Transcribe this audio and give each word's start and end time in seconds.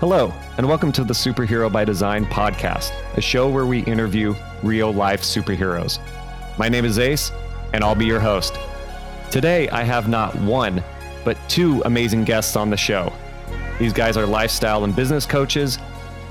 Hello, 0.00 0.32
and 0.56 0.66
welcome 0.66 0.92
to 0.92 1.04
the 1.04 1.12
Superhero 1.12 1.70
by 1.70 1.84
Design 1.84 2.24
podcast, 2.24 2.90
a 3.18 3.20
show 3.20 3.50
where 3.50 3.66
we 3.66 3.80
interview 3.80 4.34
real 4.62 4.94
life 4.94 5.20
superheroes. 5.20 5.98
My 6.56 6.70
name 6.70 6.86
is 6.86 6.98
Ace, 6.98 7.30
and 7.74 7.84
I'll 7.84 7.94
be 7.94 8.06
your 8.06 8.18
host. 8.18 8.58
Today, 9.30 9.68
I 9.68 9.82
have 9.82 10.08
not 10.08 10.34
one, 10.36 10.82
but 11.22 11.36
two 11.50 11.82
amazing 11.84 12.24
guests 12.24 12.56
on 12.56 12.70
the 12.70 12.78
show. 12.78 13.12
These 13.78 13.92
guys 13.92 14.16
are 14.16 14.24
lifestyle 14.24 14.84
and 14.84 14.96
business 14.96 15.26
coaches, 15.26 15.76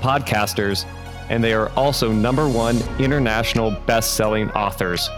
podcasters, 0.00 0.84
and 1.28 1.42
they 1.42 1.52
are 1.52 1.70
also 1.76 2.10
number 2.10 2.48
one 2.48 2.76
international 2.98 3.70
best 3.86 4.14
selling 4.14 4.50
authors. 4.50 5.08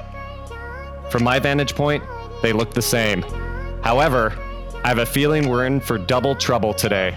From 1.08 1.24
my 1.24 1.38
vantage 1.38 1.74
point, 1.74 2.04
they 2.42 2.52
look 2.52 2.74
the 2.74 2.82
same. 2.82 3.22
However, 3.80 4.34
I 4.84 4.88
have 4.88 4.98
a 4.98 5.06
feeling 5.06 5.48
we're 5.48 5.64
in 5.64 5.80
for 5.80 5.96
double 5.96 6.36
trouble 6.36 6.74
today. 6.74 7.16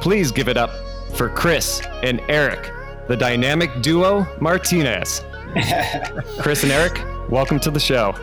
Please 0.00 0.30
give 0.30 0.48
it 0.48 0.56
up 0.56 0.70
for 1.14 1.28
Chris 1.28 1.82
and 2.02 2.20
Eric, 2.28 2.72
the 3.08 3.16
dynamic 3.16 3.82
duo 3.82 4.26
Martinez. 4.40 5.24
Chris 6.38 6.62
and 6.62 6.70
Eric, 6.70 7.02
welcome 7.28 7.58
to 7.60 7.70
the 7.70 7.80
show. 7.80 8.14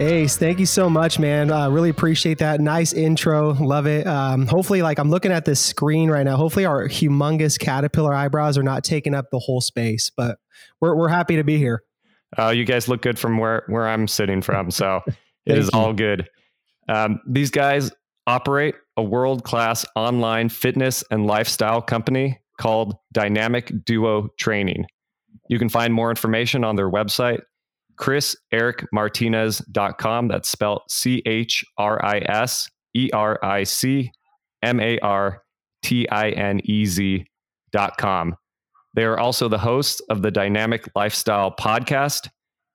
Ace, 0.00 0.36
thank 0.36 0.60
you 0.60 0.66
so 0.66 0.88
much, 0.88 1.18
man. 1.18 1.50
Uh, 1.50 1.68
really 1.70 1.90
appreciate 1.90 2.38
that. 2.38 2.60
Nice 2.60 2.92
intro. 2.92 3.54
Love 3.54 3.86
it. 3.86 4.06
Um, 4.06 4.46
hopefully, 4.46 4.80
like 4.80 5.00
I'm 5.00 5.10
looking 5.10 5.32
at 5.32 5.44
this 5.44 5.58
screen 5.60 6.08
right 6.08 6.22
now. 6.22 6.36
Hopefully, 6.36 6.64
our 6.64 6.86
humongous 6.88 7.58
caterpillar 7.58 8.14
eyebrows 8.14 8.56
are 8.56 8.62
not 8.62 8.84
taking 8.84 9.12
up 9.12 9.30
the 9.32 9.40
whole 9.40 9.60
space, 9.60 10.10
but 10.16 10.38
we're, 10.80 10.94
we're 10.94 11.08
happy 11.08 11.34
to 11.34 11.42
be 11.42 11.58
here. 11.58 11.82
Uh, 12.38 12.50
you 12.50 12.64
guys 12.64 12.86
look 12.86 13.02
good 13.02 13.18
from 13.18 13.38
where, 13.38 13.64
where 13.66 13.88
I'm 13.88 14.06
sitting 14.06 14.40
from. 14.40 14.70
So 14.70 15.02
it 15.46 15.58
is 15.58 15.68
you. 15.72 15.78
all 15.78 15.92
good. 15.92 16.28
Um, 16.88 17.20
these 17.26 17.50
guys 17.50 17.90
operate 18.28 18.76
a 18.98 19.02
world 19.02 19.42
class 19.42 19.86
online 19.96 20.50
fitness 20.50 21.02
and 21.10 21.26
lifestyle 21.26 21.80
company 21.80 22.38
called 22.60 22.94
Dynamic 23.10 23.72
Duo 23.86 24.28
Training. 24.38 24.84
You 25.48 25.58
can 25.58 25.70
find 25.70 25.94
more 25.94 26.10
information 26.10 26.62
on 26.62 26.76
their 26.76 26.90
website, 26.90 27.40
chrisericmartinez.com. 27.98 30.28
That's 30.28 30.48
spelled 30.48 30.82
C 30.90 31.22
H 31.24 31.64
R 31.78 32.04
I 32.04 32.18
S 32.18 32.68
E 32.94 33.08
R 33.14 33.38
I 33.42 33.64
C 33.64 34.12
M 34.62 34.78
A 34.78 34.98
R 34.98 35.42
T 35.82 36.06
I 36.10 36.28
N 36.30 36.60
E 36.64 36.84
Z.com. 36.84 38.36
They 38.94 39.04
are 39.04 39.18
also 39.18 39.48
the 39.48 39.58
hosts 39.58 40.02
of 40.10 40.20
the 40.20 40.30
Dynamic 40.30 40.86
Lifestyle 40.94 41.54
podcast, 41.58 42.28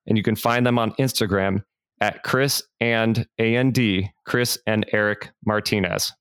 and 0.07 0.17
you 0.17 0.23
can 0.23 0.35
find 0.35 0.65
them 0.65 0.79
on 0.79 0.93
Instagram 0.93 1.61
at 2.01 2.23
Chris 2.23 2.63
and 2.79 3.27
AND, 3.37 3.79
Chris 4.25 4.57
and 4.67 4.85
Eric 4.91 5.31
Martinez. 5.45 6.11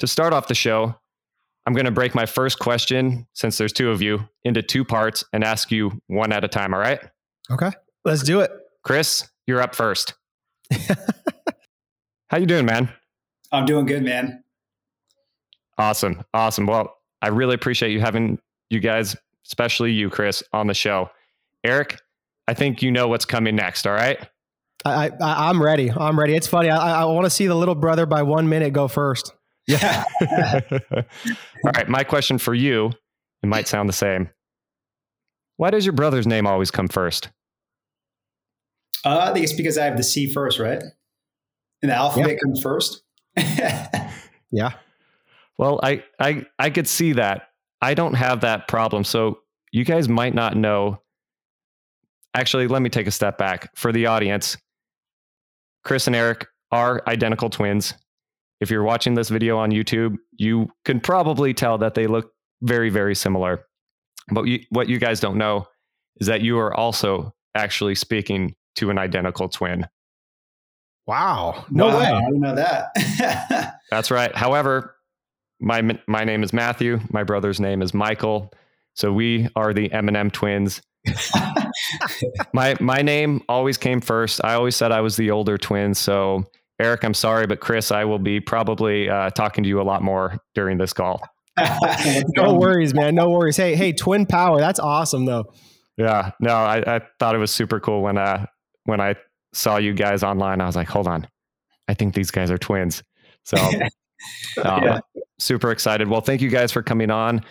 To 0.00 0.06
start 0.06 0.32
off 0.32 0.48
the 0.48 0.54
show, 0.54 0.94
I'm 1.66 1.74
going 1.74 1.86
to 1.86 1.92
break 1.92 2.14
my 2.14 2.26
first 2.26 2.58
question, 2.58 3.26
since 3.34 3.56
there's 3.56 3.72
two 3.72 3.90
of 3.90 4.02
you, 4.02 4.28
into 4.44 4.62
two 4.62 4.84
parts 4.84 5.24
and 5.32 5.44
ask 5.44 5.70
you 5.70 5.92
one 6.08 6.32
at 6.32 6.44
a 6.44 6.48
time. 6.48 6.74
All 6.74 6.80
right? 6.80 7.00
Okay, 7.50 7.70
let's 8.04 8.22
do 8.22 8.40
it. 8.40 8.50
Chris, 8.82 9.28
you're 9.46 9.60
up 9.60 9.74
first. 9.74 10.14
How 12.28 12.38
you 12.38 12.46
doing, 12.46 12.66
man? 12.66 12.88
I'm 13.52 13.64
doing 13.64 13.86
good, 13.86 14.02
man. 14.02 14.42
Awesome, 15.78 16.24
awesome. 16.34 16.66
Well, 16.66 16.96
I 17.20 17.28
really 17.28 17.54
appreciate 17.54 17.92
you 17.92 18.00
having 18.00 18.38
you 18.70 18.80
guys, 18.80 19.14
especially 19.46 19.92
you, 19.92 20.10
Chris, 20.10 20.42
on 20.52 20.66
the 20.66 20.74
show. 20.74 21.10
Eric, 21.62 22.00
I 22.48 22.54
think 22.54 22.82
you 22.82 22.90
know 22.90 23.06
what's 23.06 23.24
coming 23.24 23.54
next. 23.54 23.86
All 23.86 23.92
right. 23.92 24.18
I, 24.84 25.10
I 25.20 25.50
am 25.50 25.62
ready. 25.62 25.90
I'm 25.90 26.18
ready. 26.18 26.34
It's 26.34 26.46
funny. 26.46 26.70
I, 26.70 27.02
I 27.02 27.04
want 27.04 27.24
to 27.24 27.30
see 27.30 27.46
the 27.46 27.54
little 27.54 27.74
brother 27.74 28.06
by 28.06 28.22
one 28.22 28.48
minute 28.48 28.72
go 28.72 28.88
first. 28.88 29.32
Yeah. 29.66 30.04
All 30.20 31.72
right. 31.76 31.88
My 31.88 32.04
question 32.04 32.38
for 32.38 32.54
you, 32.54 32.92
it 33.42 33.46
might 33.46 33.68
sound 33.68 33.88
the 33.88 33.94
same. 33.94 34.30
Why 35.56 35.70
does 35.70 35.86
your 35.86 35.92
brother's 35.92 36.26
name 36.26 36.46
always 36.46 36.70
come 36.70 36.88
first? 36.88 37.30
Uh, 39.04 39.18
I 39.18 39.32
think 39.32 39.44
it's 39.44 39.52
because 39.52 39.78
I 39.78 39.84
have 39.84 39.96
the 39.96 40.02
C 40.02 40.32
first, 40.32 40.58
right? 40.58 40.82
And 41.82 41.90
the 41.90 41.94
alphabet 41.94 42.30
yeah. 42.30 42.36
comes 42.42 42.62
first. 42.62 43.02
yeah. 44.50 44.72
Well, 45.58 45.80
I, 45.82 46.04
I 46.18 46.46
I 46.58 46.70
could 46.70 46.88
see 46.88 47.12
that. 47.12 47.48
I 47.80 47.94
don't 47.94 48.14
have 48.14 48.40
that 48.40 48.68
problem. 48.68 49.04
So 49.04 49.40
you 49.72 49.84
guys 49.84 50.08
might 50.08 50.34
not 50.34 50.56
know. 50.56 51.00
Actually, 52.34 52.66
let 52.66 52.82
me 52.82 52.88
take 52.88 53.06
a 53.06 53.10
step 53.10 53.38
back 53.38 53.76
for 53.76 53.92
the 53.92 54.06
audience. 54.06 54.56
Chris 55.84 56.06
and 56.06 56.16
Eric 56.16 56.46
are 56.70 57.02
identical 57.06 57.50
twins. 57.50 57.94
If 58.60 58.70
you're 58.70 58.82
watching 58.82 59.14
this 59.14 59.28
video 59.28 59.58
on 59.58 59.70
YouTube, 59.70 60.16
you 60.32 60.68
can 60.84 61.00
probably 61.00 61.52
tell 61.52 61.78
that 61.78 61.94
they 61.94 62.06
look 62.06 62.32
very, 62.62 62.90
very 62.90 63.14
similar. 63.14 63.66
But 64.30 64.46
you, 64.46 64.60
what 64.70 64.88
you 64.88 64.98
guys 64.98 65.20
don't 65.20 65.36
know 65.36 65.66
is 66.16 66.28
that 66.28 66.42
you 66.42 66.58
are 66.58 66.72
also 66.74 67.34
actually 67.54 67.94
speaking 67.94 68.54
to 68.76 68.90
an 68.90 68.98
identical 68.98 69.48
twin. 69.48 69.86
Wow. 71.06 71.64
No 71.70 71.88
wow, 71.88 71.98
way. 71.98 72.06
I 72.06 72.20
didn't 72.26 72.40
know 72.40 72.54
that. 72.54 73.74
That's 73.90 74.10
right. 74.10 74.34
However, 74.34 74.94
my 75.60 75.98
my 76.06 76.24
name 76.24 76.42
is 76.42 76.52
Matthew. 76.52 77.00
My 77.10 77.24
brother's 77.24 77.60
name 77.60 77.82
is 77.82 77.92
Michael. 77.92 78.52
So 78.94 79.12
we 79.12 79.48
are 79.56 79.72
the 79.72 79.90
M&M 79.92 80.30
twins. 80.30 80.82
my 82.52 82.76
my 82.80 83.02
name 83.02 83.42
always 83.48 83.76
came 83.76 84.00
first. 84.00 84.44
I 84.44 84.54
always 84.54 84.76
said 84.76 84.92
I 84.92 85.00
was 85.00 85.16
the 85.16 85.30
older 85.30 85.58
twin. 85.58 85.94
So 85.94 86.44
Eric, 86.78 87.04
I'm 87.04 87.14
sorry, 87.14 87.46
but 87.46 87.60
Chris, 87.60 87.90
I 87.92 88.04
will 88.04 88.18
be 88.18 88.40
probably 88.40 89.08
uh, 89.08 89.30
talking 89.30 89.62
to 89.64 89.68
you 89.68 89.80
a 89.80 89.84
lot 89.84 90.02
more 90.02 90.36
during 90.54 90.78
this 90.78 90.92
call. 90.92 91.22
no 92.36 92.54
worries, 92.54 92.94
man. 92.94 93.14
No 93.14 93.30
worries. 93.30 93.56
Hey, 93.56 93.74
hey, 93.74 93.92
twin 93.92 94.26
power. 94.26 94.58
That's 94.58 94.80
awesome, 94.80 95.26
though. 95.26 95.52
Yeah. 95.96 96.30
No, 96.40 96.54
I, 96.54 96.96
I 96.96 97.00
thought 97.18 97.34
it 97.34 97.38
was 97.38 97.50
super 97.50 97.78
cool 97.78 98.02
when 98.02 98.18
uh 98.18 98.46
when 98.84 99.00
I 99.00 99.14
saw 99.52 99.76
you 99.76 99.92
guys 99.92 100.22
online. 100.22 100.60
I 100.60 100.66
was 100.66 100.76
like, 100.76 100.88
hold 100.88 101.06
on, 101.06 101.26
I 101.88 101.94
think 101.94 102.14
these 102.14 102.30
guys 102.30 102.50
are 102.50 102.58
twins. 102.58 103.02
So, 103.44 103.56
uh, 103.56 103.88
yeah. 104.82 105.00
super 105.38 105.70
excited. 105.70 106.08
Well, 106.08 106.20
thank 106.20 106.40
you 106.40 106.48
guys 106.48 106.72
for 106.72 106.82
coming 106.82 107.10
on. 107.10 107.44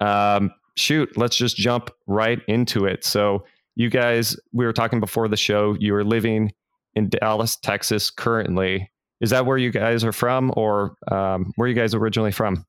Um, 0.00 0.52
shoot, 0.76 1.16
let's 1.16 1.36
just 1.36 1.56
jump 1.56 1.90
right 2.06 2.40
into 2.48 2.86
it. 2.86 3.04
So, 3.04 3.44
you 3.76 3.90
guys, 3.90 4.36
we 4.52 4.64
were 4.64 4.72
talking 4.72 5.00
before 5.00 5.28
the 5.28 5.36
show, 5.36 5.76
you 5.78 5.94
are 5.94 6.04
living 6.04 6.52
in 6.94 7.08
Dallas, 7.08 7.56
Texas 7.56 8.10
currently. 8.10 8.90
Is 9.20 9.30
that 9.30 9.46
where 9.46 9.58
you 9.58 9.70
guys 9.70 10.04
are 10.04 10.12
from, 10.12 10.52
or 10.56 10.96
um, 11.10 11.52
where 11.56 11.68
you 11.68 11.74
guys 11.74 11.94
originally 11.94 12.32
from? 12.32 12.64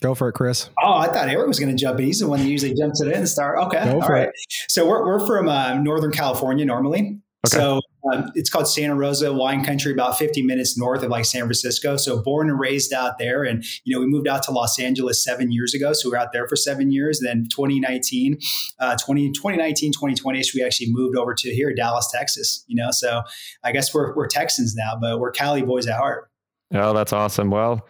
Go 0.00 0.14
for 0.14 0.28
it, 0.28 0.32
Chris. 0.32 0.70
Oh, 0.82 0.94
I 0.94 1.06
thought 1.06 1.28
Eric 1.28 1.46
was 1.46 1.60
going 1.60 1.74
to 1.74 1.80
jump 1.80 1.98
in. 1.98 2.06
He's 2.06 2.20
the 2.20 2.28
one 2.28 2.40
that 2.40 2.46
usually 2.46 2.74
jumps 2.74 3.00
it 3.00 3.08
in 3.08 3.14
and 3.14 3.28
start. 3.28 3.58
Okay, 3.58 3.84
Go 3.84 4.00
all 4.00 4.08
right. 4.08 4.28
It. 4.28 4.34
So 4.68 4.86
we're 4.86 5.04
we're 5.06 5.24
from 5.26 5.48
uh, 5.48 5.74
Northern 5.74 6.10
California 6.10 6.64
normally. 6.64 7.20
Okay. 7.46 7.56
So 7.56 7.80
um, 8.12 8.30
it's 8.34 8.50
called 8.50 8.68
Santa 8.68 8.94
Rosa 8.94 9.32
wine 9.32 9.64
country, 9.64 9.92
about 9.92 10.18
50 10.18 10.42
minutes 10.42 10.76
north 10.76 11.02
of 11.02 11.10
like 11.10 11.24
San 11.24 11.42
Francisco. 11.42 11.96
So 11.96 12.22
born 12.22 12.50
and 12.50 12.58
raised 12.58 12.92
out 12.92 13.18
there. 13.18 13.44
And, 13.44 13.64
you 13.84 13.94
know, 13.94 14.00
we 14.00 14.06
moved 14.06 14.28
out 14.28 14.42
to 14.44 14.50
Los 14.50 14.78
Angeles 14.78 15.22
seven 15.22 15.50
years 15.50 15.74
ago. 15.74 15.92
So 15.92 16.08
we 16.08 16.12
were 16.12 16.18
out 16.18 16.32
there 16.32 16.46
for 16.46 16.56
seven 16.56 16.90
years. 16.90 17.20
Then 17.20 17.46
2019, 17.50 18.38
uh, 18.78 18.96
20, 18.96 19.32
2019, 19.32 19.92
2020 19.92 20.42
we 20.54 20.62
actually 20.62 20.88
moved 20.90 21.16
over 21.16 21.32
to 21.32 21.54
here, 21.54 21.72
Dallas, 21.72 22.10
Texas, 22.12 22.64
you 22.66 22.76
know. 22.76 22.90
So 22.90 23.22
I 23.62 23.72
guess 23.72 23.94
we're, 23.94 24.14
we're 24.14 24.26
Texans 24.26 24.74
now, 24.74 24.96
but 25.00 25.18
we're 25.18 25.30
Cali 25.30 25.62
boys 25.62 25.86
at 25.86 25.96
heart. 25.96 26.28
Oh, 26.74 26.92
that's 26.92 27.12
awesome. 27.12 27.50
Well, 27.50 27.86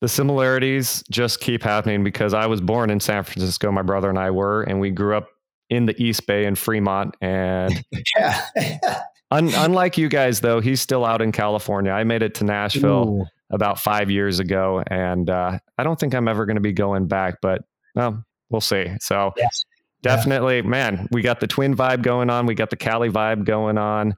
the 0.00 0.08
similarities 0.08 1.02
just 1.10 1.40
keep 1.40 1.62
happening 1.62 2.04
because 2.04 2.32
I 2.32 2.46
was 2.46 2.60
born 2.60 2.90
in 2.90 3.00
San 3.00 3.24
Francisco. 3.24 3.72
My 3.72 3.82
brother 3.82 4.08
and 4.08 4.18
I 4.18 4.30
were, 4.30 4.62
and 4.62 4.80
we 4.80 4.90
grew 4.90 5.16
up 5.16 5.28
in 5.70 5.86
the 5.86 6.02
East 6.02 6.26
Bay 6.26 6.46
in 6.46 6.54
Fremont. 6.54 7.16
And 7.20 7.84
yeah. 8.16 8.40
un- 9.30 9.52
unlike 9.54 9.98
you 9.98 10.08
guys, 10.08 10.40
though, 10.40 10.60
he's 10.60 10.80
still 10.80 11.04
out 11.04 11.22
in 11.22 11.32
California. 11.32 11.92
I 11.92 12.04
made 12.04 12.22
it 12.22 12.34
to 12.36 12.44
Nashville 12.44 13.20
Ooh. 13.22 13.26
about 13.50 13.80
five 13.80 14.10
years 14.10 14.38
ago, 14.38 14.82
and 14.86 15.28
uh, 15.28 15.58
I 15.76 15.82
don't 15.82 15.98
think 15.98 16.14
I'm 16.14 16.28
ever 16.28 16.46
going 16.46 16.56
to 16.56 16.62
be 16.62 16.72
going 16.72 17.06
back, 17.06 17.40
but 17.40 17.62
well, 17.94 18.24
we'll 18.50 18.60
see. 18.60 18.86
So 19.00 19.32
yes. 19.36 19.64
definitely, 20.02 20.56
yeah. 20.56 20.62
man, 20.62 21.08
we 21.10 21.22
got 21.22 21.40
the 21.40 21.46
twin 21.46 21.76
vibe 21.76 22.02
going 22.02 22.30
on. 22.30 22.46
We 22.46 22.54
got 22.54 22.70
the 22.70 22.76
Cali 22.76 23.10
vibe 23.10 23.44
going 23.44 23.78
on. 23.78 24.14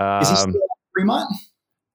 Yeah. 0.00 0.20
Is 0.20 0.30
he 0.30 0.36
still 0.36 0.48
um, 0.48 0.60
Fremont? 0.94 1.36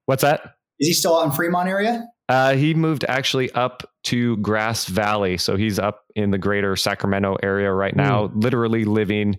What's 0.06 0.22
that? 0.22 0.56
Is 0.80 0.88
he 0.88 0.94
still 0.94 1.18
out 1.18 1.26
in 1.26 1.32
Fremont 1.32 1.68
area? 1.68 2.06
Uh, 2.28 2.54
he 2.54 2.72
moved 2.74 3.04
actually 3.06 3.50
up 3.52 3.82
to 4.04 4.36
Grass 4.38 4.86
Valley. 4.86 5.36
So 5.36 5.56
he's 5.56 5.78
up 5.78 6.04
in 6.14 6.30
the 6.30 6.38
greater 6.38 6.74
Sacramento 6.74 7.36
area 7.42 7.70
right 7.70 7.94
now, 7.94 8.28
mm. 8.28 8.42
literally 8.42 8.84
living 8.84 9.36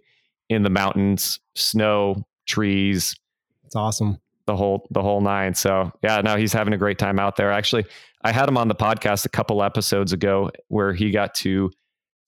in 0.49 0.63
the 0.63 0.69
mountains, 0.69 1.39
snow, 1.55 2.23
trees. 2.45 3.15
It's 3.65 3.75
awesome. 3.75 4.19
The 4.45 4.55
whole 4.55 4.87
the 4.91 5.01
whole 5.01 5.21
nine. 5.21 5.55
So 5.55 5.91
yeah, 6.03 6.21
no, 6.21 6.35
he's 6.35 6.53
having 6.53 6.73
a 6.73 6.77
great 6.77 6.99
time 6.99 7.19
out 7.19 7.35
there. 7.35 7.51
Actually, 7.51 7.85
I 8.23 8.31
had 8.31 8.47
him 8.47 8.57
on 8.57 8.67
the 8.67 8.75
podcast 8.75 9.25
a 9.25 9.29
couple 9.29 9.63
episodes 9.63 10.13
ago 10.13 10.51
where 10.67 10.93
he 10.93 11.11
got 11.11 11.33
to 11.35 11.71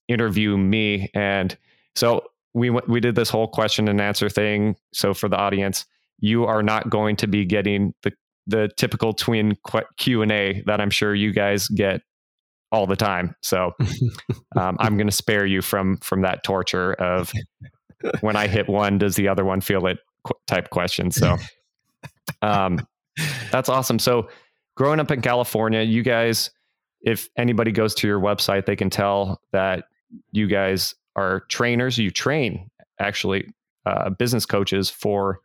interview 0.07 0.57
me, 0.57 1.11
and 1.13 1.55
so 1.95 2.23
we 2.53 2.71
we 2.71 2.99
did 2.99 3.15
this 3.15 3.29
whole 3.29 3.47
question 3.47 3.87
and 3.87 4.01
answer 4.01 4.29
thing. 4.29 4.75
So 4.93 5.13
for 5.13 5.29
the 5.29 5.37
audience, 5.37 5.85
you 6.19 6.45
are 6.45 6.63
not 6.63 6.89
going 6.89 7.17
to 7.17 7.27
be 7.27 7.45
getting 7.45 7.93
the 8.01 8.11
the 8.47 8.69
typical 8.77 9.13
twin 9.13 9.57
Q 9.97 10.21
and 10.23 10.31
A 10.31 10.63
that 10.65 10.81
I'm 10.81 10.89
sure 10.89 11.13
you 11.13 11.33
guys 11.33 11.67
get 11.67 12.01
all 12.71 12.87
the 12.87 12.95
time. 12.95 13.35
So 13.41 13.71
um, 14.57 14.77
I'm 14.79 14.97
going 14.97 15.07
to 15.07 15.15
spare 15.15 15.45
you 15.45 15.61
from 15.61 15.97
from 15.97 16.21
that 16.21 16.43
torture 16.43 16.93
of 16.93 17.31
when 18.21 18.35
I 18.35 18.47
hit 18.47 18.67
one, 18.67 18.97
does 18.97 19.15
the 19.15 19.27
other 19.27 19.45
one 19.45 19.61
feel 19.61 19.85
it 19.87 19.99
type 20.47 20.69
question. 20.69 21.11
So 21.11 21.37
um, 22.41 22.85
that's 23.51 23.69
awesome. 23.69 23.99
So 23.99 24.29
growing 24.75 24.99
up 24.99 25.11
in 25.11 25.21
California, 25.21 25.81
you 25.81 26.03
guys, 26.03 26.51
if 27.01 27.29
anybody 27.37 27.71
goes 27.71 27.93
to 27.95 28.07
your 28.07 28.19
website, 28.19 28.65
they 28.65 28.75
can 28.75 28.89
tell 28.89 29.41
that 29.51 29.85
you 30.31 30.47
guys 30.47 30.95
are 31.15 31.41
trainers. 31.49 31.97
You 31.97 32.11
train 32.11 32.69
actually 32.99 33.53
uh, 33.85 34.09
business 34.11 34.45
coaches 34.45 34.89
for 34.89 35.39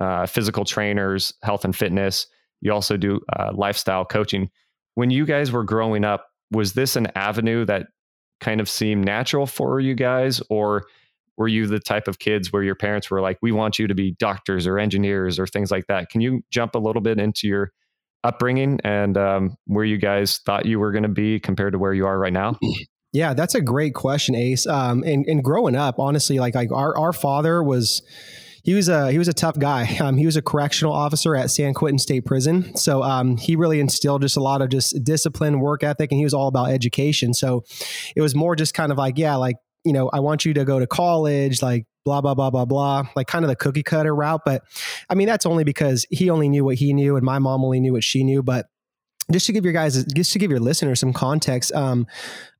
uh, 0.00 0.26
physical 0.26 0.64
trainers, 0.64 1.34
health 1.42 1.64
and 1.64 1.74
fitness. 1.74 2.26
You 2.60 2.72
also 2.72 2.96
do 2.96 3.20
uh, 3.36 3.52
lifestyle 3.54 4.04
coaching. 4.04 4.50
When 4.94 5.10
you 5.10 5.26
guys 5.26 5.52
were 5.52 5.64
growing 5.64 6.04
up, 6.04 6.30
was 6.50 6.72
this 6.72 6.96
an 6.96 7.08
avenue 7.14 7.64
that 7.66 7.88
kind 8.40 8.60
of 8.60 8.68
seemed 8.68 9.04
natural 9.04 9.46
for 9.46 9.80
you 9.80 9.94
guys, 9.94 10.40
or 10.48 10.86
were 11.38 11.48
you 11.48 11.66
the 11.66 11.80
type 11.80 12.08
of 12.08 12.18
kids 12.18 12.52
where 12.52 12.62
your 12.62 12.74
parents 12.74 13.10
were 13.10 13.22
like, 13.22 13.38
"We 13.40 13.52
want 13.52 13.78
you 13.78 13.86
to 13.86 13.94
be 13.94 14.16
doctors 14.18 14.66
or 14.66 14.78
engineers 14.78 15.38
or 15.38 15.46
things 15.46 15.70
like 15.70 15.86
that"? 15.86 16.10
Can 16.10 16.20
you 16.20 16.42
jump 16.50 16.74
a 16.74 16.78
little 16.78 17.00
bit 17.00 17.18
into 17.18 17.46
your 17.46 17.72
upbringing 18.24 18.80
and 18.84 19.16
um, 19.16 19.56
where 19.66 19.84
you 19.84 19.96
guys 19.96 20.38
thought 20.44 20.66
you 20.66 20.78
were 20.78 20.92
going 20.92 21.04
to 21.04 21.08
be 21.08 21.40
compared 21.40 21.72
to 21.72 21.78
where 21.78 21.94
you 21.94 22.06
are 22.06 22.18
right 22.18 22.32
now? 22.32 22.58
Yeah, 23.12 23.32
that's 23.32 23.54
a 23.54 23.62
great 23.62 23.94
question, 23.94 24.34
Ace. 24.34 24.66
Um, 24.66 25.02
and, 25.02 25.24
and 25.26 25.42
growing 25.42 25.74
up, 25.74 25.98
honestly, 25.98 26.38
like 26.38 26.54
like 26.54 26.70
our 26.70 26.96
our 26.98 27.12
father 27.12 27.62
was 27.62 28.02
he 28.64 28.74
was 28.74 28.88
a 28.88 29.10
he 29.10 29.16
was 29.18 29.28
a 29.28 29.32
tough 29.32 29.58
guy. 29.58 29.96
Um, 30.00 30.16
he 30.16 30.26
was 30.26 30.36
a 30.36 30.42
correctional 30.42 30.92
officer 30.92 31.34
at 31.34 31.50
San 31.50 31.74
Quentin 31.74 31.98
State 31.98 32.24
Prison, 32.24 32.76
so 32.76 33.02
um, 33.02 33.36
he 33.36 33.56
really 33.56 33.80
instilled 33.80 34.22
just 34.22 34.36
a 34.36 34.40
lot 34.40 34.60
of 34.60 34.68
just 34.68 35.02
discipline, 35.02 35.60
work 35.60 35.82
ethic, 35.82 36.12
and 36.12 36.18
he 36.18 36.24
was 36.24 36.34
all 36.34 36.48
about 36.48 36.70
education. 36.70 37.32
So 37.34 37.64
it 38.14 38.20
was 38.20 38.34
more 38.34 38.54
just 38.54 38.74
kind 38.74 38.92
of 38.92 38.98
like, 38.98 39.18
yeah, 39.18 39.36
like 39.36 39.56
you 39.88 39.94
know, 39.94 40.10
I 40.10 40.20
want 40.20 40.44
you 40.44 40.52
to 40.52 40.66
go 40.66 40.78
to 40.78 40.86
college, 40.86 41.62
like 41.62 41.86
blah 42.04 42.20
blah 42.20 42.34
blah 42.34 42.50
blah 42.50 42.66
blah, 42.66 43.08
like 43.16 43.26
kind 43.26 43.42
of 43.42 43.48
the 43.48 43.56
cookie 43.56 43.82
cutter 43.82 44.14
route. 44.14 44.42
But 44.44 44.62
I 45.08 45.14
mean, 45.14 45.26
that's 45.26 45.46
only 45.46 45.64
because 45.64 46.06
he 46.10 46.28
only 46.28 46.50
knew 46.50 46.62
what 46.62 46.76
he 46.76 46.92
knew, 46.92 47.16
and 47.16 47.24
my 47.24 47.38
mom 47.38 47.64
only 47.64 47.80
knew 47.80 47.94
what 47.94 48.04
she 48.04 48.22
knew. 48.22 48.42
But 48.42 48.66
just 49.30 49.46
to 49.46 49.52
give 49.52 49.64
your 49.64 49.74
guys, 49.74 50.02
just 50.04 50.32
to 50.32 50.38
give 50.38 50.50
your 50.50 50.60
listeners 50.60 51.00
some 51.00 51.12
context, 51.12 51.72
um, 51.72 52.06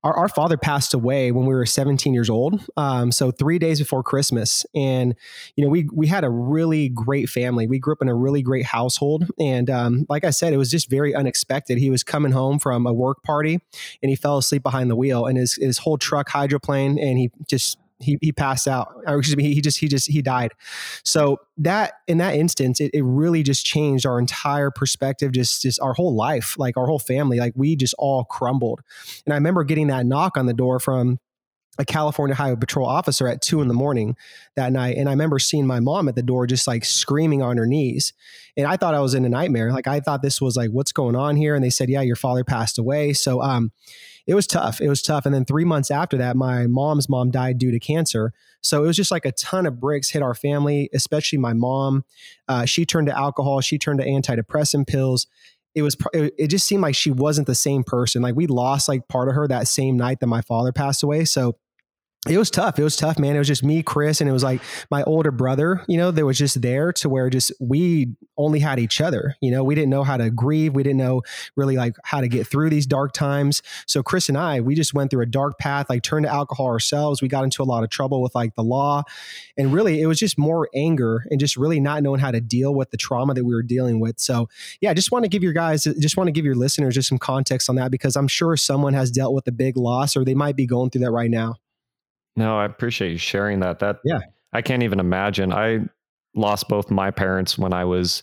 our, 0.05 0.15
our, 0.15 0.29
father 0.29 0.56
passed 0.56 0.94
away 0.94 1.32
when 1.32 1.47
we 1.47 1.55
were 1.55 1.67
17 1.67 2.12
years 2.15 2.31
old. 2.31 2.61
Um, 2.76 3.11
so 3.11 3.31
three 3.31 3.59
days 3.59 3.79
before 3.79 4.03
Christmas, 4.03 4.65
and 4.75 5.15
you 5.56 5.65
know 5.65 5.70
we 5.70 5.88
we 5.93 6.06
had 6.06 6.25
a 6.25 6.31
really 6.31 6.88
great 6.88 7.29
family. 7.29 7.67
We 7.67 7.79
grew 7.79 7.94
up 7.94 8.03
in 8.03 8.09
a 8.09 8.15
really 8.15 8.43
great 8.43 8.67
household, 8.67 9.26
and 9.38 9.70
um, 9.70 10.06
like 10.09 10.25
I 10.25 10.31
said, 10.31 10.53
it 10.53 10.59
was 10.59 10.70
just 10.70 10.91
very 10.91 11.15
unexpected. 11.15 11.79
He 11.79 11.91
was 11.91 12.05
coming 12.05 12.32
home 12.32 12.59
from 12.59 12.87
a 12.87 12.93
work 12.93 13.23
party, 13.23 13.61
and 14.03 14.11
he 14.11 14.17
fell 14.17 14.38
asleep 14.38 14.62
behind 14.62 14.91
the 14.91 14.97
wheel, 14.97 15.26
and 15.26 15.38
his 15.38 15.55
his 15.55 15.79
whole 15.79 15.99
truck 15.99 16.29
hydroplaned, 16.29 17.03
and 17.03 17.19
he 17.19 17.31
just 17.49 17.79
he, 18.00 18.18
he 18.20 18.32
passed 18.32 18.68
out 18.68 18.94
or 19.06 19.18
excuse 19.18 19.36
me 19.36 19.52
he 19.52 19.60
just 19.60 19.78
he 19.78 19.88
just 19.88 20.08
he 20.08 20.22
died 20.22 20.52
so 21.04 21.38
that 21.56 21.94
in 22.06 22.18
that 22.18 22.34
instance 22.34 22.80
it, 22.80 22.90
it 22.94 23.02
really 23.02 23.42
just 23.42 23.64
changed 23.64 24.06
our 24.06 24.18
entire 24.18 24.70
perspective 24.70 25.32
just 25.32 25.62
just 25.62 25.80
our 25.80 25.94
whole 25.94 26.14
life 26.14 26.56
like 26.58 26.76
our 26.76 26.86
whole 26.86 26.98
family 26.98 27.38
like 27.38 27.52
we 27.56 27.74
just 27.74 27.94
all 27.98 28.24
crumbled 28.24 28.80
and 29.26 29.32
i 29.32 29.36
remember 29.36 29.64
getting 29.64 29.88
that 29.88 30.06
knock 30.06 30.36
on 30.36 30.46
the 30.46 30.54
door 30.54 30.78
from 30.78 31.18
a 31.78 31.84
California 31.84 32.34
Highway 32.34 32.56
Patrol 32.56 32.86
officer 32.86 33.28
at 33.28 33.40
two 33.40 33.62
in 33.62 33.68
the 33.68 33.74
morning 33.74 34.16
that 34.56 34.72
night. 34.72 34.96
And 34.96 35.08
I 35.08 35.12
remember 35.12 35.38
seeing 35.38 35.66
my 35.66 35.78
mom 35.78 36.08
at 36.08 36.16
the 36.16 36.22
door 36.22 36.46
just 36.46 36.66
like 36.66 36.84
screaming 36.84 37.40
on 37.40 37.56
her 37.56 37.66
knees. 37.66 38.12
And 38.56 38.66
I 38.66 38.76
thought 38.76 38.94
I 38.94 39.00
was 39.00 39.14
in 39.14 39.24
a 39.24 39.28
nightmare. 39.28 39.72
Like 39.72 39.86
I 39.86 40.00
thought 40.00 40.20
this 40.20 40.40
was 40.40 40.56
like, 40.56 40.70
what's 40.70 40.90
going 40.90 41.14
on 41.14 41.36
here? 41.36 41.54
And 41.54 41.62
they 41.62 41.70
said, 41.70 41.88
yeah, 41.88 42.00
your 42.00 42.16
father 42.16 42.42
passed 42.42 42.78
away. 42.78 43.12
So 43.12 43.40
um, 43.40 43.70
it 44.28 44.34
was 44.34 44.46
tough. 44.46 44.82
It 44.82 44.90
was 44.90 45.00
tough. 45.00 45.25
And 45.25 45.34
then 45.34 45.46
three 45.46 45.64
months 45.64 45.90
after 45.90 46.19
that, 46.19 46.36
my 46.36 46.66
mom's 46.66 47.08
mom 47.08 47.30
died 47.30 47.56
due 47.56 47.70
to 47.70 47.80
cancer. 47.80 48.34
So 48.60 48.84
it 48.84 48.86
was 48.86 48.94
just 48.94 49.10
like 49.10 49.25
a 49.25 49.32
ton 49.32 49.64
of 49.64 49.80
bricks 49.80 50.10
hit 50.10 50.22
our 50.22 50.34
family, 50.34 50.90
especially 50.92 51.38
my 51.38 51.54
mom. 51.54 52.04
Uh, 52.46 52.66
she 52.66 52.84
turned 52.84 53.06
to 53.06 53.19
alcohol. 53.19 53.62
She 53.62 53.78
turned 53.78 54.00
to 54.00 54.06
antidepressant 54.06 54.86
pills. 54.86 55.26
It 55.75 55.80
was. 55.80 55.96
It 56.12 56.48
just 56.48 56.66
seemed 56.66 56.82
like 56.82 56.94
she 56.94 57.10
wasn't 57.10 57.46
the 57.46 57.54
same 57.54 57.84
person. 57.84 58.20
Like 58.20 58.34
we 58.34 58.46
lost 58.46 58.86
like 58.86 59.08
part 59.08 59.28
of 59.28 59.34
her 59.34 59.48
that 59.48 59.66
same 59.66 59.96
night 59.96 60.20
that 60.20 60.26
my 60.26 60.42
father 60.42 60.72
passed 60.72 61.02
away. 61.02 61.24
So 61.24 61.56
it 62.26 62.37
was 62.37 62.50
tough. 62.50 62.81
It 62.81 62.82
was 62.82 62.97
tough, 62.97 63.17
man. 63.17 63.37
It 63.37 63.38
was 63.38 63.47
just 63.47 63.62
me, 63.62 63.81
Chris, 63.81 64.20
and 64.20 64.29
it 64.29 64.32
was 64.32 64.43
like 64.43 64.61
my 64.91 65.05
older 65.05 65.31
brother, 65.31 65.85
you 65.87 65.97
know, 65.97 66.11
that 66.11 66.26
was 66.26 66.37
just 66.37 66.61
there 66.61 66.93
to 66.94 67.09
where 67.09 67.31
just 67.31 67.53
we 67.61 68.09
only 68.37 68.59
had 68.59 68.81
each 68.81 69.00
other. 69.00 69.37
You 69.41 69.53
know, 69.53 69.62
we 69.62 69.76
didn't 69.76 69.91
know 69.91 70.03
how 70.03 70.17
to 70.17 70.29
grieve. 70.29 70.75
We 70.75 70.82
didn't 70.82 70.99
know 70.99 71.23
really 71.55 71.76
like 71.76 71.94
how 72.03 72.20
to 72.20 72.26
get 72.26 72.49
through 72.49 72.70
these 72.70 72.87
dark 72.87 73.12
times. 73.12 73.62
So 73.87 74.03
Chris 74.03 74.29
and 74.29 74.37
I, 74.37 74.61
we 74.61 74.75
just 74.75 74.94
went 74.94 75.12
through 75.12 75.23
a 75.23 75.26
dark 75.26 75.59
path, 75.59 75.88
like 75.88 76.03
turned 76.03 76.26
to 76.26 76.32
alcohol 76.32 76.67
ourselves. 76.67 77.23
We 77.23 77.29
got 77.29 77.44
into 77.44 77.62
a 77.62 77.65
lot 77.65 77.85
of 77.85 77.91
trouble 77.91 78.20
with 78.20 78.35
like 78.35 78.56
the 78.56 78.65
law. 78.65 79.05
And 79.56 79.73
really 79.73 80.03
it 80.03 80.06
was 80.06 80.19
just 80.19 80.37
more 80.37 80.69
anger 80.75 81.25
and 81.31 81.38
just 81.38 81.56
really 81.56 81.79
not 81.79 82.03
knowing 82.03 82.20
how 82.20 82.32
to 82.32 82.41
deal 82.41 82.75
with 82.75 82.91
the 82.91 82.97
trauma 82.97 83.32
that 83.35 83.44
we 83.44 83.55
were 83.55 83.62
dealing 83.62 84.00
with. 84.00 84.19
So 84.19 84.49
yeah, 84.81 84.91
I 84.91 84.94
just 84.94 85.12
want 85.12 85.25
to 85.25 85.29
give 85.29 85.44
your 85.44 85.53
guys, 85.53 85.85
just 85.85 86.17
want 86.17 86.26
to 86.26 86.32
give 86.32 86.44
your 86.44 86.56
listeners 86.56 86.97
just 86.97 87.09
some 87.09 87.19
context 87.19 87.70
on 87.70 87.76
that 87.76 87.93
because 87.93 88.17
I'm 88.17 88.29
sure 88.29 88.56
someone 88.56 88.94
has 88.94 89.12
dealt 89.12 89.35
with 89.35 89.47
a 89.47 89.53
big 89.53 89.76
loss 89.76 90.17
or 90.17 90.25
they 90.25 90.35
might 90.35 90.56
be 90.56 90.67
going 90.67 90.91
through 90.91 91.03
that 91.03 91.12
right 91.12 91.31
now. 91.31 91.55
No, 92.38 92.58
I 92.58 92.64
appreciate 92.64 93.11
you 93.11 93.19
sharing 93.19 93.61
that. 93.61 93.81
That 93.81 93.99
yeah, 94.05 94.20
I 94.52 94.62
can't 94.62 94.82
even 94.82 95.00
imagine. 95.00 95.52
I 95.52 95.81
lost 96.35 96.69
both 96.69 96.90
my 96.90 97.11
parents 97.11 97.58
when 97.58 97.73
I 97.73 97.85
was 97.85 98.23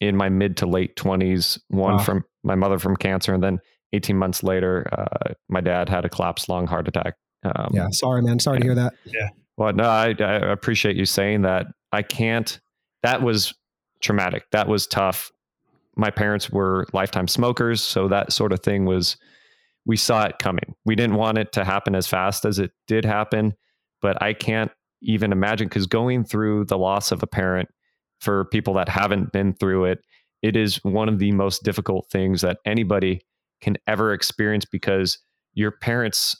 in 0.00 0.16
my 0.16 0.28
mid 0.28 0.58
to 0.58 0.66
late 0.66 0.96
twenties. 0.96 1.58
One 1.68 1.96
wow. 1.96 2.02
from 2.02 2.24
my 2.42 2.54
mother 2.54 2.78
from 2.78 2.94
cancer, 2.96 3.32
and 3.32 3.42
then 3.42 3.58
18 3.94 4.16
months 4.18 4.42
later, 4.42 4.86
uh, 4.92 5.32
my 5.48 5.60
dad 5.60 5.88
had 5.88 6.04
a 6.04 6.08
collapsed 6.08 6.48
lung 6.48 6.66
heart 6.66 6.88
attack. 6.88 7.14
Um, 7.44 7.70
yeah, 7.72 7.88
sorry, 7.90 8.22
man. 8.22 8.38
Sorry 8.38 8.58
to 8.58 8.64
hear 8.64 8.74
that. 8.74 8.92
Yeah. 9.04 9.28
Well, 9.56 9.72
no, 9.72 9.84
I, 9.84 10.14
I 10.18 10.52
appreciate 10.52 10.96
you 10.96 11.06
saying 11.06 11.42
that. 11.42 11.66
I 11.92 12.02
can't. 12.02 12.58
That 13.02 13.22
was 13.22 13.54
traumatic. 14.00 14.44
That 14.50 14.66
was 14.66 14.86
tough. 14.86 15.30
My 15.96 16.10
parents 16.10 16.50
were 16.50 16.86
lifetime 16.92 17.28
smokers, 17.28 17.80
so 17.80 18.08
that 18.08 18.32
sort 18.32 18.52
of 18.52 18.60
thing 18.60 18.84
was 18.84 19.16
we 19.86 19.96
saw 19.96 20.24
it 20.24 20.38
coming. 20.38 20.74
We 20.84 20.94
didn't 20.94 21.16
want 21.16 21.38
it 21.38 21.52
to 21.52 21.64
happen 21.64 21.94
as 21.94 22.06
fast 22.06 22.44
as 22.44 22.58
it 22.58 22.72
did 22.86 23.04
happen, 23.04 23.54
but 24.00 24.20
I 24.22 24.32
can't 24.32 24.70
even 25.02 25.32
imagine 25.32 25.68
because 25.68 25.86
going 25.86 26.24
through 26.24 26.64
the 26.66 26.78
loss 26.78 27.12
of 27.12 27.22
a 27.22 27.26
parent 27.26 27.68
for 28.20 28.46
people 28.46 28.74
that 28.74 28.88
haven't 28.88 29.32
been 29.32 29.52
through 29.52 29.84
it, 29.86 30.00
it 30.42 30.56
is 30.56 30.82
one 30.84 31.08
of 31.08 31.18
the 31.18 31.32
most 31.32 31.62
difficult 31.62 32.06
things 32.10 32.40
that 32.40 32.58
anybody 32.64 33.20
can 33.60 33.76
ever 33.86 34.12
experience 34.12 34.64
because 34.64 35.18
your 35.52 35.70
parents 35.70 36.36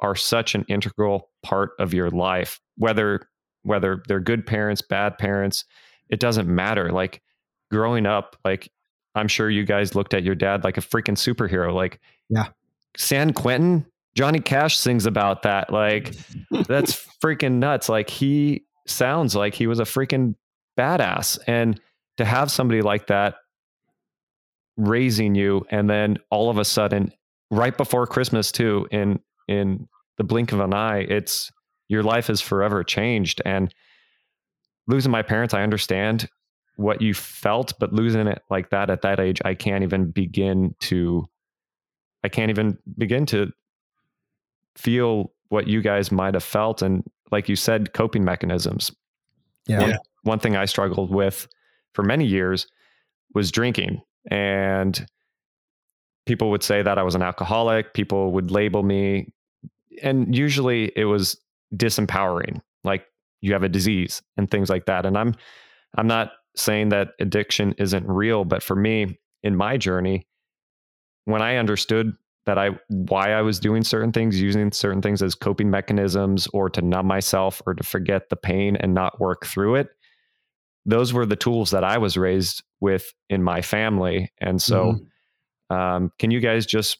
are 0.00 0.14
such 0.14 0.54
an 0.54 0.64
integral 0.68 1.30
part 1.42 1.70
of 1.78 1.92
your 1.92 2.10
life 2.10 2.60
whether 2.76 3.28
whether 3.62 4.02
they're 4.06 4.20
good 4.20 4.46
parents 4.46 4.80
bad 4.80 5.18
parents 5.18 5.64
it 6.08 6.20
doesn't 6.20 6.48
matter. 6.48 6.90
Like 6.90 7.22
growing 7.70 8.06
up 8.06 8.36
like 8.44 8.70
i'm 9.14 9.28
sure 9.28 9.50
you 9.50 9.64
guys 9.64 9.94
looked 9.94 10.14
at 10.14 10.22
your 10.22 10.34
dad 10.34 10.64
like 10.64 10.78
a 10.78 10.82
freaking 10.82 11.16
superhero. 11.16 11.74
Like 11.74 12.00
yeah 12.28 12.48
San 12.96 13.32
Quentin, 13.32 13.86
Johnny 14.14 14.40
Cash 14.40 14.78
sings 14.78 15.06
about 15.06 15.42
that. 15.42 15.72
Like, 15.72 16.14
that's 16.66 17.06
freaking 17.22 17.54
nuts. 17.54 17.88
Like, 17.88 18.10
he 18.10 18.64
sounds 18.86 19.34
like 19.34 19.54
he 19.54 19.66
was 19.66 19.78
a 19.78 19.84
freaking 19.84 20.34
badass. 20.78 21.38
And 21.46 21.80
to 22.16 22.24
have 22.24 22.50
somebody 22.50 22.82
like 22.82 23.06
that 23.08 23.36
raising 24.76 25.34
you, 25.34 25.66
and 25.70 25.88
then 25.88 26.18
all 26.30 26.50
of 26.50 26.58
a 26.58 26.64
sudden, 26.64 27.12
right 27.50 27.76
before 27.76 28.06
Christmas, 28.06 28.52
too, 28.52 28.86
in 28.90 29.20
in 29.46 29.88
the 30.18 30.24
blink 30.24 30.52
of 30.52 30.60
an 30.60 30.74
eye, 30.74 31.00
it's 31.00 31.50
your 31.88 32.02
life 32.02 32.28
is 32.28 32.40
forever 32.40 32.84
changed. 32.84 33.40
And 33.44 33.72
losing 34.86 35.12
my 35.12 35.22
parents, 35.22 35.54
I 35.54 35.62
understand 35.62 36.28
what 36.76 37.02
you 37.02 37.14
felt, 37.14 37.72
but 37.80 37.92
losing 37.92 38.26
it 38.26 38.42
like 38.50 38.70
that 38.70 38.90
at 38.90 39.02
that 39.02 39.18
age, 39.20 39.40
I 39.44 39.54
can't 39.54 39.82
even 39.82 40.10
begin 40.10 40.74
to 40.80 41.28
I 42.24 42.28
can't 42.28 42.50
even 42.50 42.78
begin 42.96 43.26
to 43.26 43.52
feel 44.76 45.32
what 45.48 45.66
you 45.66 45.82
guys 45.82 46.12
might 46.12 46.34
have 46.34 46.44
felt. 46.44 46.82
And 46.82 47.02
like 47.30 47.48
you 47.48 47.56
said, 47.56 47.92
coping 47.92 48.24
mechanisms. 48.24 48.90
Yeah. 49.66 49.80
One, 49.80 49.98
one 50.22 50.38
thing 50.38 50.56
I 50.56 50.64
struggled 50.64 51.12
with 51.12 51.48
for 51.94 52.02
many 52.02 52.26
years 52.26 52.66
was 53.34 53.50
drinking. 53.50 54.02
And 54.30 55.06
people 56.26 56.50
would 56.50 56.62
say 56.62 56.82
that 56.82 56.98
I 56.98 57.02
was 57.02 57.14
an 57.14 57.22
alcoholic. 57.22 57.94
People 57.94 58.32
would 58.32 58.50
label 58.50 58.82
me. 58.82 59.32
And 60.02 60.34
usually 60.36 60.92
it 60.96 61.04
was 61.04 61.40
disempowering, 61.74 62.60
like 62.84 63.04
you 63.40 63.52
have 63.52 63.62
a 63.62 63.68
disease 63.68 64.22
and 64.36 64.50
things 64.50 64.70
like 64.70 64.86
that. 64.86 65.06
And 65.06 65.16
I'm 65.16 65.34
I'm 65.96 66.06
not 66.06 66.32
saying 66.56 66.90
that 66.90 67.12
addiction 67.20 67.74
isn't 67.78 68.06
real, 68.06 68.44
but 68.44 68.62
for 68.62 68.76
me, 68.76 69.18
in 69.42 69.56
my 69.56 69.76
journey, 69.76 70.26
when 71.28 71.42
I 71.42 71.56
understood 71.56 72.16
that 72.46 72.56
I 72.56 72.70
why 72.88 73.32
I 73.32 73.42
was 73.42 73.60
doing 73.60 73.84
certain 73.84 74.12
things, 74.12 74.40
using 74.40 74.72
certain 74.72 75.02
things 75.02 75.22
as 75.22 75.34
coping 75.34 75.68
mechanisms 75.68 76.48
or 76.54 76.70
to 76.70 76.80
numb 76.80 77.06
myself 77.06 77.60
or 77.66 77.74
to 77.74 77.84
forget 77.84 78.30
the 78.30 78.36
pain 78.36 78.76
and 78.76 78.94
not 78.94 79.20
work 79.20 79.44
through 79.44 79.74
it, 79.74 79.88
those 80.86 81.12
were 81.12 81.26
the 81.26 81.36
tools 81.36 81.70
that 81.72 81.84
I 81.84 81.98
was 81.98 82.16
raised 82.16 82.62
with 82.80 83.12
in 83.28 83.42
my 83.42 83.60
family. 83.60 84.32
And 84.40 84.62
so, 84.62 84.94
mm-hmm. 84.94 85.76
um, 85.76 86.12
can 86.18 86.30
you 86.30 86.40
guys 86.40 86.64
just 86.64 86.98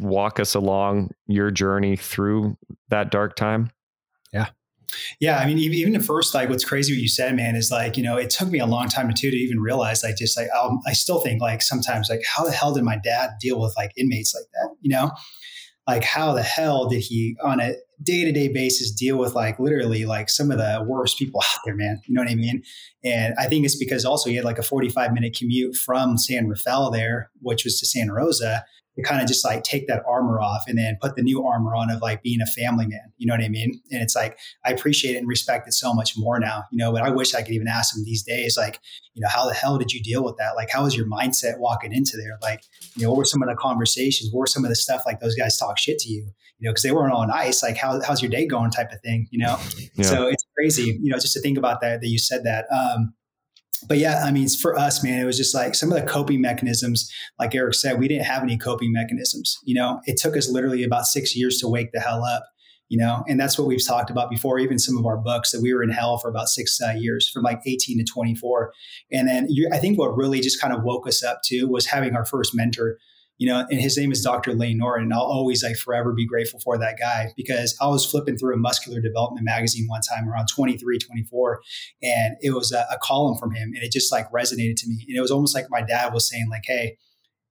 walk 0.00 0.40
us 0.40 0.54
along 0.54 1.10
your 1.26 1.50
journey 1.50 1.96
through 1.96 2.56
that 2.88 3.10
dark 3.10 3.36
time? 3.36 3.70
Yeah. 4.32 4.46
Yeah, 5.20 5.38
I 5.38 5.46
mean, 5.46 5.58
even 5.58 5.94
at 5.96 6.02
first, 6.02 6.34
like 6.34 6.48
what's 6.48 6.64
crazy 6.64 6.92
what 6.92 7.00
you 7.00 7.08
said, 7.08 7.34
man, 7.36 7.56
is 7.56 7.70
like 7.70 7.96
you 7.96 8.02
know 8.02 8.16
it 8.16 8.30
took 8.30 8.48
me 8.48 8.58
a 8.58 8.66
long 8.66 8.88
time 8.88 9.12
too 9.14 9.30
to 9.30 9.36
even 9.36 9.60
realize. 9.60 10.02
Like, 10.02 10.16
just 10.16 10.36
like 10.36 10.48
um, 10.58 10.80
I 10.86 10.92
still 10.92 11.20
think 11.20 11.40
like 11.40 11.62
sometimes 11.62 12.08
like 12.08 12.22
how 12.24 12.44
the 12.44 12.52
hell 12.52 12.72
did 12.74 12.84
my 12.84 12.98
dad 13.02 13.30
deal 13.40 13.60
with 13.60 13.74
like 13.76 13.92
inmates 13.96 14.34
like 14.34 14.46
that? 14.52 14.74
You 14.80 14.90
know, 14.90 15.10
like 15.86 16.04
how 16.04 16.32
the 16.32 16.42
hell 16.42 16.88
did 16.88 17.00
he 17.00 17.36
on 17.42 17.60
a 17.60 17.74
day 18.02 18.24
to 18.24 18.32
day 18.32 18.48
basis 18.48 18.90
deal 18.90 19.18
with 19.18 19.34
like 19.34 19.58
literally 19.58 20.04
like 20.04 20.28
some 20.28 20.50
of 20.50 20.58
the 20.58 20.84
worst 20.86 21.18
people 21.18 21.40
out 21.54 21.60
there, 21.64 21.76
man? 21.76 22.00
You 22.06 22.14
know 22.14 22.22
what 22.22 22.30
I 22.30 22.34
mean? 22.34 22.62
And 23.04 23.34
I 23.38 23.46
think 23.46 23.64
it's 23.64 23.76
because 23.76 24.04
also 24.04 24.30
he 24.30 24.36
had 24.36 24.44
like 24.44 24.58
a 24.58 24.62
forty 24.62 24.88
five 24.88 25.12
minute 25.12 25.36
commute 25.38 25.76
from 25.76 26.18
San 26.18 26.48
Rafael 26.48 26.90
there, 26.90 27.30
which 27.40 27.64
was 27.64 27.78
to 27.80 27.86
Santa 27.86 28.14
Rosa, 28.14 28.64
to 28.96 29.02
kind 29.02 29.20
of 29.20 29.26
just 29.26 29.44
like 29.44 29.62
take 29.64 29.88
that 29.88 30.02
armor 30.06 30.40
off 30.40 30.62
and 30.68 30.78
then 30.78 30.96
put 31.00 31.16
the 31.16 31.22
new 31.22 31.44
armor 31.44 31.74
on 31.74 31.90
of 31.90 32.00
like 32.00 32.22
being 32.22 32.40
a 32.40 32.46
family 32.46 32.86
man. 32.86 33.12
You 33.18 33.26
know 33.26 33.34
what 33.34 33.42
I 33.42 33.48
mean? 33.48 33.80
And 33.90 34.02
it's 34.02 34.14
like 34.14 34.38
I 34.64 34.70
appreciate 34.70 35.14
it 35.14 35.18
and 35.18 35.28
respect 35.28 35.66
it 35.66 35.72
so 35.72 35.92
much 35.92 36.14
more 36.16 36.38
now. 36.38 36.64
You 36.70 36.78
know, 36.78 36.92
but 36.92 37.02
I 37.02 37.10
wish 37.10 37.34
I 37.34 37.42
could 37.42 37.54
even 37.54 37.68
ask 37.68 37.96
him 37.96 38.04
these 38.04 38.22
days, 38.22 38.56
like, 38.56 38.80
you 39.14 39.20
know, 39.20 39.28
how 39.28 39.46
the 39.46 39.54
hell 39.54 39.78
did 39.78 39.92
you 39.92 40.02
deal 40.02 40.24
with 40.24 40.36
that? 40.38 40.54
Like, 40.56 40.70
how 40.70 40.84
was 40.84 40.96
your 40.96 41.06
mindset 41.06 41.58
walking 41.58 41.92
into 41.92 42.16
there? 42.16 42.38
Like, 42.40 42.62
you 42.96 43.02
know, 43.02 43.10
what 43.10 43.18
were 43.18 43.24
some 43.24 43.42
of 43.42 43.48
the 43.48 43.56
conversations? 43.56 44.30
What 44.32 44.40
were 44.40 44.46
some 44.46 44.64
of 44.64 44.68
the 44.68 44.76
stuff 44.76 45.02
like 45.06 45.20
those 45.20 45.34
guys 45.34 45.56
talk 45.58 45.78
shit 45.78 45.98
to 46.00 46.08
you? 46.08 46.30
You 46.58 46.68
know, 46.68 46.70
because 46.70 46.82
they 46.82 46.92
weren't 46.92 47.12
all 47.12 47.26
nice. 47.26 47.62
Like, 47.62 47.76
how, 47.76 48.00
how's 48.00 48.22
your 48.22 48.30
day 48.30 48.46
going? 48.46 48.70
Type 48.70 48.92
of 48.92 49.00
thing. 49.02 49.26
You 49.30 49.40
know, 49.40 49.58
yeah. 49.94 50.04
so 50.04 50.28
it's 50.28 50.44
crazy. 50.56 50.98
You 51.02 51.10
know, 51.10 51.18
just 51.18 51.34
to 51.34 51.40
think 51.40 51.58
about 51.58 51.80
that 51.80 52.00
that 52.00 52.08
you 52.08 52.18
said 52.18 52.44
that. 52.44 52.66
Um, 52.72 53.14
but 53.88 53.98
yeah, 53.98 54.22
I 54.24 54.30
mean, 54.30 54.48
for 54.48 54.78
us, 54.78 55.02
man, 55.02 55.20
it 55.20 55.24
was 55.24 55.36
just 55.36 55.54
like 55.54 55.74
some 55.74 55.92
of 55.92 56.00
the 56.00 56.06
coping 56.06 56.40
mechanisms, 56.40 57.10
like 57.38 57.54
Eric 57.54 57.74
said, 57.74 57.98
we 57.98 58.08
didn't 58.08 58.26
have 58.26 58.42
any 58.42 58.56
coping 58.56 58.92
mechanisms. 58.92 59.58
You 59.64 59.74
know, 59.74 60.00
it 60.06 60.16
took 60.16 60.36
us 60.36 60.48
literally 60.48 60.82
about 60.82 61.06
six 61.06 61.36
years 61.36 61.58
to 61.58 61.68
wake 61.68 61.92
the 61.92 62.00
hell 62.00 62.24
up, 62.24 62.44
you 62.88 62.98
know, 62.98 63.24
and 63.28 63.38
that's 63.38 63.58
what 63.58 63.66
we've 63.66 63.84
talked 63.84 64.10
about 64.10 64.30
before, 64.30 64.58
even 64.58 64.78
some 64.78 64.96
of 64.96 65.06
our 65.06 65.16
books 65.16 65.50
that 65.52 65.60
we 65.60 65.74
were 65.74 65.82
in 65.82 65.90
hell 65.90 66.18
for 66.18 66.28
about 66.28 66.48
six 66.48 66.78
uh, 66.80 66.92
years 66.92 67.28
from 67.28 67.42
like 67.42 67.60
18 67.66 67.98
to 67.98 68.04
24. 68.04 68.72
And 69.12 69.28
then 69.28 69.46
you, 69.48 69.68
I 69.72 69.78
think 69.78 69.98
what 69.98 70.16
really 70.16 70.40
just 70.40 70.60
kind 70.60 70.74
of 70.74 70.82
woke 70.82 71.06
us 71.06 71.22
up 71.22 71.40
too 71.44 71.68
was 71.68 71.86
having 71.86 72.14
our 72.14 72.24
first 72.24 72.54
mentor 72.54 72.98
you 73.38 73.48
know, 73.48 73.66
and 73.68 73.80
his 73.80 73.96
name 73.96 74.12
is 74.12 74.20
Dr. 74.20 74.54
Layne 74.54 74.78
Norton. 74.78 75.04
And 75.04 75.14
I'll 75.14 75.20
always 75.20 75.62
like 75.62 75.76
forever 75.76 76.12
be 76.12 76.26
grateful 76.26 76.60
for 76.60 76.78
that 76.78 76.98
guy 76.98 77.32
because 77.36 77.76
I 77.80 77.88
was 77.88 78.06
flipping 78.06 78.36
through 78.36 78.54
a 78.54 78.58
muscular 78.58 79.00
development 79.00 79.44
magazine 79.44 79.86
one 79.88 80.02
time 80.02 80.28
around 80.28 80.48
23, 80.54 80.98
24, 80.98 81.60
and 82.02 82.36
it 82.40 82.54
was 82.54 82.72
a, 82.72 82.86
a 82.90 82.98
column 83.02 83.36
from 83.38 83.52
him 83.52 83.72
and 83.74 83.82
it 83.82 83.92
just 83.92 84.12
like 84.12 84.30
resonated 84.30 84.76
to 84.76 84.88
me. 84.88 85.04
And 85.08 85.16
it 85.16 85.20
was 85.20 85.30
almost 85.30 85.54
like 85.54 85.66
my 85.70 85.82
dad 85.82 86.12
was 86.12 86.28
saying 86.28 86.48
like, 86.48 86.62
Hey, 86.64 86.96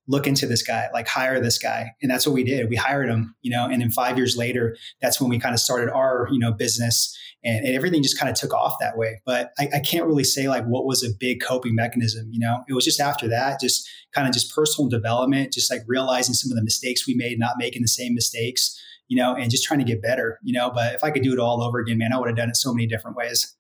look 0.08 0.28
into 0.28 0.46
this 0.46 0.62
guy, 0.62 0.90
like 0.94 1.08
hire 1.08 1.40
this 1.40 1.58
guy. 1.58 1.92
And 2.02 2.12
that's 2.12 2.28
what 2.28 2.34
we 2.34 2.44
did. 2.44 2.70
We 2.70 2.76
hired 2.76 3.10
him, 3.10 3.36
you 3.42 3.52
know, 3.52 3.66
and 3.66 3.82
then 3.82 3.90
five 3.90 4.18
years 4.18 4.36
later, 4.36 4.76
that's 5.02 5.22
when 5.22 5.30
we 5.30 5.40
kind 5.40 5.54
of 5.54 5.60
started 5.60 5.92
our, 5.92 6.28
you 6.32 6.40
know, 6.40 6.52
business 6.52 7.18
and, 7.44 7.66
and 7.66 7.76
everything 7.76 8.04
just 8.04 8.20
kind 8.20 8.30
of 8.30 8.36
took 8.36 8.54
off 8.54 8.76
that 8.80 8.98
way. 8.98 9.22
But 9.26 9.52
I, 9.58 9.70
I, 9.76 9.80
can't 9.80 10.06
really 10.06 10.24
say 10.24 10.48
like 10.48 10.66
what 10.66 10.86
was 10.86 11.04
a 11.04 11.10
big 11.20 11.42
coping 11.42 11.76
mechanism, 11.76 12.28
you 12.32 12.40
know, 12.40 12.64
it 12.68 12.74
was 12.74 12.84
just 12.86 13.00
after 13.00 13.28
that, 13.30 13.60
just 13.60 13.90
kind 14.14 14.28
of 14.28 14.34
just 14.34 14.54
personal 14.54 14.90
development, 14.90 15.54
just 15.54 15.72
like 15.72 15.82
realizing 15.88 16.34
some 16.34 16.52
of 16.52 16.58
the 16.58 16.64
mistakes 16.64 17.08
we 17.08 17.16
made, 17.16 17.40
not 17.40 17.56
making 17.58 17.82
the 17.82 17.88
same 17.88 18.14
mistakes, 18.14 18.80
you 19.08 19.18
know, 19.18 19.36
and 19.36 19.52
just 19.52 19.64
trying 19.64 19.80
to 19.80 19.86
get 19.86 20.02
better, 20.02 20.40
you 20.44 20.54
know, 20.54 20.70
but 20.70 20.96
if 20.96 21.04
I 21.04 21.12
could 21.12 21.24
do 21.24 21.34
it 21.34 21.40
all 21.40 21.64
over 21.64 21.80
again, 21.80 21.98
man, 21.98 22.12
I 22.14 22.20
would 22.20 22.28
have 22.28 22.38
done 22.38 22.50
it 22.50 22.58
so 22.58 22.74
many 22.74 22.88
different 22.88 23.16
ways. 23.16 23.56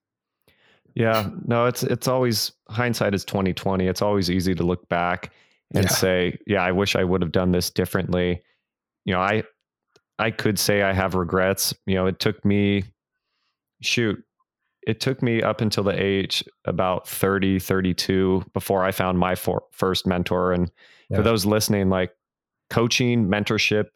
Yeah, 0.95 1.29
no, 1.45 1.65
it's, 1.65 1.83
it's 1.83 2.07
always 2.07 2.51
hindsight 2.69 3.15
is 3.15 3.25
2020. 3.25 3.88
It's 3.88 4.01
always 4.01 4.29
easy 4.29 4.53
to 4.53 4.63
look 4.63 4.88
back 4.89 5.31
and 5.74 5.86
yeah. 5.86 5.89
say, 5.89 6.38
yeah, 6.46 6.63
I 6.63 6.72
wish 6.72 6.96
I 6.96 7.03
would 7.03 7.22
have 7.22 7.32
done 7.32 7.51
this 7.51 7.70
differently. 7.70 8.42
You 9.06 9.13
know, 9.13 9.20
I 9.20 9.44
I 10.20 10.32
could 10.32 10.60
say 10.60 10.84
I 10.84 10.94
have 10.94 11.15
regrets. 11.15 11.74
You 11.86 11.96
know, 11.96 12.06
it 12.06 12.20
took 12.20 12.44
me 12.46 12.84
shoot, 13.82 14.24
it 14.86 15.00
took 15.00 15.22
me 15.22 15.42
up 15.42 15.62
until 15.62 15.84
the 15.84 16.01
age 16.01 16.44
about 16.65 17.08
30, 17.08 17.60
32 17.60 18.46
before 18.53 18.84
I 18.84 18.92
found 18.92 19.20
my 19.20 19.36
for, 19.36 19.63
first 19.72 20.06
mentor 20.06 20.53
and 20.53 20.72
yeah. 21.10 21.18
for 21.18 21.24
those 21.24 21.46
listening 21.46 21.89
like 21.89 22.12
coaching, 22.70 23.27
mentorship 23.27 23.88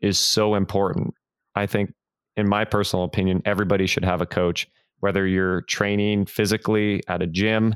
is 0.00 0.18
so 0.18 0.54
important. 0.54 1.14
I 1.54 1.66
think 1.66 1.92
in 2.36 2.48
my 2.48 2.64
personal 2.64 3.04
opinion, 3.04 3.42
everybody 3.44 3.86
should 3.86 4.04
have 4.04 4.20
a 4.20 4.26
coach 4.26 4.68
whether 5.00 5.26
you're 5.26 5.62
training 5.62 6.26
physically 6.26 7.02
at 7.08 7.22
a 7.22 7.26
gym 7.26 7.74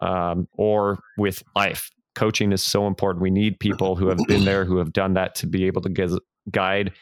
um, 0.00 0.48
or 0.52 0.98
with 1.18 1.42
life 1.54 1.90
coaching 2.16 2.50
is 2.50 2.62
so 2.62 2.86
important. 2.86 3.22
We 3.22 3.30
need 3.30 3.60
people 3.60 3.94
who 3.94 4.08
have 4.08 4.18
been 4.26 4.44
there, 4.44 4.64
who 4.64 4.78
have 4.78 4.92
done 4.92 5.14
that 5.14 5.34
to 5.36 5.46
be 5.46 5.64
able 5.64 5.82
to 5.82 6.20
guide 6.50 6.92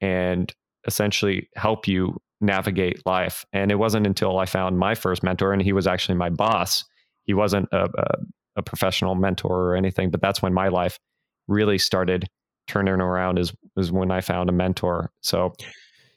and 0.00 0.52
essentially 0.86 1.48
help 1.56 1.86
you 1.86 2.18
navigate 2.40 3.04
life. 3.04 3.44
And 3.52 3.70
it 3.70 3.74
wasn't 3.74 4.06
until 4.06 4.38
I 4.38 4.46
found 4.46 4.78
my 4.78 4.94
first 4.94 5.22
mentor, 5.22 5.52
and 5.52 5.60
he 5.60 5.74
was 5.74 5.86
actually 5.86 6.16
my 6.16 6.30
boss. 6.30 6.84
He 7.24 7.34
wasn't 7.34 7.68
a, 7.72 7.84
a, 7.84 8.16
a 8.56 8.62
professional 8.62 9.14
mentor 9.14 9.70
or 9.70 9.76
anything, 9.76 10.10
but 10.10 10.22
that's 10.22 10.40
when 10.40 10.54
my 10.54 10.68
life 10.68 10.98
really 11.48 11.78
started 11.78 12.26
turning 12.66 12.94
around. 12.94 13.38
Is 13.38 13.52
was 13.76 13.92
when 13.92 14.10
I 14.10 14.20
found 14.22 14.48
a 14.48 14.52
mentor. 14.52 15.10
So 15.20 15.52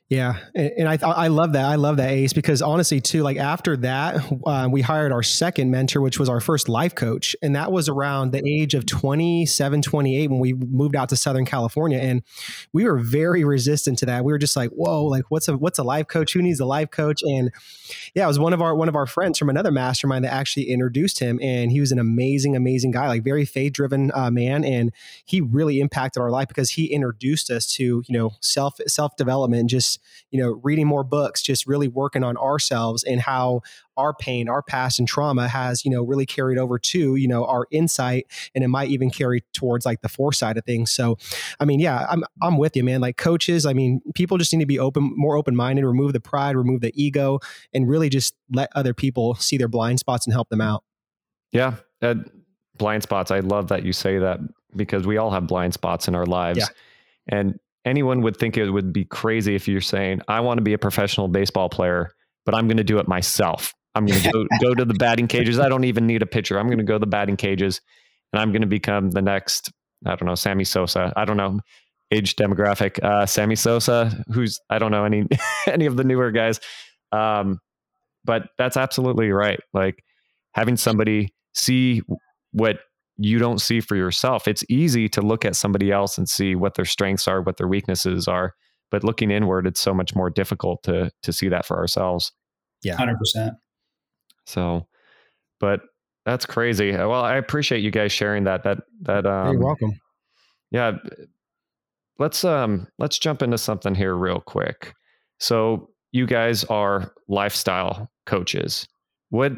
yeah, 0.10 0.38
and 0.54 0.88
I 0.88 1.00
I 1.02 1.28
love 1.30 1.54
that. 1.54 1.66
I 1.66 1.76
love 1.76 1.98
that 1.98 2.12
Ace 2.12 2.34
because 2.34 2.62
honestly, 2.62 3.02
too, 3.02 3.24
like 3.24 3.38
after 3.38 3.76
that, 3.78 4.18
uh, 4.46 4.68
we 4.70 4.82
hired 4.82 5.12
our 5.12 5.24
second 5.24 5.72
mentor, 5.72 6.02
which 6.02 6.20
was 6.20 6.30
our 6.30 6.40
first 6.42 6.70
life 6.70 6.94
coach, 6.94 7.36
and 7.42 7.56
that 7.56 7.72
was 7.72 7.90
around 7.90 8.32
the 8.32 8.44
age 8.46 8.76
of 8.76 8.86
27, 8.86 9.82
28 9.82 10.30
when 10.30 10.40
we 10.40 10.54
moved 10.54 10.96
out 10.96 11.10
to 11.10 11.16
Southern 11.18 11.46
California, 11.46 11.98
and 11.98 12.22
we 12.74 12.84
were 12.84 13.00
very 13.00 13.44
resistant 13.44 13.98
to 14.00 14.06
that. 14.06 14.24
We 14.24 14.34
were 14.34 14.38
just 14.38 14.56
like, 14.56 14.70
"Whoa, 14.72 15.06
like 15.06 15.24
what's 15.30 15.48
a 15.48 15.58
what's 15.58 15.80
a 15.80 15.84
life 15.84 16.08
coach? 16.08 16.34
Who 16.34 16.42
needs 16.44 16.60
a 16.60 16.66
life 16.66 16.92
coach?" 16.92 17.24
And 17.24 17.50
yeah, 18.14 18.26
it 18.26 18.28
was 18.28 18.38
one 18.38 18.54
of 18.54 18.62
our 18.62 18.76
one 18.76 18.90
of 18.90 18.96
our 18.96 19.08
friends 19.08 19.40
from 19.40 19.50
another 19.50 19.72
mastermind 19.72 20.26
that 20.26 20.34
actually 20.34 20.70
introduced 20.70 21.20
him, 21.20 21.40
and 21.42 21.72
he 21.72 21.80
was 21.80 21.92
an 21.92 21.98
amazing, 22.00 22.56
amazing 22.56 22.92
guy, 22.92 23.08
like 23.08 23.24
very 23.24 23.46
faith 23.46 23.74
driven 23.74 24.12
uh, 24.14 24.30
man, 24.30 24.64
and 24.64 24.92
he 25.26 25.42
really 25.42 25.80
impacted 25.80 26.22
our 26.22 26.30
life 26.30 26.50
because 26.50 26.72
he 26.72 26.86
introduced 26.86 27.50
us 27.50 27.66
to 27.74 27.84
you 27.84 28.04
know 28.10 28.32
self 28.42 28.76
self 28.86 29.16
development, 29.16 29.72
just 29.72 29.93
you 30.32 30.42
know, 30.42 30.60
reading 30.64 30.88
more 30.88 31.04
books, 31.04 31.42
just 31.42 31.68
really 31.68 31.88
working 31.88 32.24
on 32.24 32.38
ourselves 32.38 33.04
and 33.04 33.22
how 33.22 33.62
our 33.98 34.14
pain, 34.14 34.50
our 34.50 34.62
past 34.62 35.00
and 35.00 35.08
trauma 35.08 35.48
has, 35.48 35.86
you 35.86 35.92
know, 35.92 36.04
really 36.04 36.26
carried 36.26 36.58
over 36.58 36.80
to, 36.80 37.16
you 37.16 37.28
know, 37.28 37.46
our 37.46 37.68
insight 37.72 38.26
and 38.56 38.64
it 38.64 38.68
might 38.68 38.90
even 38.90 39.10
carry 39.10 39.44
towards 39.54 39.86
like 39.86 40.02
the 40.02 40.10
foresight 40.10 40.58
of 40.58 40.66
things. 40.66 40.92
So, 40.92 41.18
I 41.60 41.66
mean, 41.66 41.80
yeah, 41.80 42.06
I'm, 42.10 42.24
I'm 42.42 42.58
with 42.58 42.76
you, 42.76 42.84
man. 42.84 43.02
Like 43.02 43.18
coaches, 43.18 43.66
I 43.66 43.74
mean, 43.74 44.02
people 44.16 44.38
just 44.38 44.52
need 44.54 44.62
to 44.62 44.66
be 44.66 44.80
open, 44.80 45.14
more 45.16 45.38
open 45.38 45.56
minded, 45.56 45.86
remove 45.86 46.14
the 46.14 46.20
pride, 46.20 46.56
remove 46.56 46.82
the 46.82 46.92
ego, 47.02 47.40
and 47.74 47.88
really 47.88 48.10
just 48.10 48.36
let 48.52 48.70
other 48.76 48.94
people 48.94 49.36
see 49.36 49.58
their 49.58 49.68
blind 49.68 50.00
spots 50.00 50.26
and 50.26 50.34
help 50.34 50.50
them 50.50 50.62
out. 50.62 50.84
Yeah. 51.52 51.76
Uh, 52.02 52.16
blind 52.78 53.04
spots. 53.04 53.32
I 53.32 53.40
love 53.40 53.68
that 53.68 53.84
you 53.84 53.94
say 53.94 54.18
that 54.18 54.40
because 54.76 55.06
we 55.06 55.18
all 55.18 55.32
have 55.32 55.48
blind 55.48 55.74
spots 55.74 56.08
in 56.08 56.16
our 56.16 56.26
lives. 56.26 56.60
Yeah. 56.60 56.68
And 57.28 57.60
anyone 57.86 58.22
would 58.22 58.38
think 58.38 58.58
it 58.58 58.70
would 58.70 58.94
be 58.94 59.06
crazy 59.06 59.56
if 59.56 59.68
you're 59.68 59.82
saying, 59.82 60.22
I 60.28 60.40
want 60.40 60.58
to 60.58 60.62
be 60.62 60.74
a 60.74 60.78
professional 60.78 61.28
baseball 61.28 61.70
player, 61.70 62.12
but 62.46 62.56
I'm 62.56 62.68
going 62.68 62.78
to 62.78 62.84
do 62.84 63.00
it 63.00 63.08
myself. 63.08 63.74
I'm 63.96 64.06
going 64.06 64.22
to 64.22 64.32
go, 64.32 64.46
go 64.62 64.74
to 64.74 64.86
the 64.86 64.96
batting 64.96 65.28
cages. 65.28 65.60
I 65.60 65.70
don't 65.70 65.84
even 65.84 66.08
need 66.08 66.22
a 66.22 66.26
pitcher. 66.26 66.58
I'm 66.58 66.68
going 66.68 66.80
to 66.80 66.84
go 66.84 66.94
to 66.94 67.00
the 67.00 67.06
batting 67.06 67.38
cages 67.38 67.82
and 68.32 68.42
I'm 68.42 68.52
going 68.52 68.62
to 68.62 68.68
become 68.68 69.12
the 69.12 69.22
next, 69.22 69.72
I 70.06 70.16
don't 70.16 70.26
know, 70.26 70.36
Sammy 70.36 70.64
Sosa. 70.64 71.14
I 71.16 71.26
don't 71.26 71.38
know, 71.38 71.60
age 72.12 72.36
demographic. 72.36 73.04
Uh, 73.04 73.26
Sammy 73.26 73.56
Sosa, 73.56 74.24
who's, 74.32 74.60
I 74.70 74.80
don't 74.80 74.92
know 74.92 75.06
any, 75.06 75.28
any 75.68 75.86
of 75.86 75.96
the 75.96 76.04
newer 76.04 76.32
guys. 76.32 76.60
Um, 77.12 77.60
but 78.26 78.50
that's 78.58 78.78
absolutely 78.78 79.32
right. 79.32 79.60
Like 79.74 80.04
having 80.54 80.78
somebody 80.78 81.34
see 81.54 82.02
what 82.52 82.78
you 83.18 83.38
don't 83.40 83.62
see 83.62 83.80
for 83.80 83.96
yourself. 83.96 84.48
It's 84.48 84.64
easy 84.70 85.08
to 85.10 85.22
look 85.22 85.46
at 85.46 85.56
somebody 85.56 85.92
else 85.92 86.18
and 86.18 86.28
see 86.28 86.56
what 86.56 86.76
their 86.76 86.86
strengths 86.86 87.28
are, 87.28 87.42
what 87.42 87.58
their 87.58 87.68
weaknesses 87.68 88.28
are, 88.28 88.54
but 88.92 89.04
looking 89.04 89.32
inward, 89.32 89.68
it's 89.68 89.80
so 89.80 89.94
much 89.94 90.16
more 90.16 90.30
difficult 90.30 90.84
to 90.84 91.12
to 91.24 91.34
see 91.34 91.50
that 91.50 91.66
for 91.66 91.78
ourselves. 91.78 92.32
Yeah, 92.84 92.96
hundred 92.96 93.18
percent. 93.18 93.54
So, 94.46 94.88
but 95.60 95.82
that's 96.26 96.46
crazy. 96.46 96.92
Well, 96.92 97.14
I 97.14 97.36
appreciate 97.36 97.82
you 97.82 97.92
guys 97.92 98.12
sharing 98.12 98.46
that. 98.46 98.64
That 98.64 98.80
that 99.02 99.26
um, 99.26 99.54
you're 99.54 99.64
welcome. 99.64 100.00
Yeah, 100.72 100.94
let's 102.20 102.44
um 102.44 102.88
let's 102.98 103.20
jump 103.20 103.42
into 103.42 103.58
something 103.58 103.96
here 103.96 104.16
real 104.16 104.40
quick. 104.40 104.94
So, 105.40 105.90
you 106.12 106.26
guys 106.26 106.64
are 106.66 107.14
lifestyle 107.28 108.10
coaches. 108.26 108.88
What 109.30 109.54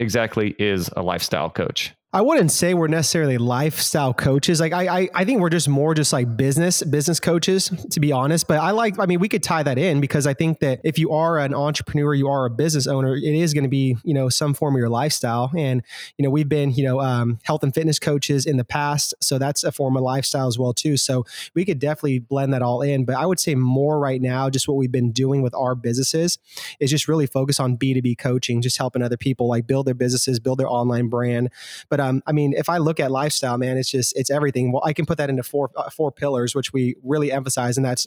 exactly 0.00 0.54
is 0.58 0.90
a 0.96 1.02
lifestyle 1.02 1.50
coach? 1.50 1.94
I 2.10 2.22
wouldn't 2.22 2.50
say 2.50 2.72
we're 2.72 2.88
necessarily 2.88 3.36
lifestyle 3.36 4.14
coaches. 4.14 4.60
Like 4.60 4.72
I, 4.72 5.00
I, 5.00 5.08
I 5.14 5.24
think 5.26 5.42
we're 5.42 5.50
just 5.50 5.68
more 5.68 5.92
just 5.92 6.10
like 6.10 6.38
business 6.38 6.82
business 6.82 7.20
coaches, 7.20 7.70
to 7.90 8.00
be 8.00 8.12
honest. 8.12 8.48
But 8.48 8.60
I 8.60 8.70
like, 8.70 8.98
I 8.98 9.04
mean, 9.04 9.20
we 9.20 9.28
could 9.28 9.42
tie 9.42 9.62
that 9.62 9.76
in 9.76 10.00
because 10.00 10.26
I 10.26 10.32
think 10.32 10.60
that 10.60 10.80
if 10.84 10.98
you 10.98 11.10
are 11.12 11.38
an 11.38 11.52
entrepreneur, 11.52 12.14
you 12.14 12.26
are 12.28 12.46
a 12.46 12.50
business 12.50 12.86
owner, 12.86 13.14
it 13.14 13.22
is 13.22 13.52
going 13.52 13.64
to 13.64 13.68
be 13.68 13.94
you 14.04 14.14
know 14.14 14.30
some 14.30 14.54
form 14.54 14.74
of 14.74 14.78
your 14.78 14.88
lifestyle. 14.88 15.52
And 15.54 15.82
you 16.16 16.22
know 16.22 16.30
we've 16.30 16.48
been 16.48 16.72
you 16.72 16.82
know 16.82 16.98
um, 16.98 17.40
health 17.42 17.62
and 17.62 17.74
fitness 17.74 17.98
coaches 17.98 18.46
in 18.46 18.56
the 18.56 18.64
past, 18.64 19.12
so 19.20 19.36
that's 19.36 19.62
a 19.62 19.70
form 19.70 19.94
of 19.94 20.02
lifestyle 20.02 20.48
as 20.48 20.58
well 20.58 20.72
too. 20.72 20.96
So 20.96 21.26
we 21.54 21.66
could 21.66 21.78
definitely 21.78 22.20
blend 22.20 22.54
that 22.54 22.62
all 22.62 22.80
in. 22.80 23.04
But 23.04 23.16
I 23.16 23.26
would 23.26 23.38
say 23.38 23.54
more 23.54 23.98
right 23.98 24.22
now, 24.22 24.48
just 24.48 24.66
what 24.66 24.78
we've 24.78 24.90
been 24.90 25.12
doing 25.12 25.42
with 25.42 25.54
our 25.54 25.74
businesses 25.74 26.38
is 26.80 26.88
just 26.88 27.06
really 27.06 27.26
focus 27.26 27.60
on 27.60 27.76
B 27.76 27.92
two 27.92 28.00
B 28.00 28.14
coaching, 28.14 28.62
just 28.62 28.78
helping 28.78 29.02
other 29.02 29.18
people 29.18 29.46
like 29.46 29.66
build 29.66 29.86
their 29.86 29.92
businesses, 29.92 30.40
build 30.40 30.58
their 30.58 30.70
online 30.70 31.08
brand. 31.08 31.50
But 31.90 31.97
but 31.98 32.04
um, 32.04 32.22
I 32.26 32.32
mean, 32.32 32.54
if 32.56 32.68
I 32.68 32.78
look 32.78 33.00
at 33.00 33.10
lifestyle, 33.10 33.58
man, 33.58 33.76
it's 33.76 33.90
just 33.90 34.16
it's 34.16 34.30
everything. 34.30 34.72
Well, 34.72 34.82
I 34.84 34.92
can 34.92 35.04
put 35.04 35.18
that 35.18 35.30
into 35.30 35.42
four 35.42 35.70
uh, 35.76 35.90
four 35.90 36.12
pillars, 36.12 36.54
which 36.54 36.72
we 36.72 36.96
really 37.02 37.32
emphasize, 37.32 37.76
and 37.76 37.84
that's 37.84 38.06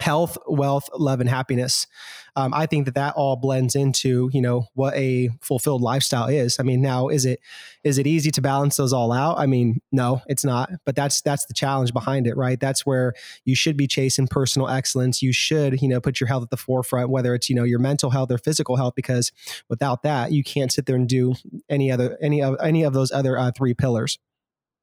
health, 0.00 0.36
wealth, 0.46 0.88
love, 0.96 1.20
and 1.20 1.28
happiness. 1.28 1.86
Um, 2.34 2.54
I 2.54 2.64
think 2.64 2.86
that 2.86 2.94
that 2.94 3.14
all 3.14 3.36
blends 3.36 3.74
into 3.74 4.30
you 4.32 4.40
know 4.40 4.66
what 4.74 4.94
a 4.94 5.28
fulfilled 5.42 5.82
lifestyle 5.82 6.28
is. 6.28 6.58
I 6.58 6.62
mean, 6.62 6.80
now 6.80 7.08
is 7.08 7.26
it 7.26 7.40
is 7.84 7.98
it 7.98 8.06
easy 8.06 8.30
to 8.30 8.40
balance 8.40 8.76
those 8.76 8.92
all 8.92 9.12
out? 9.12 9.38
I 9.38 9.46
mean, 9.46 9.80
no, 9.92 10.22
it's 10.26 10.44
not. 10.44 10.70
But 10.86 10.96
that's 10.96 11.20
that's 11.20 11.44
the 11.44 11.54
challenge 11.54 11.92
behind 11.92 12.26
it, 12.26 12.36
right? 12.36 12.58
That's 12.58 12.86
where 12.86 13.12
you 13.44 13.54
should 13.54 13.76
be 13.76 13.86
chasing 13.86 14.28
personal 14.28 14.68
excellence. 14.68 15.22
You 15.22 15.32
should 15.32 15.82
you 15.82 15.88
know 15.88 16.00
put 16.00 16.20
your 16.20 16.28
health 16.28 16.44
at 16.44 16.50
the 16.50 16.56
forefront, 16.56 17.10
whether 17.10 17.34
it's 17.34 17.50
you 17.50 17.54
know 17.54 17.64
your 17.64 17.78
mental 17.78 18.10
health 18.10 18.30
or 18.30 18.38
physical 18.38 18.76
health, 18.76 18.94
because 18.96 19.30
without 19.68 20.02
that, 20.02 20.32
you 20.32 20.42
can't 20.42 20.72
sit 20.72 20.86
there 20.86 20.96
and 20.96 21.08
do 21.08 21.34
any 21.68 21.92
other 21.92 22.16
any 22.22 22.42
of 22.42 22.56
any 22.62 22.82
of 22.82 22.94
those 22.94 23.12
other 23.12 23.38
uh, 23.38 23.52
three 23.52 23.74
pillars. 23.74 24.18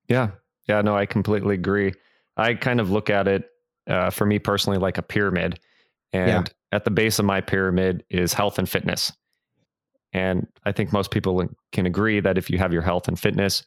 Yeah, 0.07 0.31
yeah, 0.67 0.81
no, 0.81 0.95
I 0.95 1.07
completely 1.07 1.55
agree. 1.55 1.93
I 2.37 2.53
kind 2.53 2.79
of 2.79 2.91
look 2.91 3.09
at 3.09 3.27
it 3.27 3.49
uh, 3.89 4.09
for 4.09 4.25
me 4.25 4.39
personally 4.39 4.79
like 4.79 4.97
a 4.97 5.01
pyramid. 5.01 5.59
And 6.13 6.47
yeah. 6.47 6.77
at 6.77 6.85
the 6.85 6.91
base 6.91 7.19
of 7.19 7.25
my 7.25 7.41
pyramid 7.41 8.03
is 8.09 8.33
health 8.33 8.57
and 8.57 8.69
fitness. 8.69 9.11
And 10.13 10.47
I 10.65 10.71
think 10.71 10.91
most 10.91 11.11
people 11.11 11.43
can 11.71 11.85
agree 11.85 12.19
that 12.19 12.37
if 12.37 12.49
you 12.49 12.57
have 12.57 12.73
your 12.73 12.81
health 12.81 13.07
and 13.07 13.19
fitness, 13.19 13.63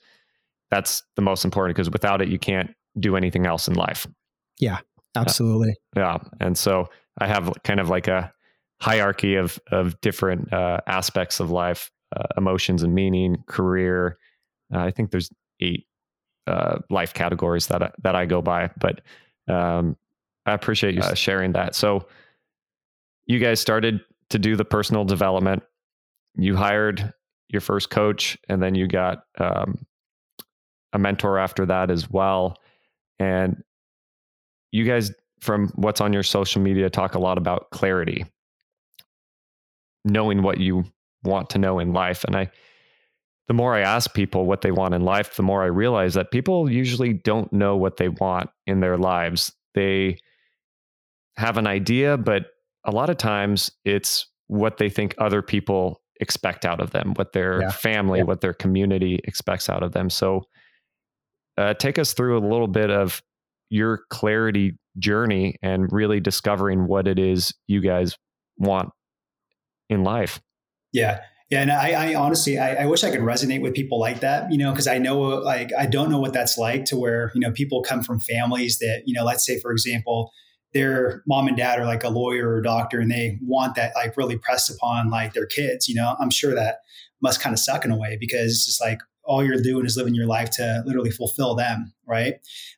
that's 0.71 1.03
the 1.17 1.23
most 1.23 1.45
important 1.45 1.77
because 1.77 1.91
without 1.91 2.21
it, 2.21 2.29
you 2.29 2.39
can't 2.39 2.75
do 2.99 3.17
anything 3.17 3.47
else 3.47 3.69
in 3.69 3.75
life. 3.75 4.07
Yeah, 4.59 4.79
absolutely. 5.15 5.77
Uh, 5.97 6.01
yeah. 6.01 6.19
And 6.41 6.59
so 6.59 6.89
I 7.19 7.27
have 7.27 7.53
kind 7.65 7.79
of 7.79 7.89
like 7.89 8.09
a 8.09 8.33
hierarchy 8.81 9.37
of, 9.37 9.61
of 9.71 10.01
different 10.01 10.53
uh, 10.53 10.81
aspects 10.87 11.39
of 11.39 11.51
life 11.51 11.91
uh, 12.17 12.27
emotions 12.37 12.83
and 12.83 12.95
meaning, 12.95 13.43
career. 13.47 14.19
Uh, 14.75 14.81
I 14.81 14.91
think 14.91 15.11
there's 15.11 15.31
eight 15.61 15.87
uh, 16.47 16.79
life 16.91 17.15
categories 17.15 17.69
that 17.69 17.83
I, 17.83 17.91
that 18.03 18.17
I 18.17 18.27
go 18.27 18.43
by, 18.43 18.71
but 18.79 19.01
um, 19.49 19.97
I 20.47 20.53
appreciate 20.53 20.95
you 20.95 21.03
uh, 21.03 21.15
sharing 21.15 21.53
that. 21.53 21.75
So, 21.75 22.07
you 23.27 23.39
guys 23.39 23.61
started 23.61 24.01
to 24.31 24.39
do 24.39 24.57
the 24.57 24.65
personal 24.65 25.05
development. 25.05 25.63
You 26.35 26.57
hired 26.57 27.13
your 27.49 27.61
first 27.61 27.91
coach, 27.91 28.37
and 28.49 28.63
then 28.63 28.75
you 28.75 28.89
got 28.89 29.25
um, 29.39 29.87
a 30.93 30.99
mentor 30.99 31.39
after 31.39 31.67
that 31.67 31.91
as 31.91 32.11
well. 32.11 32.57
And 33.19 33.63
you 34.73 34.85
guys, 34.85 35.13
from 35.41 35.69
what's 35.77 36.01
on 36.01 36.13
your 36.13 36.23
social 36.23 36.63
media, 36.63 36.91
talk 36.91 37.15
a 37.15 37.19
lot 37.19 37.39
about 37.39 37.71
clarity, 37.71 38.25
knowing 40.05 40.43
what 40.43 40.59
you 40.59 40.85
want 41.23 41.51
to 41.51 41.59
know 41.59 41.79
in 41.79 41.93
life. 41.93 42.25
And 42.25 42.35
I, 42.35 42.51
the 43.49 43.55
more 43.55 43.75
I 43.75 43.81
ask 43.81 44.13
people 44.15 44.47
what 44.47 44.63
they 44.63 44.73
want 44.73 44.95
in 44.95 45.03
life, 45.03 45.37
the 45.37 45.43
more 45.43 45.63
I 45.63 45.67
realize 45.67 46.15
that 46.15 46.31
people 46.31 46.71
usually 46.71 47.13
don't 47.13 47.53
know 47.53 47.77
what 47.77 47.99
they 47.99 48.09
want 48.09 48.51
in 48.67 48.81
their 48.81 48.97
lives. 48.97 49.53
They 49.75 50.19
have 51.37 51.57
an 51.57 51.67
idea, 51.67 52.17
but 52.17 52.47
a 52.85 52.91
lot 52.91 53.11
of 53.11 53.17
times 53.17 53.71
it's 53.85 54.27
what 54.49 54.79
they 54.79 54.89
think 54.89 55.15
other 55.19 55.43
people 55.43 56.01
expect 56.21 56.65
out 56.65 56.81
of 56.81 56.91
them, 56.91 57.15
what 57.15 57.33
their 57.33 57.63
yeah. 57.63 57.71
family, 57.71 58.21
yeah. 58.21 58.25
what 58.25 58.41
their 58.41 58.55
community 58.55 59.21
expects 59.25 59.69
out 59.69 59.83
of 59.83 59.93
them. 59.93 60.11
So, 60.11 60.43
uh, 61.59 61.75
take 61.75 61.99
us 61.99 62.15
through 62.15 62.39
a 62.39 62.45
little 62.47 62.69
bit 62.69 62.91
of 62.91 63.23
your 63.69 64.03
clarity 64.11 64.79
journey 64.99 65.57
and 65.63 65.91
really 65.93 66.21
discovering 66.21 66.87
what 66.87 67.09
it 67.09 67.19
is 67.19 67.55
you 67.67 67.81
guys 67.81 68.17
want 68.59 68.91
in 69.89 70.03
life. 70.05 70.41
Yeah. 70.93 71.21
Yeah, 71.51 71.61
and 71.61 71.71
I, 71.71 72.13
I 72.13 72.15
honestly, 72.15 72.59
I, 72.59 72.85
I, 72.85 72.87
wish 72.87 73.05
I 73.05 73.11
could 73.11 73.21
resonate 73.21 73.61
with 73.61 73.75
people 73.75 74.01
like 74.01 74.21
that, 74.21 74.51
you 74.51 74.57
know, 74.57 74.71
because 74.71 74.87
I 74.87 74.97
know, 74.97 75.21
like, 75.21 75.69
I 75.79 75.85
don't 75.85 76.11
know 76.11 76.19
what 76.19 76.33
that's 76.33 76.57
like 76.57 76.87
to 76.87 76.97
where 76.97 77.31
you 77.35 77.43
know 77.43 77.53
people 77.53 77.83
come 77.83 78.03
from 78.03 78.21
families 78.21 78.79
that, 78.79 79.03
you 79.05 79.13
know, 79.13 79.23
let's 79.23 79.45
say, 79.45 79.61
for 79.61 79.71
example, 79.71 80.31
their 80.75 81.23
mom 81.27 81.49
and 81.49 81.57
dad 81.57 81.79
are 81.79 81.85
like 81.85 82.05
a 82.05 82.09
lawyer 82.09 82.49
or 82.49 82.59
a 82.59 82.63
doctor 82.63 83.01
and 83.01 83.11
they 83.11 83.39
want 83.43 83.75
that 83.75 83.93
like 83.95 84.17
really 84.17 84.39
pressed 84.39 84.71
upon 84.71 85.11
like 85.11 85.33
their 85.35 85.47
kids 85.47 85.89
you 85.89 85.95
know? 85.95 86.17
I'm 86.21 86.31
sure 86.31 86.55
that 86.55 86.79
must 87.21 87.41
kind 87.41 87.53
of 87.53 87.59
suck 87.59 87.85
in 87.85 87.91
a 87.91 87.97
way 87.97 88.17
because 88.19 88.53
it's 88.53 88.67
just 88.67 88.81
like 88.81 88.99
all 89.25 89.45
you're 89.45 89.61
doing 89.63 89.87
is 89.87 89.97
living 89.97 90.15
your 90.15 90.27
life 90.27 90.51
to 90.51 90.83
literally 90.87 91.11
fulfill 91.11 91.55
them 91.55 91.93
right? 92.07 92.35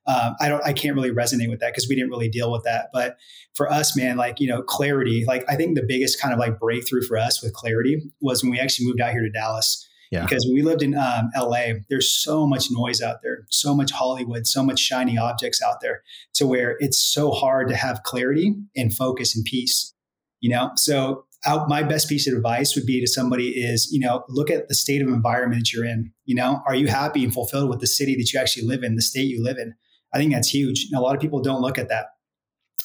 Um, 0.06 0.36
i 0.40 0.48
don't 0.48 0.64
i 0.64 0.72
can't 0.72 0.94
really 0.94 1.10
resonate 1.10 1.48
with 1.48 1.60
that 1.60 1.72
because 1.72 1.88
we 1.88 1.94
didn't 1.94 2.10
really 2.10 2.28
deal 2.28 2.52
with 2.52 2.62
that 2.64 2.90
but 2.92 3.16
for 3.54 3.70
us 3.70 3.96
man 3.96 4.16
like 4.16 4.38
you 4.38 4.46
know 4.46 4.62
clarity 4.62 5.24
like 5.26 5.44
i 5.48 5.56
think 5.56 5.76
the 5.76 5.82
biggest 5.82 6.20
kind 6.20 6.34
of 6.34 6.38
like 6.38 6.58
breakthrough 6.58 7.02
for 7.02 7.16
us 7.16 7.42
with 7.42 7.54
clarity 7.54 8.02
was 8.20 8.42
when 8.42 8.50
we 8.50 8.60
actually 8.60 8.86
moved 8.86 9.00
out 9.00 9.12
here 9.12 9.22
to 9.22 9.30
dallas 9.30 9.88
yeah. 10.14 10.22
Because 10.22 10.48
we 10.52 10.62
lived 10.62 10.82
in 10.82 10.96
um, 10.96 11.30
LA, 11.36 11.74
there's 11.90 12.10
so 12.10 12.46
much 12.46 12.70
noise 12.70 13.02
out 13.02 13.16
there, 13.22 13.46
so 13.50 13.74
much 13.74 13.90
Hollywood, 13.90 14.46
so 14.46 14.62
much 14.62 14.78
shiny 14.78 15.18
objects 15.18 15.60
out 15.60 15.80
there, 15.80 16.02
to 16.34 16.46
where 16.46 16.76
it's 16.78 16.98
so 16.98 17.32
hard 17.32 17.68
to 17.68 17.74
have 17.74 18.04
clarity 18.04 18.54
and 18.76 18.94
focus 18.94 19.34
and 19.34 19.44
peace. 19.44 19.92
You 20.40 20.50
know, 20.50 20.70
so 20.76 21.24
my 21.66 21.82
best 21.82 22.08
piece 22.08 22.28
of 22.28 22.34
advice 22.34 22.76
would 22.76 22.86
be 22.86 23.00
to 23.00 23.08
somebody 23.08 23.48
is, 23.48 23.90
you 23.90 23.98
know, 23.98 24.24
look 24.28 24.50
at 24.50 24.68
the 24.68 24.74
state 24.74 25.02
of 25.02 25.08
environment 25.08 25.62
that 25.62 25.72
you're 25.72 25.84
in. 25.84 26.12
You 26.26 26.36
know, 26.36 26.62
are 26.64 26.76
you 26.76 26.86
happy 26.86 27.24
and 27.24 27.34
fulfilled 27.34 27.68
with 27.68 27.80
the 27.80 27.86
city 27.86 28.14
that 28.16 28.32
you 28.32 28.38
actually 28.38 28.66
live 28.66 28.84
in, 28.84 28.94
the 28.94 29.02
state 29.02 29.24
you 29.24 29.42
live 29.42 29.58
in? 29.58 29.74
I 30.12 30.18
think 30.18 30.32
that's 30.32 30.48
huge. 30.48 30.86
And 30.92 30.98
a 30.98 31.02
lot 31.02 31.16
of 31.16 31.20
people 31.20 31.40
don't 31.40 31.60
look 31.60 31.76
at 31.76 31.88
that 31.88 32.06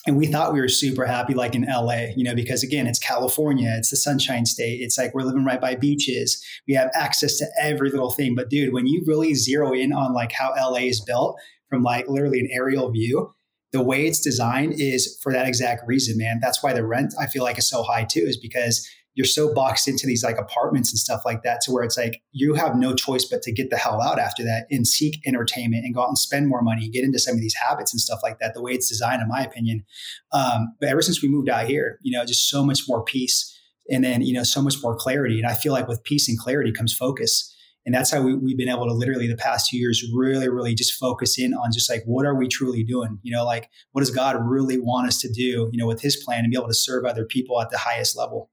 and 0.06 0.16
we 0.16 0.26
thought 0.26 0.52
we 0.52 0.60
were 0.60 0.68
super 0.68 1.04
happy 1.04 1.34
like 1.34 1.54
in 1.54 1.66
LA, 1.68 2.06
you 2.16 2.24
know, 2.24 2.34
because 2.34 2.62
again, 2.62 2.86
it's 2.86 2.98
California, 2.98 3.74
it's 3.76 3.90
the 3.90 3.96
sunshine 3.96 4.46
state. 4.46 4.80
It's 4.80 4.96
like 4.96 5.14
we're 5.14 5.22
living 5.22 5.44
right 5.44 5.60
by 5.60 5.74
beaches. 5.74 6.42
We 6.66 6.74
have 6.74 6.90
access 6.94 7.36
to 7.38 7.46
every 7.60 7.90
little 7.90 8.10
thing. 8.10 8.34
But 8.34 8.48
dude, 8.48 8.72
when 8.72 8.86
you 8.86 9.02
really 9.06 9.34
zero 9.34 9.72
in 9.72 9.92
on 9.92 10.14
like 10.14 10.32
how 10.32 10.54
LA 10.56 10.86
is 10.88 11.00
built 11.00 11.38
from 11.68 11.82
like 11.82 12.08
literally 12.08 12.40
an 12.40 12.48
aerial 12.50 12.90
view, 12.90 13.34
the 13.72 13.82
way 13.82 14.06
it's 14.06 14.20
designed 14.20 14.74
is 14.78 15.18
for 15.22 15.32
that 15.32 15.46
exact 15.46 15.86
reason, 15.86 16.16
man. 16.16 16.40
That's 16.40 16.62
why 16.62 16.72
the 16.72 16.84
rent 16.84 17.14
I 17.20 17.26
feel 17.26 17.44
like 17.44 17.58
is 17.58 17.68
so 17.68 17.82
high 17.82 18.04
too, 18.04 18.20
is 18.20 18.36
because 18.36 18.88
you're 19.14 19.26
so 19.26 19.52
boxed 19.52 19.88
into 19.88 20.06
these 20.06 20.22
like 20.22 20.38
apartments 20.38 20.92
and 20.92 20.98
stuff 20.98 21.22
like 21.24 21.42
that 21.42 21.60
to 21.62 21.72
where 21.72 21.82
it's 21.82 21.98
like 21.98 22.22
you 22.32 22.54
have 22.54 22.76
no 22.76 22.94
choice 22.94 23.24
but 23.24 23.42
to 23.42 23.52
get 23.52 23.70
the 23.70 23.76
hell 23.76 24.00
out 24.00 24.18
after 24.18 24.42
that 24.44 24.66
and 24.70 24.86
seek 24.86 25.20
entertainment 25.26 25.84
and 25.84 25.94
go 25.94 26.02
out 26.02 26.08
and 26.08 26.18
spend 26.18 26.48
more 26.48 26.62
money, 26.62 26.88
get 26.88 27.04
into 27.04 27.18
some 27.18 27.34
of 27.34 27.40
these 27.40 27.54
habits 27.54 27.92
and 27.92 28.00
stuff 28.00 28.20
like 28.22 28.38
that, 28.38 28.54
the 28.54 28.62
way 28.62 28.72
it's 28.72 28.88
designed, 28.88 29.20
in 29.20 29.28
my 29.28 29.42
opinion. 29.42 29.84
Um, 30.32 30.74
but 30.80 30.88
ever 30.88 31.02
since 31.02 31.22
we 31.22 31.28
moved 31.28 31.48
out 31.48 31.66
here, 31.66 31.98
you 32.02 32.16
know, 32.16 32.24
just 32.24 32.48
so 32.48 32.64
much 32.64 32.82
more 32.88 33.04
peace 33.04 33.56
and 33.90 34.04
then, 34.04 34.22
you 34.22 34.32
know, 34.32 34.44
so 34.44 34.62
much 34.62 34.76
more 34.82 34.94
clarity. 34.94 35.38
And 35.38 35.46
I 35.46 35.54
feel 35.54 35.72
like 35.72 35.88
with 35.88 36.04
peace 36.04 36.28
and 36.28 36.38
clarity 36.38 36.72
comes 36.72 36.94
focus. 36.94 37.54
And 37.86 37.94
that's 37.94 38.10
how 38.12 38.20
we, 38.22 38.32
have 38.32 38.58
been 38.58 38.68
able 38.68 38.86
to 38.86 38.92
literally 38.92 39.26
the 39.26 39.36
past 39.36 39.70
two 39.70 39.76
years 39.78 40.04
really, 40.14 40.48
really 40.48 40.74
just 40.74 40.94
focus 40.94 41.38
in 41.38 41.54
on 41.54 41.72
just 41.72 41.90
like, 41.90 42.02
what 42.04 42.26
are 42.26 42.36
we 42.36 42.46
truly 42.46 42.84
doing? 42.84 43.18
You 43.22 43.32
know, 43.32 43.44
like, 43.44 43.70
what 43.92 44.02
does 44.02 44.10
God 44.10 44.36
really 44.38 44.78
want 44.78 45.08
us 45.08 45.18
to 45.22 45.32
do, 45.32 45.70
you 45.72 45.78
know, 45.78 45.86
with 45.86 46.02
his 46.02 46.22
plan 46.22 46.44
and 46.44 46.50
be 46.50 46.58
able 46.58 46.68
to 46.68 46.74
serve 46.74 47.04
other 47.04 47.24
people 47.24 47.60
at 47.60 47.70
the 47.70 47.78
highest 47.78 48.16
level? 48.16 48.49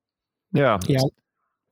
Yeah. 0.54 0.80
Yeah. 0.88 1.00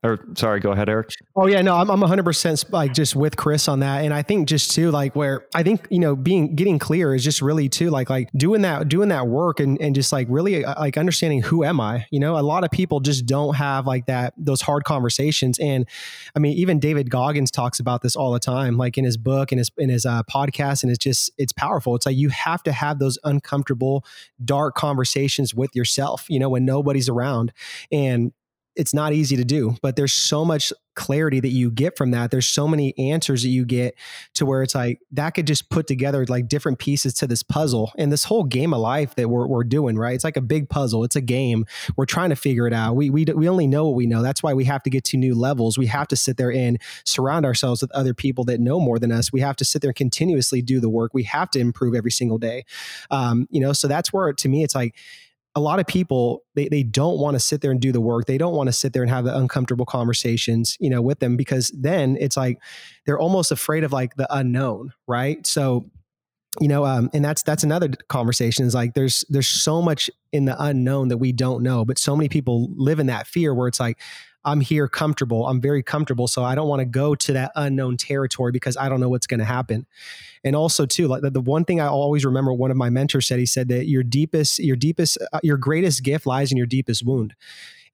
Or 0.04 0.24
sorry, 0.36 0.60
go 0.60 0.70
ahead, 0.70 0.88
Eric. 0.88 1.10
Oh 1.34 1.46
yeah, 1.46 1.62
no, 1.62 1.74
I'm 1.74 1.90
I'm 1.90 2.00
100 2.00 2.22
percent 2.22 2.64
like 2.70 2.92
just 2.92 3.16
with 3.16 3.36
Chris 3.36 3.66
on 3.66 3.80
that, 3.80 4.04
and 4.04 4.14
I 4.14 4.22
think 4.22 4.46
just 4.46 4.70
too 4.70 4.90
like 4.90 5.16
where 5.16 5.46
I 5.54 5.62
think 5.62 5.88
you 5.90 5.98
know 5.98 6.14
being 6.14 6.54
getting 6.54 6.78
clear 6.78 7.14
is 7.14 7.24
just 7.24 7.42
really 7.42 7.68
too 7.68 7.90
like 7.90 8.08
like 8.08 8.30
doing 8.36 8.62
that 8.62 8.88
doing 8.88 9.08
that 9.08 9.26
work 9.26 9.58
and 9.58 9.80
and 9.80 9.94
just 9.94 10.12
like 10.12 10.28
really 10.30 10.64
uh, 10.64 10.78
like 10.78 10.96
understanding 10.96 11.42
who 11.42 11.64
am 11.64 11.80
I? 11.80 12.06
You 12.10 12.20
know, 12.20 12.38
a 12.38 12.42
lot 12.42 12.62
of 12.62 12.70
people 12.70 13.00
just 13.00 13.26
don't 13.26 13.56
have 13.56 13.86
like 13.86 14.06
that 14.06 14.34
those 14.36 14.60
hard 14.60 14.84
conversations, 14.84 15.58
and 15.58 15.88
I 16.36 16.38
mean 16.38 16.56
even 16.56 16.78
David 16.78 17.10
Goggins 17.10 17.50
talks 17.50 17.80
about 17.80 18.02
this 18.02 18.14
all 18.14 18.32
the 18.32 18.38
time, 18.38 18.76
like 18.76 18.98
in 18.98 19.04
his 19.04 19.16
book 19.16 19.50
and 19.50 19.58
his 19.58 19.72
in 19.76 19.88
his 19.88 20.06
uh, 20.06 20.22
podcast, 20.30 20.84
and 20.84 20.92
it's 20.92 21.02
just 21.02 21.32
it's 21.36 21.52
powerful. 21.52 21.96
It's 21.96 22.06
like 22.06 22.16
you 22.16 22.28
have 22.28 22.62
to 22.64 22.72
have 22.72 23.00
those 23.00 23.18
uncomfortable, 23.24 24.04
dark 24.44 24.76
conversations 24.76 25.52
with 25.52 25.74
yourself, 25.74 26.26
you 26.28 26.38
know, 26.38 26.50
when 26.50 26.64
nobody's 26.64 27.08
around, 27.08 27.52
and 27.90 28.32
it's 28.76 28.92
not 28.92 29.12
easy 29.12 29.36
to 29.36 29.44
do, 29.44 29.74
but 29.82 29.96
there's 29.96 30.12
so 30.12 30.44
much 30.44 30.72
clarity 30.94 31.40
that 31.40 31.50
you 31.50 31.70
get 31.70 31.96
from 31.96 32.10
that. 32.10 32.30
There's 32.30 32.46
so 32.46 32.66
many 32.66 32.96
answers 32.98 33.42
that 33.42 33.48
you 33.48 33.64
get 33.64 33.94
to 34.34 34.46
where 34.46 34.62
it's 34.62 34.74
like 34.74 35.00
that 35.12 35.30
could 35.30 35.46
just 35.46 35.68
put 35.68 35.86
together 35.86 36.24
like 36.26 36.48
different 36.48 36.78
pieces 36.78 37.14
to 37.14 37.26
this 37.26 37.42
puzzle 37.42 37.92
and 37.98 38.10
this 38.10 38.24
whole 38.24 38.44
game 38.44 38.72
of 38.72 38.80
life 38.80 39.14
that 39.16 39.28
we're, 39.28 39.46
we're 39.46 39.64
doing, 39.64 39.96
right? 39.96 40.14
It's 40.14 40.24
like 40.24 40.36
a 40.36 40.42
big 40.42 40.68
puzzle. 40.68 41.04
It's 41.04 41.16
a 41.16 41.20
game. 41.20 41.66
We're 41.96 42.06
trying 42.06 42.30
to 42.30 42.36
figure 42.36 42.66
it 42.66 42.72
out. 42.72 42.96
We, 42.96 43.10
we, 43.10 43.24
we 43.24 43.48
only 43.48 43.66
know 43.66 43.86
what 43.86 43.94
we 43.94 44.06
know. 44.06 44.22
That's 44.22 44.42
why 44.42 44.54
we 44.54 44.64
have 44.64 44.82
to 44.84 44.90
get 44.90 45.04
to 45.04 45.16
new 45.16 45.34
levels. 45.34 45.76
We 45.76 45.86
have 45.86 46.08
to 46.08 46.16
sit 46.16 46.36
there 46.36 46.52
and 46.52 46.80
surround 47.04 47.44
ourselves 47.44 47.82
with 47.82 47.90
other 47.92 48.14
people 48.14 48.44
that 48.44 48.60
know 48.60 48.80
more 48.80 48.98
than 48.98 49.12
us. 49.12 49.32
We 49.32 49.40
have 49.40 49.56
to 49.56 49.64
sit 49.64 49.82
there 49.82 49.90
and 49.90 49.96
continuously 49.96 50.62
do 50.62 50.80
the 50.80 50.88
work. 50.90 51.12
We 51.14 51.24
have 51.24 51.50
to 51.50 51.58
improve 51.58 51.94
every 51.94 52.10
single 52.10 52.38
day. 52.38 52.64
Um, 53.10 53.48
you 53.50 53.60
know, 53.60 53.72
so 53.72 53.86
that's 53.88 54.12
where 54.12 54.32
to 54.32 54.48
me, 54.48 54.64
it's 54.64 54.74
like, 54.74 54.94
a 55.56 55.60
lot 55.60 55.80
of 55.80 55.86
people 55.86 56.44
they, 56.54 56.68
they 56.68 56.82
don't 56.82 57.18
want 57.18 57.34
to 57.34 57.40
sit 57.40 57.62
there 57.62 57.70
and 57.72 57.80
do 57.80 57.90
the 57.90 58.00
work. 58.00 58.26
They 58.26 58.38
don't 58.38 58.54
want 58.54 58.68
to 58.68 58.72
sit 58.72 58.92
there 58.92 59.02
and 59.02 59.10
have 59.10 59.24
the 59.24 59.36
uncomfortable 59.36 59.86
conversations 59.86 60.76
you 60.78 60.90
know 60.90 61.02
with 61.02 61.18
them 61.18 61.36
because 61.36 61.70
then 61.70 62.16
it's 62.20 62.36
like 62.36 62.58
they're 63.06 63.18
almost 63.18 63.50
afraid 63.50 63.82
of 63.82 63.92
like 63.92 64.14
the 64.16 64.32
unknown 64.32 64.92
right? 65.08 65.44
So 65.46 65.90
you 66.60 66.68
know 66.68 66.84
um, 66.84 67.10
and 67.12 67.24
that's 67.24 67.42
that's 67.42 67.64
another 67.64 67.88
conversation 68.08 68.64
is 68.64 68.74
like 68.74 68.94
there's 68.94 69.24
there's 69.28 69.48
so 69.48 69.82
much 69.82 70.10
in 70.32 70.44
the 70.44 70.62
unknown 70.62 71.08
that 71.08 71.18
we 71.18 71.32
don't 71.32 71.62
know 71.62 71.84
but 71.84 71.98
so 71.98 72.16
many 72.16 72.28
people 72.28 72.68
live 72.76 72.98
in 72.98 73.06
that 73.06 73.26
fear 73.26 73.54
where 73.54 73.68
it's 73.68 73.80
like 73.80 73.98
I'm 74.46 74.60
here 74.60 74.86
comfortable. 74.88 75.46
I'm 75.46 75.60
very 75.60 75.82
comfortable. 75.82 76.28
So 76.28 76.44
I 76.44 76.54
don't 76.54 76.68
want 76.68 76.80
to 76.80 76.86
go 76.86 77.16
to 77.16 77.32
that 77.32 77.50
unknown 77.56 77.96
territory 77.96 78.52
because 78.52 78.76
I 78.76 78.88
don't 78.88 79.00
know 79.00 79.08
what's 79.08 79.26
going 79.26 79.40
to 79.40 79.44
happen. 79.44 79.86
And 80.44 80.54
also 80.54 80.86
too, 80.86 81.08
like 81.08 81.22
the, 81.22 81.30
the, 81.30 81.40
one 81.40 81.64
thing 81.64 81.80
I 81.80 81.88
always 81.88 82.24
remember 82.24 82.54
one 82.54 82.70
of 82.70 82.76
my 82.76 82.88
mentors 82.88 83.26
said, 83.26 83.40
he 83.40 83.46
said 83.46 83.68
that 83.68 83.88
your 83.88 84.04
deepest, 84.04 84.60
your 84.60 84.76
deepest, 84.76 85.18
uh, 85.32 85.40
your 85.42 85.56
greatest 85.56 86.04
gift 86.04 86.26
lies 86.26 86.52
in 86.52 86.56
your 86.56 86.66
deepest 86.66 87.04
wound. 87.04 87.34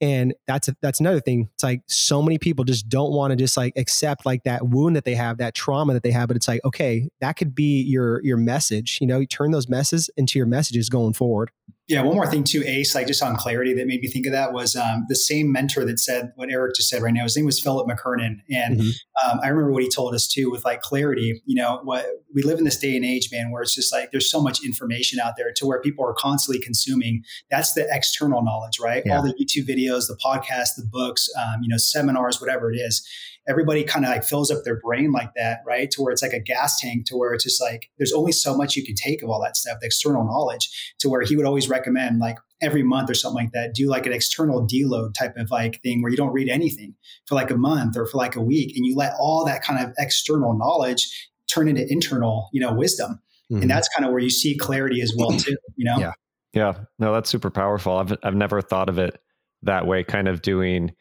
And 0.02 0.34
that's 0.46 0.68
a, 0.68 0.76
that's 0.82 1.00
another 1.00 1.20
thing. 1.20 1.48
It's 1.54 1.62
like 1.62 1.80
so 1.86 2.20
many 2.20 2.36
people 2.36 2.64
just 2.64 2.88
don't 2.88 3.12
want 3.12 3.30
to 3.30 3.36
just 3.36 3.56
like 3.56 3.72
accept 3.76 4.26
like 4.26 4.42
that 4.44 4.66
wound 4.66 4.96
that 4.96 5.04
they 5.04 5.14
have, 5.14 5.38
that 5.38 5.54
trauma 5.54 5.94
that 5.94 6.02
they 6.02 6.10
have. 6.10 6.26
But 6.26 6.36
it's 6.36 6.48
like, 6.48 6.60
okay, 6.64 7.08
that 7.20 7.36
could 7.36 7.54
be 7.54 7.82
your 7.82 8.20
your 8.24 8.36
message. 8.36 8.98
You 9.00 9.06
know, 9.06 9.20
you 9.20 9.26
turn 9.26 9.52
those 9.52 9.68
messes 9.68 10.10
into 10.16 10.40
your 10.40 10.46
messages 10.46 10.88
going 10.88 11.12
forward. 11.12 11.50
Yeah, 11.92 12.00
one 12.00 12.14
more 12.14 12.26
thing 12.26 12.42
too, 12.42 12.64
Ace, 12.66 12.94
like 12.94 13.06
just 13.06 13.22
on 13.22 13.36
clarity 13.36 13.74
that 13.74 13.86
made 13.86 14.00
me 14.00 14.08
think 14.08 14.24
of 14.24 14.32
that 14.32 14.54
was 14.54 14.74
um, 14.74 15.04
the 15.10 15.14
same 15.14 15.52
mentor 15.52 15.84
that 15.84 16.00
said 16.00 16.32
what 16.36 16.50
Eric 16.50 16.74
just 16.74 16.88
said 16.88 17.02
right 17.02 17.12
now. 17.12 17.24
His 17.24 17.36
name 17.36 17.44
was 17.44 17.60
Philip 17.60 17.86
McKernan. 17.86 18.36
And 18.50 18.80
mm-hmm. 18.80 19.30
um, 19.30 19.40
I 19.44 19.48
remember 19.48 19.72
what 19.72 19.82
he 19.82 19.90
told 19.90 20.14
us 20.14 20.26
too 20.26 20.50
with 20.50 20.64
like 20.64 20.80
clarity, 20.80 21.42
you 21.44 21.54
know, 21.54 21.80
what 21.84 22.06
we 22.34 22.42
live 22.44 22.56
in 22.56 22.64
this 22.64 22.78
day 22.78 22.96
and 22.96 23.04
age, 23.04 23.28
man, 23.30 23.50
where 23.50 23.60
it's 23.60 23.74
just 23.74 23.92
like 23.92 24.10
there's 24.10 24.30
so 24.30 24.40
much 24.40 24.64
information 24.64 25.20
out 25.20 25.34
there 25.36 25.52
to 25.54 25.66
where 25.66 25.82
people 25.82 26.02
are 26.02 26.14
constantly 26.14 26.64
consuming. 26.64 27.24
That's 27.50 27.74
the 27.74 27.86
external 27.90 28.42
knowledge, 28.42 28.78
right? 28.80 29.02
Yeah. 29.04 29.18
All 29.18 29.22
the 29.22 29.34
YouTube 29.34 29.68
videos, 29.68 30.08
the 30.08 30.16
podcasts, 30.24 30.76
the 30.78 30.88
books, 30.90 31.28
um, 31.38 31.60
you 31.62 31.68
know, 31.68 31.76
seminars, 31.76 32.40
whatever 32.40 32.72
it 32.72 32.76
is 32.76 33.06
everybody 33.48 33.84
kind 33.84 34.04
of 34.04 34.10
like 34.10 34.24
fills 34.24 34.50
up 34.50 34.64
their 34.64 34.78
brain 34.80 35.12
like 35.12 35.30
that, 35.36 35.60
right? 35.66 35.90
To 35.90 36.02
where 36.02 36.12
it's 36.12 36.22
like 36.22 36.32
a 36.32 36.40
gas 36.40 36.80
tank, 36.80 37.06
to 37.06 37.16
where 37.16 37.32
it's 37.32 37.44
just 37.44 37.60
like 37.60 37.90
there's 37.98 38.12
only 38.12 38.32
so 38.32 38.56
much 38.56 38.76
you 38.76 38.84
can 38.84 38.94
take 38.94 39.22
of 39.22 39.30
all 39.30 39.40
that 39.42 39.56
stuff, 39.56 39.78
the 39.80 39.86
external 39.86 40.24
knowledge, 40.24 40.94
to 41.00 41.08
where 41.08 41.22
he 41.22 41.36
would 41.36 41.46
always 41.46 41.68
recommend 41.68 42.18
like 42.18 42.38
every 42.60 42.82
month 42.82 43.10
or 43.10 43.14
something 43.14 43.44
like 43.44 43.52
that, 43.52 43.74
do 43.74 43.88
like 43.88 44.06
an 44.06 44.12
external 44.12 44.66
deload 44.66 45.14
type 45.14 45.36
of 45.36 45.50
like 45.50 45.80
thing 45.82 46.02
where 46.02 46.10
you 46.10 46.16
don't 46.16 46.32
read 46.32 46.48
anything 46.48 46.94
for 47.26 47.34
like 47.34 47.50
a 47.50 47.56
month 47.56 47.96
or 47.96 48.06
for 48.06 48.18
like 48.18 48.36
a 48.36 48.42
week, 48.42 48.76
and 48.76 48.86
you 48.86 48.94
let 48.94 49.14
all 49.18 49.44
that 49.44 49.62
kind 49.62 49.84
of 49.84 49.92
external 49.98 50.56
knowledge 50.56 51.30
turn 51.48 51.68
into 51.68 51.84
internal, 51.90 52.48
you 52.52 52.60
know, 52.60 52.72
wisdom. 52.72 53.20
Mm-hmm. 53.50 53.62
And 53.62 53.70
that's 53.70 53.88
kind 53.88 54.06
of 54.06 54.12
where 54.12 54.20
you 54.20 54.30
see 54.30 54.56
clarity 54.56 55.02
as 55.02 55.12
well 55.16 55.30
too, 55.30 55.56
you 55.76 55.84
know? 55.84 55.98
Yeah. 55.98 56.12
Yeah. 56.54 56.72
No, 56.98 57.12
that's 57.12 57.28
super 57.28 57.50
powerful. 57.50 57.96
I've 57.96 58.16
I've 58.22 58.34
never 58.34 58.60
thought 58.62 58.88
of 58.88 58.98
it 58.98 59.20
that 59.62 59.86
way, 59.86 60.04
kind 60.04 60.28
of 60.28 60.42
doing 60.42 60.92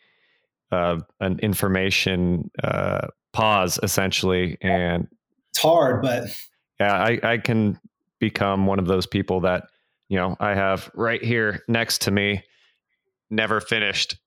uh, 0.72 1.00
an 1.20 1.40
information 1.40 2.50
uh, 2.64 3.08
pause 3.34 3.80
essentially, 3.84 4.58
and 4.62 5.08
it's 5.50 5.60
hard, 5.60 6.02
but 6.02 6.26
yeah, 6.80 6.94
I, 6.94 7.20
I 7.24 7.38
can 7.38 7.80
become 8.20 8.66
one 8.66 8.80
of 8.80 8.86
those 8.86 9.06
people 9.06 9.42
that 9.42 9.66
you 10.10 10.18
know 10.18 10.36
I 10.40 10.56
have 10.56 10.90
right 10.94 11.24
here 11.24 11.64
next 11.68 12.02
to 12.04 12.12
me, 12.12 12.44
never 13.30 13.60
finished. 13.60 14.18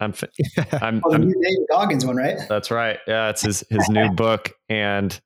I'm, 0.00 0.12
fi- 0.12 0.28
I'm, 0.72 1.00
oh, 1.04 1.10
the 1.10 1.14
I'm, 1.16 1.28
new 1.28 1.42
David 1.42 1.66
Goggins 1.70 2.04
one, 2.04 2.16
right? 2.16 2.38
That's 2.48 2.70
right. 2.70 2.98
Yeah, 3.06 3.30
it's 3.30 3.42
his 3.42 3.64
his 3.70 3.88
new 3.88 4.10
book, 4.14 4.52
and 4.68 5.18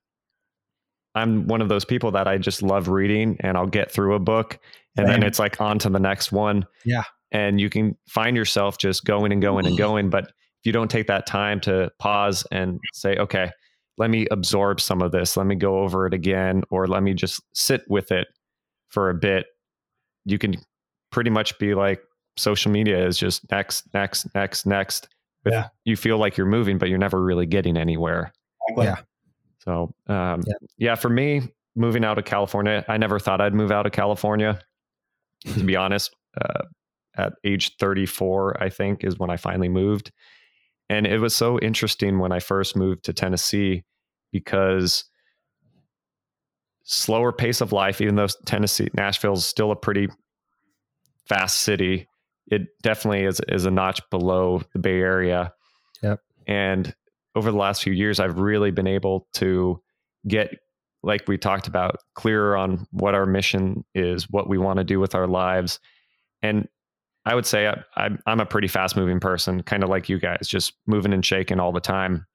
I'm 1.14 1.46
one 1.46 1.60
of 1.60 1.68
those 1.68 1.84
people 1.84 2.12
that 2.12 2.28
I 2.28 2.38
just 2.38 2.62
love 2.62 2.88
reading, 2.88 3.36
and 3.40 3.56
I'll 3.56 3.66
get 3.66 3.90
through 3.90 4.14
a 4.14 4.20
book, 4.20 4.58
and 4.96 5.08
then 5.08 5.22
it's 5.22 5.38
like 5.38 5.60
on 5.60 5.78
to 5.80 5.90
the 5.90 5.98
next 5.98 6.32
one. 6.32 6.66
Yeah, 6.84 7.04
and 7.32 7.60
you 7.60 7.68
can 7.70 7.96
find 8.08 8.36
yourself 8.36 8.78
just 8.78 9.04
going 9.04 9.32
and 9.32 9.42
going 9.42 9.66
and 9.66 9.76
going, 9.76 10.10
but 10.10 10.32
if 10.60 10.66
you 10.66 10.72
don't 10.72 10.90
take 10.90 11.06
that 11.06 11.26
time 11.26 11.60
to 11.60 11.90
pause 11.98 12.46
and 12.50 12.78
say, 12.92 13.16
okay, 13.16 13.50
let 13.96 14.10
me 14.10 14.26
absorb 14.30 14.80
some 14.80 15.02
of 15.02 15.12
this, 15.12 15.36
let 15.36 15.46
me 15.46 15.54
go 15.54 15.80
over 15.80 16.06
it 16.06 16.14
again, 16.14 16.62
or 16.70 16.86
let 16.86 17.02
me 17.02 17.14
just 17.14 17.40
sit 17.54 17.82
with 17.88 18.12
it 18.12 18.28
for 18.88 19.10
a 19.10 19.14
bit, 19.14 19.46
you 20.24 20.38
can 20.38 20.54
pretty 21.10 21.30
much 21.30 21.58
be 21.58 21.74
like 21.74 22.00
social 22.36 22.70
media 22.70 23.04
is 23.06 23.18
just 23.18 23.50
next, 23.50 23.84
next, 23.92 24.26
next, 24.34 24.66
next. 24.66 25.08
Yeah. 25.44 25.68
You 25.84 25.96
feel 25.96 26.18
like 26.18 26.36
you're 26.36 26.46
moving, 26.46 26.78
but 26.78 26.88
you're 26.88 26.98
never 26.98 27.22
really 27.22 27.46
getting 27.46 27.76
anywhere. 27.76 28.32
Yeah. 28.76 28.96
So, 29.60 29.94
um, 30.06 30.42
yeah. 30.46 30.54
yeah, 30.76 30.94
for 30.94 31.08
me, 31.08 31.52
moving 31.74 32.04
out 32.04 32.18
of 32.18 32.24
California, 32.24 32.84
I 32.88 32.96
never 32.96 33.18
thought 33.18 33.40
I'd 33.40 33.54
move 33.54 33.70
out 33.70 33.86
of 33.86 33.92
California, 33.92 34.60
to 35.54 35.64
be 35.64 35.76
honest. 35.76 36.14
Uh, 36.40 36.64
at 37.16 37.32
age 37.44 37.76
34, 37.78 38.62
I 38.62 38.68
think, 38.68 39.04
is 39.04 39.18
when 39.18 39.30
I 39.30 39.36
finally 39.36 39.68
moved. 39.68 40.12
And 40.90 41.06
it 41.06 41.18
was 41.18 41.34
so 41.34 41.58
interesting 41.60 42.18
when 42.18 42.32
I 42.32 42.40
first 42.40 42.76
moved 42.76 43.04
to 43.04 43.12
Tennessee 43.12 43.84
because 44.32 45.04
slower 46.84 47.32
pace 47.32 47.60
of 47.60 47.72
life, 47.72 48.00
even 48.00 48.16
though 48.16 48.28
Tennessee, 48.46 48.88
Nashville 48.94 49.34
is 49.34 49.44
still 49.44 49.70
a 49.70 49.76
pretty 49.76 50.08
fast 51.26 51.60
city, 51.60 52.08
it 52.50 52.62
definitely 52.82 53.24
is, 53.24 53.40
is 53.48 53.66
a 53.66 53.70
notch 53.70 54.00
below 54.10 54.62
the 54.72 54.78
Bay 54.78 54.98
Area. 55.00 55.52
Yep. 56.02 56.20
And 56.46 56.94
over 57.34 57.50
the 57.50 57.58
last 57.58 57.82
few 57.82 57.92
years, 57.92 58.18
I've 58.18 58.38
really 58.38 58.70
been 58.70 58.86
able 58.86 59.28
to 59.34 59.82
get, 60.26 60.54
like 61.02 61.28
we 61.28 61.36
talked 61.36 61.66
about, 61.66 61.96
clearer 62.14 62.56
on 62.56 62.86
what 62.90 63.14
our 63.14 63.26
mission 63.26 63.84
is, 63.94 64.30
what 64.30 64.48
we 64.48 64.56
want 64.56 64.78
to 64.78 64.84
do 64.84 64.98
with 64.98 65.14
our 65.14 65.26
lives. 65.26 65.78
And 66.40 66.66
I 67.28 67.34
would 67.34 67.44
say 67.44 67.70
I, 67.94 68.08
am 68.26 68.40
a 68.40 68.46
pretty 68.46 68.68
fast 68.68 68.96
moving 68.96 69.20
person, 69.20 69.62
kind 69.62 69.82
of 69.82 69.90
like 69.90 70.08
you 70.08 70.18
guys, 70.18 70.48
just 70.48 70.72
moving 70.86 71.12
and 71.12 71.24
shaking 71.24 71.60
all 71.60 71.72
the 71.72 71.80
time. 71.80 72.26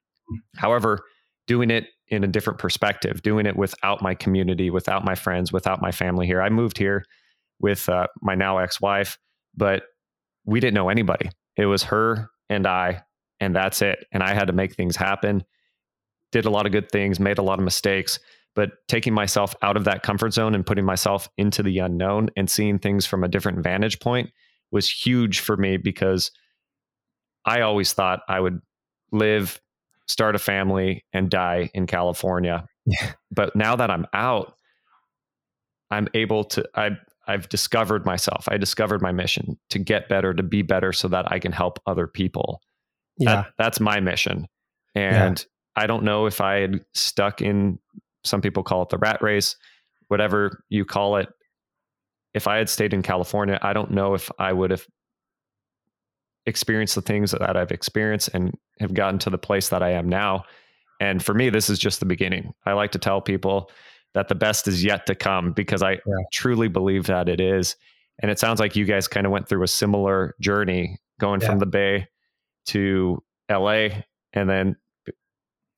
However, 0.56 1.00
doing 1.48 1.72
it 1.72 1.88
in 2.08 2.22
a 2.22 2.28
different 2.28 2.60
perspective, 2.60 3.20
doing 3.20 3.44
it 3.44 3.56
without 3.56 4.02
my 4.02 4.14
community, 4.14 4.70
without 4.70 5.04
my 5.04 5.16
friends, 5.16 5.52
without 5.52 5.82
my 5.82 5.90
family 5.90 6.26
here. 6.26 6.40
I 6.40 6.48
moved 6.48 6.78
here 6.78 7.04
with 7.58 7.88
uh, 7.88 8.06
my 8.22 8.36
now 8.36 8.58
ex 8.58 8.80
wife, 8.80 9.18
but 9.56 9.82
we 10.44 10.60
didn't 10.60 10.74
know 10.74 10.88
anybody. 10.88 11.28
It 11.56 11.66
was 11.66 11.82
her 11.84 12.30
and 12.48 12.64
I, 12.64 13.02
and 13.40 13.52
that's 13.54 13.82
it. 13.82 14.06
And 14.12 14.22
I 14.22 14.32
had 14.32 14.46
to 14.46 14.52
make 14.52 14.76
things 14.76 14.94
happen. 14.94 15.42
Did 16.30 16.44
a 16.44 16.50
lot 16.50 16.66
of 16.66 16.72
good 16.72 16.88
things, 16.92 17.18
made 17.18 17.38
a 17.38 17.42
lot 17.42 17.58
of 17.58 17.64
mistakes, 17.64 18.20
but 18.54 18.70
taking 18.86 19.12
myself 19.12 19.56
out 19.60 19.76
of 19.76 19.84
that 19.86 20.04
comfort 20.04 20.34
zone 20.34 20.54
and 20.54 20.64
putting 20.64 20.84
myself 20.84 21.28
into 21.36 21.64
the 21.64 21.78
unknown 21.78 22.30
and 22.36 22.48
seeing 22.48 22.78
things 22.78 23.06
from 23.06 23.24
a 23.24 23.28
different 23.28 23.64
vantage 23.64 23.98
point 23.98 24.30
was 24.74 24.90
huge 24.90 25.40
for 25.40 25.56
me 25.56 25.78
because 25.78 26.32
I 27.46 27.60
always 27.60 27.92
thought 27.92 28.20
I 28.28 28.40
would 28.40 28.60
live, 29.12 29.60
start 30.08 30.34
a 30.34 30.38
family, 30.38 31.04
and 31.12 31.30
die 31.30 31.70
in 31.72 31.86
California. 31.86 32.66
Yeah. 32.84 33.12
But 33.30 33.54
now 33.54 33.76
that 33.76 33.90
I'm 33.90 34.06
out, 34.12 34.54
I'm 35.90 36.08
able 36.12 36.44
to 36.44 36.68
I 36.74 36.90
I've 37.26 37.48
discovered 37.48 38.04
myself. 38.04 38.46
I 38.50 38.58
discovered 38.58 39.00
my 39.00 39.12
mission 39.12 39.58
to 39.70 39.78
get 39.78 40.08
better, 40.08 40.34
to 40.34 40.42
be 40.42 40.62
better 40.62 40.92
so 40.92 41.08
that 41.08 41.30
I 41.32 41.38
can 41.38 41.52
help 41.52 41.78
other 41.86 42.06
people. 42.06 42.60
Yeah. 43.16 43.34
That, 43.34 43.52
that's 43.56 43.80
my 43.80 44.00
mission. 44.00 44.46
And 44.94 45.38
yeah. 45.38 45.82
I 45.82 45.86
don't 45.86 46.04
know 46.04 46.26
if 46.26 46.40
I 46.40 46.56
had 46.56 46.84
stuck 46.92 47.40
in 47.40 47.78
some 48.24 48.40
people 48.42 48.62
call 48.62 48.82
it 48.82 48.88
the 48.90 48.98
rat 48.98 49.22
race, 49.22 49.56
whatever 50.08 50.62
you 50.68 50.84
call 50.84 51.16
it 51.16 51.28
if 52.34 52.46
I 52.46 52.56
had 52.56 52.68
stayed 52.68 52.92
in 52.92 53.02
California, 53.02 53.58
I 53.62 53.72
don't 53.72 53.90
know 53.90 54.14
if 54.14 54.30
I 54.38 54.52
would 54.52 54.70
have 54.70 54.86
experienced 56.46 56.94
the 56.94 57.02
things 57.02 57.30
that 57.30 57.56
I've 57.56 57.72
experienced 57.72 58.30
and 58.34 58.56
have 58.80 58.92
gotten 58.92 59.18
to 59.20 59.30
the 59.30 59.38
place 59.38 59.68
that 59.70 59.82
I 59.82 59.90
am 59.92 60.08
now. 60.08 60.44
And 61.00 61.24
for 61.24 61.34
me, 61.34 61.50
this 61.50 61.70
is 61.70 61.78
just 61.78 62.00
the 62.00 62.06
beginning. 62.06 62.52
I 62.66 62.72
like 62.72 62.92
to 62.92 62.98
tell 62.98 63.20
people 63.20 63.70
that 64.14 64.28
the 64.28 64.34
best 64.34 64.68
is 64.68 64.84
yet 64.84 65.06
to 65.06 65.14
come 65.14 65.52
because 65.52 65.82
I 65.82 65.92
yeah. 65.92 65.98
truly 66.32 66.68
believe 66.68 67.06
that 67.06 67.28
it 67.28 67.40
is. 67.40 67.76
And 68.20 68.30
it 68.30 68.38
sounds 68.38 68.60
like 68.60 68.76
you 68.76 68.84
guys 68.84 69.08
kind 69.08 69.26
of 69.26 69.32
went 69.32 69.48
through 69.48 69.64
a 69.64 69.68
similar 69.68 70.34
journey 70.40 70.98
going 71.18 71.40
yeah. 71.40 71.48
from 71.48 71.58
the 71.58 71.66
Bay 71.66 72.06
to 72.66 73.22
LA 73.50 73.88
and 74.32 74.48
then 74.48 74.76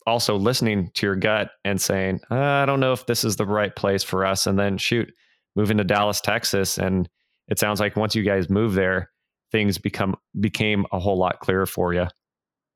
also 0.06 0.36
listening 0.36 0.90
to 0.94 1.06
your 1.06 1.16
gut 1.16 1.50
and 1.64 1.80
saying, 1.80 2.20
I 2.30 2.66
don't 2.66 2.80
know 2.80 2.92
if 2.92 3.06
this 3.06 3.24
is 3.24 3.36
the 3.36 3.46
right 3.46 3.74
place 3.74 4.02
for 4.02 4.24
us. 4.24 4.46
And 4.46 4.58
then 4.58 4.78
shoot, 4.78 5.10
moving 5.56 5.78
to 5.78 5.84
Dallas, 5.84 6.20
Texas. 6.20 6.78
And 6.78 7.08
it 7.48 7.58
sounds 7.58 7.80
like 7.80 7.96
once 7.96 8.14
you 8.14 8.22
guys 8.22 8.48
move 8.48 8.74
there, 8.74 9.10
things 9.50 9.78
become 9.78 10.16
became 10.38 10.86
a 10.92 10.98
whole 10.98 11.18
lot 11.18 11.40
clearer 11.40 11.66
for 11.66 11.92
you. 11.94 12.06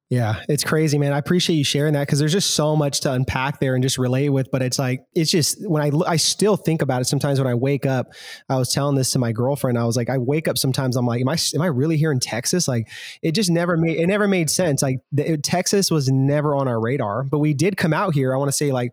Yeah, 0.09 0.43
it's 0.49 0.65
crazy, 0.65 0.99
man. 0.99 1.13
I 1.13 1.19
appreciate 1.19 1.55
you 1.55 1.63
sharing 1.63 1.93
that 1.93 2.05
because 2.05 2.19
there's 2.19 2.33
just 2.33 2.51
so 2.57 2.75
much 2.75 3.03
to 3.03 3.13
unpack 3.13 3.61
there 3.61 3.77
and 3.77 3.83
just 3.83 3.97
relate 3.97 4.31
with. 4.31 4.51
But 4.51 4.61
it's 4.61 4.77
like 4.77 5.05
it's 5.15 5.31
just 5.31 5.65
when 5.69 5.83
I 5.83 5.93
I 6.05 6.17
still 6.17 6.57
think 6.57 6.83
about 6.83 7.01
it 7.01 7.05
sometimes 7.05 7.39
when 7.39 7.47
I 7.47 7.55
wake 7.55 7.87
up. 7.87 8.09
I 8.49 8.57
was 8.57 8.73
telling 8.73 8.97
this 8.97 9.13
to 9.13 9.21
my 9.21 9.31
girlfriend. 9.31 9.79
I 9.79 9.85
was 9.85 9.97
like, 9.97 10.11
I 10.11 10.19
wake 10.19 10.49
up 10.49 10.59
sometimes. 10.59 10.97
I'm 10.97 11.07
like, 11.07 11.21
am 11.21 11.29
I 11.29 11.37
am 11.55 11.63
I 11.63 11.67
really 11.67 11.97
here 11.97 12.11
in 12.11 12.19
Texas? 12.19 12.67
Like, 12.67 12.89
it 13.23 13.37
just 13.37 13.51
never 13.51 13.77
made 13.77 13.99
it 13.99 14.07
never 14.09 14.27
made 14.27 14.51
sense. 14.51 14.83
Like, 14.83 14.99
the, 15.13 15.39
Texas 15.39 15.93
was 15.93 16.09
never 16.09 16.57
on 16.57 16.67
our 16.67 16.81
radar, 16.81 17.23
but 17.23 17.39
we 17.39 17.55
did 17.55 17.77
come 17.77 17.93
out 17.93 18.13
here. 18.13 18.35
I 18.35 18.37
want 18.37 18.49
to 18.49 18.57
say 18.57 18.73
like 18.73 18.91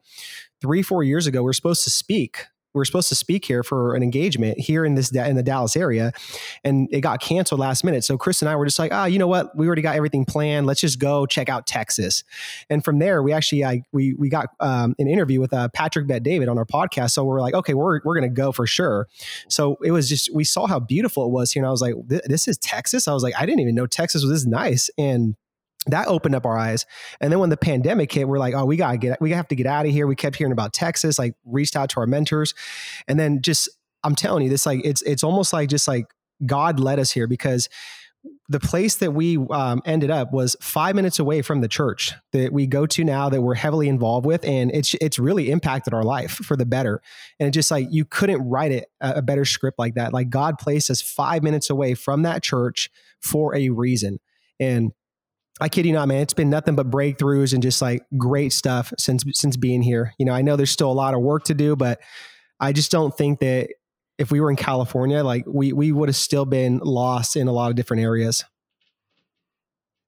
three 0.62 0.84
four 0.84 1.02
years 1.02 1.26
ago. 1.26 1.42
We 1.42 1.50
are 1.50 1.54
supposed 1.54 1.84
to 1.86 1.90
speak 1.90 2.46
we 2.78 2.82
were 2.82 2.86
supposed 2.86 3.10
to 3.10 3.16
speak 3.16 3.44
here 3.44 3.64
for 3.64 3.96
an 3.96 4.04
engagement 4.04 4.60
here 4.60 4.86
in 4.86 4.94
this 4.94 5.12
in 5.12 5.36
the 5.36 5.44
Dallas 5.44 5.76
area, 5.76 6.12
and 6.64 6.88
it 6.92 7.02
got 7.02 7.20
canceled 7.20 7.60
last 7.60 7.84
minute. 7.84 8.04
So 8.04 8.18
Chris 8.18 8.42
and 8.42 8.50
I 8.50 8.56
were 8.56 8.66
just 8.66 8.78
like, 8.78 8.94
ah, 8.94 9.06
you 9.06 9.18
know 9.18 9.28
what? 9.28 9.58
We 9.58 9.66
already 9.66 9.82
got 9.82 9.96
everything 9.96 10.26
planned. 10.26 10.68
Let's 10.68 10.82
just 10.82 11.00
go 11.00 11.26
check 11.26 11.50
out 11.50 11.66
Texas. 11.66 12.24
And 12.70 12.86
from 12.86 13.00
there, 13.00 13.24
we 13.24 13.34
actually 13.34 13.66
I, 13.66 13.82
we 13.92 14.14
we 14.14 14.30
got 14.30 14.50
um, 14.60 14.96
an 15.00 15.08
interview 15.08 15.42
with 15.42 15.54
uh, 15.54 15.70
Patrick 15.70 16.08
Bet 16.08 16.22
David 16.22 16.50
on 16.50 16.58
our 16.58 16.66
podcast. 16.66 17.12
So 17.12 17.24
we're 17.24 17.42
like, 17.42 17.56
okay, 17.56 17.74
we're 17.74 18.00
we're 18.04 18.16
gonna 18.16 18.30
go 18.30 18.52
for 18.52 18.68
sure. 18.68 19.08
So 19.50 19.78
it 19.84 19.92
was 19.92 20.08
just 20.08 20.34
we 20.34 20.44
saw 20.44 20.68
how 20.68 20.80
beautiful 20.80 21.26
it 21.26 21.32
was 21.32 21.52
here, 21.52 21.64
and 21.64 21.68
I 21.68 21.72
was 21.72 21.82
like, 21.82 21.96
this 22.06 22.48
is 22.48 22.58
Texas. 22.60 23.08
I 23.08 23.14
was 23.14 23.24
like, 23.24 23.34
I 23.38 23.46
didn't 23.46 23.62
even 23.62 23.74
know 23.76 23.88
Texas 23.88 24.22
was 24.22 24.32
this 24.32 24.46
nice, 24.46 24.90
and 24.98 25.36
that 25.92 26.08
opened 26.08 26.36
up 26.36 26.46
our 26.46 26.58
eyes. 26.58 26.86
And 27.20 27.32
then 27.32 27.40
when 27.40 27.50
the 27.50 27.58
pandemic 27.58 28.12
hit, 28.12 28.28
we're 28.28 28.40
like, 28.40 28.54
oh, 28.54 28.66
we 28.66 28.78
gotta 28.78 28.98
get, 28.98 29.22
we 29.22 29.32
have 29.32 29.48
to 29.50 29.56
get 29.56 29.68
out 29.68 29.86
of 29.86 29.92
here. 29.92 30.08
We 30.08 30.16
kept 30.16 30.36
hearing 30.36 30.54
about 30.54 30.74
Texas, 30.74 31.20
like 31.20 31.36
reached 31.46 31.76
out 31.76 31.90
to 31.92 32.00
our 32.00 32.08
mentors, 32.08 32.54
and 33.08 33.20
then 33.20 33.42
just, 33.42 33.70
I'm 34.04 34.16
telling 34.16 34.44
you, 34.44 34.50
this 34.50 34.66
like 34.66 34.82
it's 34.86 35.02
it's 35.02 35.24
almost 35.24 35.52
like 35.52 35.70
just 35.70 35.88
like 35.88 36.06
God 36.46 36.80
led 36.80 37.00
us 37.00 37.12
here 37.12 37.28
because 37.28 37.68
the 38.50 38.60
place 38.60 38.96
that 38.98 39.12
we 39.12 39.38
um, 39.50 39.82
ended 39.86 40.10
up 40.10 40.32
was 40.32 40.56
five 40.62 40.96
minutes 40.96 41.20
away 41.20 41.42
from 41.42 41.62
the 41.62 41.68
church 41.68 42.14
that 42.32 42.52
we 42.54 42.66
go 42.66 42.86
to 42.86 43.04
now 43.04 43.30
that 43.30 43.42
we're 43.42 43.56
heavily 43.56 43.90
involved 43.90 44.26
with 44.26 44.44
and 44.46 44.72
it's 44.74 44.94
it's 44.96 45.20
really 45.20 45.52
impacted 45.52 45.94
our 45.94 46.04
life 46.04 46.32
for 46.32 46.56
the 46.56 46.66
better 46.66 47.02
and 47.40 47.48
it 47.48 47.52
just 47.52 47.72
like 47.72 47.88
you 47.90 48.06
couldn't 48.06 48.42
write 48.42 48.72
it 48.72 48.86
a, 49.02 49.16
a 49.16 49.22
better 49.22 49.46
script 49.46 49.78
like 49.78 49.96
that 49.96 50.14
like 50.14 50.30
god 50.30 50.58
placed 50.58 50.90
us 50.90 51.02
five 51.02 51.44
minutes 51.44 51.70
away 51.70 51.94
from 51.94 52.24
that 52.24 52.42
church 52.42 52.90
for 53.22 53.56
a 53.56 53.70
reason 53.70 54.20
and 54.60 54.92
I 55.60 55.70
kid 55.70 55.86
you 55.86 55.94
not, 55.94 56.08
man. 56.08 56.22
It's 56.22 56.34
been 56.34 56.50
nothing 56.50 56.76
but 56.76 56.90
breakthroughs 56.92 57.54
and 57.54 57.64
just 57.64 57.82
like 57.82 58.04
great 58.18 58.54
stuff 58.54 58.94
since 58.98 59.24
since 59.34 59.58
being 59.58 59.82
here. 59.82 60.14
You 60.20 60.26
know, 60.26 60.34
I 60.34 60.42
know 60.42 60.56
there's 60.56 60.72
still 60.72 60.92
a 60.92 60.94
lot 60.94 61.14
of 61.14 61.22
work 61.22 61.46
to 61.46 61.54
do, 61.54 61.76
but 61.76 62.00
I 62.60 62.74
just 62.74 62.92
don't 62.92 63.16
think 63.16 63.40
that 63.40 63.70
if 64.18 64.32
we 64.32 64.40
were 64.40 64.50
in 64.50 64.56
California, 64.56 65.24
like 65.24 65.46
we 65.48 65.74
we 65.74 65.92
would 65.92 66.10
have 66.10 66.16
still 66.16 66.46
been 66.46 66.80
lost 66.80 67.36
in 67.36 67.48
a 67.48 67.52
lot 67.52 67.70
of 67.70 67.76
different 67.76 68.04
areas. 68.04 68.44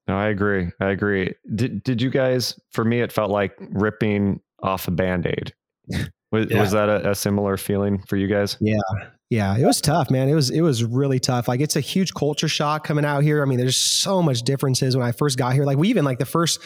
No, 0.07 0.17
I 0.17 0.27
agree. 0.29 0.71
I 0.79 0.89
agree. 0.89 1.35
Did 1.55 1.83
did 1.83 2.01
you 2.01 2.09
guys? 2.09 2.59
For 2.71 2.83
me, 2.83 3.01
it 3.01 3.12
felt 3.12 3.31
like 3.31 3.55
ripping 3.59 4.41
off 4.62 4.88
a 4.88 4.91
band 4.91 5.25
aid. 5.25 5.53
Was, 6.31 6.45
yeah. 6.51 6.59
was 6.59 6.71
that 6.73 6.89
a, 6.89 7.09
a, 7.09 7.15
similar 7.15 7.57
feeling 7.57 8.03
for 8.03 8.15
you 8.15 8.27
guys? 8.27 8.55
Yeah, 8.62 8.77
yeah, 9.29 9.55
it 9.55 9.65
was 9.65 9.79
tough, 9.79 10.09
man. 10.09 10.27
It 10.27 10.33
was 10.33 10.49
it 10.49 10.61
was 10.61 10.83
really 10.83 11.19
tough. 11.19 11.47
Like 11.47 11.61
it's 11.61 11.75
a 11.75 11.81
huge 11.81 12.15
culture 12.15 12.47
shock 12.47 12.83
coming 12.83 13.05
out 13.05 13.21
here. 13.21 13.43
I 13.43 13.45
mean, 13.45 13.59
there's 13.59 13.77
so 13.77 14.23
much 14.23 14.41
differences 14.41 14.97
when 14.97 15.05
I 15.05 15.11
first 15.11 15.37
got 15.37 15.53
here. 15.53 15.65
Like 15.65 15.77
we 15.77 15.89
even 15.89 16.03
like 16.03 16.17
the 16.17 16.25
first 16.25 16.59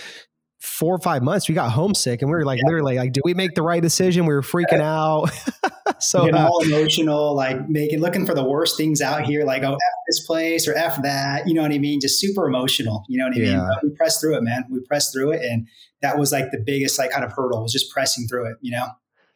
four 0.61 0.95
or 0.95 0.99
five 0.99 1.21
months, 1.21 1.49
we 1.49 1.55
got 1.55 1.71
homesick 1.71 2.21
and 2.21 2.31
we 2.31 2.37
were 2.37 2.45
like 2.45 2.59
yeah. 2.59 2.67
literally 2.67 2.97
like, 2.97 3.11
did 3.11 3.21
we 3.25 3.33
make 3.33 3.53
the 3.53 3.61
right 3.61 3.81
decision? 3.81 4.25
We 4.25 4.33
were 4.33 4.41
freaking 4.41 4.79
out. 4.79 5.29
so 5.99 6.33
uh, 6.33 6.47
all 6.47 6.63
emotional, 6.63 7.35
like 7.35 7.67
making 7.67 7.99
looking 7.99 8.25
for 8.25 8.33
the 8.33 8.45
worst 8.45 8.77
things 8.77 9.01
out 9.01 9.23
here, 9.23 9.43
like 9.43 9.63
oh 9.63 9.73
f 9.73 9.79
this 10.07 10.25
place 10.25 10.65
or 10.65 10.73
f 10.73 11.01
that. 11.01 11.45
You 11.45 11.55
know 11.55 11.63
what 11.63 11.73
I 11.73 11.79
mean? 11.79 11.99
Just 11.99 12.17
super 12.17 12.47
emotional. 12.47 13.03
You 13.09 13.19
know 13.19 13.27
what 13.27 13.35
I 13.35 13.41
yeah. 13.41 13.57
mean? 13.57 13.67
But 13.67 13.83
we 13.83 13.89
pressed 13.89 14.21
through 14.21 14.37
it, 14.37 14.43
man. 14.43 14.63
We 14.69 14.79
pressed 14.87 15.11
through 15.11 15.31
it, 15.33 15.41
and 15.41 15.67
that 16.01 16.17
was 16.17 16.31
like 16.31 16.51
the 16.51 16.63
biggest 16.65 16.97
like 16.97 17.11
kind 17.11 17.25
of 17.25 17.33
hurdle 17.33 17.61
was 17.61 17.73
just 17.73 17.91
pressing 17.91 18.25
through 18.29 18.49
it. 18.51 18.57
You 18.61 18.71
know. 18.71 18.87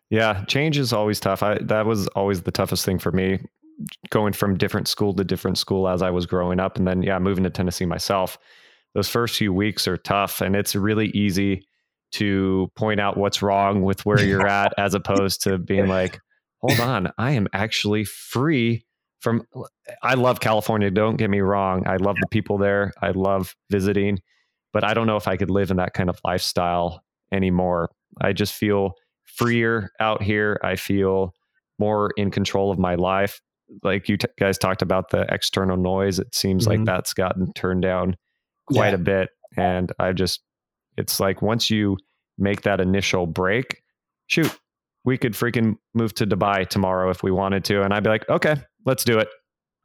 Yeah, 0.09 0.45
change 0.45 0.77
is 0.77 0.93
always 0.93 1.19
tough. 1.19 1.43
I, 1.43 1.57
that 1.63 1.85
was 1.85 2.07
always 2.09 2.41
the 2.41 2.51
toughest 2.51 2.85
thing 2.85 2.97
for 2.99 3.11
me, 3.11 3.39
going 4.09 4.33
from 4.33 4.57
different 4.57 4.87
school 4.87 5.13
to 5.13 5.23
different 5.23 5.57
school 5.57 5.87
as 5.87 6.01
I 6.01 6.09
was 6.11 6.25
growing 6.25 6.59
up, 6.59 6.77
and 6.77 6.87
then 6.87 7.01
yeah, 7.01 7.19
moving 7.19 7.43
to 7.43 7.49
Tennessee 7.49 7.85
myself. 7.85 8.37
Those 8.95 9.09
first 9.09 9.35
few 9.35 9.53
weeks 9.53 9.87
are 9.87 9.97
tough, 9.97 10.41
and 10.41 10.55
it's 10.55 10.75
really 10.75 11.07
easy 11.09 11.67
to 12.13 12.71
point 12.75 13.01
out 13.01 13.17
what's 13.17 13.41
wrong 13.41 13.81
with 13.81 14.05
where 14.05 14.23
you're 14.23 14.47
at, 14.47 14.73
as 14.77 14.93
opposed 14.93 15.43
to 15.43 15.57
being 15.57 15.87
like, 15.89 16.19
"Hold 16.61 16.79
on, 16.79 17.11
I 17.17 17.31
am 17.31 17.47
actually 17.51 18.05
free 18.05 18.85
from." 19.19 19.43
I 20.01 20.13
love 20.13 20.39
California. 20.39 20.89
Don't 20.89 21.17
get 21.17 21.29
me 21.29 21.41
wrong. 21.41 21.85
I 21.85 21.97
love 21.97 22.15
the 22.21 22.27
people 22.27 22.57
there. 22.57 22.93
I 23.01 23.11
love 23.11 23.55
visiting, 23.69 24.19
but 24.71 24.85
I 24.85 24.93
don't 24.93 25.05
know 25.05 25.17
if 25.17 25.27
I 25.27 25.35
could 25.35 25.49
live 25.51 25.69
in 25.69 25.77
that 25.77 25.93
kind 25.93 26.09
of 26.09 26.17
lifestyle 26.23 27.03
anymore. 27.33 27.89
I 28.21 28.31
just 28.31 28.53
feel 28.53 28.95
freer 29.27 29.91
out 29.99 30.23
here. 30.23 30.59
I 30.63 30.75
feel 30.75 31.33
more 31.79 32.11
in 32.17 32.31
control 32.31 32.71
of 32.71 32.79
my 32.79 32.95
life. 32.95 33.41
Like 33.83 34.09
you 34.09 34.17
t- 34.17 34.27
guys 34.39 34.57
talked 34.57 34.81
about 34.81 35.09
the 35.09 35.25
external 35.29 35.77
noise, 35.77 36.19
it 36.19 36.33
seems 36.33 36.67
mm-hmm. 36.67 36.79
like 36.79 36.85
that's 36.85 37.13
gotten 37.13 37.53
turned 37.53 37.81
down 37.81 38.15
quite 38.65 38.89
yeah. 38.89 38.95
a 38.95 38.99
bit. 38.99 39.29
And 39.55 39.91
I 39.99 40.13
just, 40.13 40.41
it's 40.97 41.19
like 41.19 41.41
once 41.41 41.69
you 41.69 41.97
make 42.37 42.61
that 42.61 42.79
initial 42.79 43.27
break, 43.27 43.83
shoot, 44.27 44.57
we 45.03 45.17
could 45.17 45.33
freaking 45.33 45.75
move 45.93 46.13
to 46.15 46.25
Dubai 46.25 46.67
tomorrow 46.67 47.09
if 47.09 47.23
we 47.23 47.31
wanted 47.31 47.63
to. 47.65 47.83
And 47.83 47.93
I'd 47.93 48.03
be 48.03 48.09
like, 48.09 48.27
okay, 48.29 48.55
let's 48.85 49.03
do 49.03 49.19
it. 49.19 49.29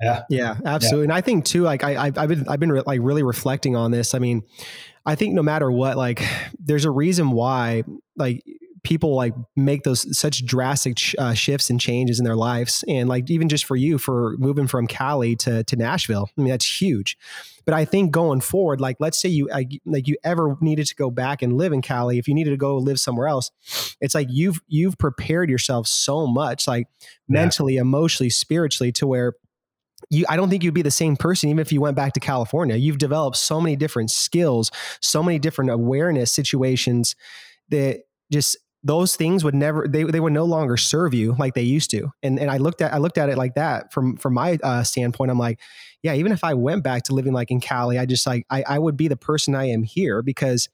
Yeah. 0.00 0.22
Yeah, 0.28 0.56
absolutely. 0.64 1.02
Yeah. 1.02 1.04
And 1.04 1.12
I 1.12 1.20
think 1.20 1.44
too, 1.44 1.62
like 1.62 1.84
I, 1.84 2.12
I've 2.16 2.28
been, 2.28 2.48
I've 2.48 2.58
been 2.58 2.72
re- 2.72 2.82
like 2.86 3.00
really 3.02 3.22
reflecting 3.22 3.76
on 3.76 3.90
this. 3.90 4.14
I 4.14 4.18
mean, 4.18 4.42
I 5.06 5.14
think 5.14 5.34
no 5.34 5.42
matter 5.42 5.70
what, 5.70 5.96
like 5.96 6.22
there's 6.58 6.84
a 6.84 6.90
reason 6.90 7.32
why, 7.32 7.84
like 8.16 8.42
people 8.84 9.14
like 9.14 9.34
make 9.54 9.84
those 9.84 10.16
such 10.16 10.44
drastic 10.44 10.98
uh, 11.18 11.34
shifts 11.34 11.70
and 11.70 11.80
changes 11.80 12.18
in 12.18 12.24
their 12.24 12.36
lives. 12.36 12.84
And 12.88 13.08
like 13.08 13.30
even 13.30 13.48
just 13.48 13.64
for 13.64 13.76
you 13.76 13.98
for 13.98 14.36
moving 14.38 14.66
from 14.66 14.86
cali 14.86 15.36
to, 15.36 15.62
to 15.64 15.76
nashville 15.76 16.28
i 16.36 16.40
mean 16.40 16.50
that's 16.50 16.80
huge. 16.80 17.16
But 17.64 17.74
i 17.74 17.84
think 17.84 18.10
going 18.10 18.40
forward 18.40 18.80
like 18.80 18.96
let's 18.98 19.20
say 19.20 19.28
you 19.28 19.48
like 19.84 20.08
you 20.08 20.16
ever 20.24 20.56
needed 20.60 20.86
to 20.86 20.94
go 20.96 21.10
back 21.10 21.42
and 21.42 21.56
live 21.56 21.72
in 21.72 21.80
cali 21.80 22.18
if 22.18 22.26
you 22.26 22.34
needed 22.34 22.50
to 22.50 22.56
go 22.56 22.76
live 22.76 22.98
somewhere 22.98 23.28
else 23.28 23.52
it's 24.00 24.14
like 24.14 24.26
you've 24.30 24.60
you've 24.66 24.98
prepared 24.98 25.48
yourself 25.48 25.86
so 25.86 26.26
much 26.26 26.66
like 26.66 26.88
mentally 27.28 27.76
emotionally 27.76 28.30
spiritually 28.30 28.90
to 28.92 29.06
where 29.06 29.34
you, 30.10 30.24
I 30.28 30.36
don't 30.36 30.50
think 30.50 30.64
you'd 30.64 30.74
be 30.74 30.82
the 30.82 30.90
same 30.90 31.16
person 31.16 31.48
even 31.48 31.60
if 31.60 31.72
you 31.72 31.80
went 31.80 31.96
back 31.96 32.12
to 32.14 32.20
California. 32.20 32.76
You've 32.76 32.98
developed 32.98 33.36
so 33.36 33.60
many 33.60 33.76
different 33.76 34.10
skills, 34.10 34.70
so 35.00 35.22
many 35.22 35.38
different 35.38 35.70
awareness 35.70 36.32
situations 36.32 37.14
that 37.70 38.02
just 38.30 38.56
those 38.84 39.14
things 39.14 39.44
would 39.44 39.54
never 39.54 39.86
they, 39.86 40.02
they 40.04 40.20
would 40.20 40.32
no 40.32 40.44
longer 40.44 40.76
serve 40.76 41.14
you 41.14 41.34
like 41.38 41.54
they 41.54 41.62
used 41.62 41.90
to. 41.90 42.12
And 42.22 42.38
and 42.38 42.50
i 42.50 42.56
looked 42.56 42.80
at 42.82 42.92
i 42.92 42.98
looked 42.98 43.18
at 43.18 43.28
it 43.28 43.38
like 43.38 43.54
that 43.54 43.92
from 43.92 44.16
from 44.16 44.34
my 44.34 44.58
uh, 44.62 44.82
standpoint. 44.82 45.30
I'm 45.30 45.38
like 45.38 45.60
yeah 46.02 46.14
even 46.14 46.32
if 46.32 46.42
i 46.42 46.54
went 46.54 46.82
back 46.82 47.04
to 47.04 47.14
living 47.14 47.32
like 47.32 47.50
in 47.50 47.60
cali 47.60 47.98
i 47.98 48.06
just 48.06 48.26
like 48.26 48.44
I, 48.50 48.64
I 48.68 48.78
would 48.78 48.96
be 48.96 49.08
the 49.08 49.16
person 49.16 49.54
i 49.54 49.64
am 49.66 49.84
here 49.84 50.22
because 50.22 50.68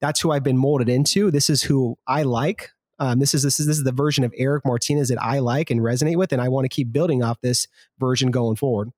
that's 0.00 0.20
who 0.20 0.30
i've 0.30 0.42
been 0.42 0.58
molded 0.58 0.88
into. 0.88 1.30
This 1.30 1.48
is 1.48 1.62
who 1.62 1.96
i 2.06 2.22
like. 2.22 2.70
Um, 3.00 3.18
this 3.18 3.34
is 3.34 3.42
this 3.42 3.58
is 3.58 3.66
this 3.66 3.78
is 3.78 3.84
the 3.84 3.92
version 3.92 4.24
of 4.24 4.32
eric 4.36 4.64
martinez 4.64 5.08
that 5.08 5.22
i 5.22 5.38
like 5.38 5.70
and 5.70 5.80
resonate 5.80 6.16
with 6.16 6.32
and 6.32 6.40
i 6.40 6.48
want 6.48 6.64
to 6.64 6.68
keep 6.68 6.92
building 6.92 7.22
off 7.22 7.40
this 7.40 7.66
version 7.98 8.30
going 8.30 8.56
forward. 8.56 8.90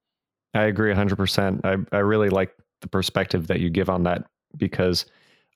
I 0.54 0.64
agree 0.64 0.92
100% 0.92 1.60
i, 1.64 1.96
I 1.96 2.00
really 2.00 2.30
like 2.30 2.54
the 2.80 2.88
perspective 2.88 3.46
that 3.46 3.60
you 3.60 3.70
give 3.70 3.88
on 3.88 4.02
that 4.04 4.24
because 4.56 5.06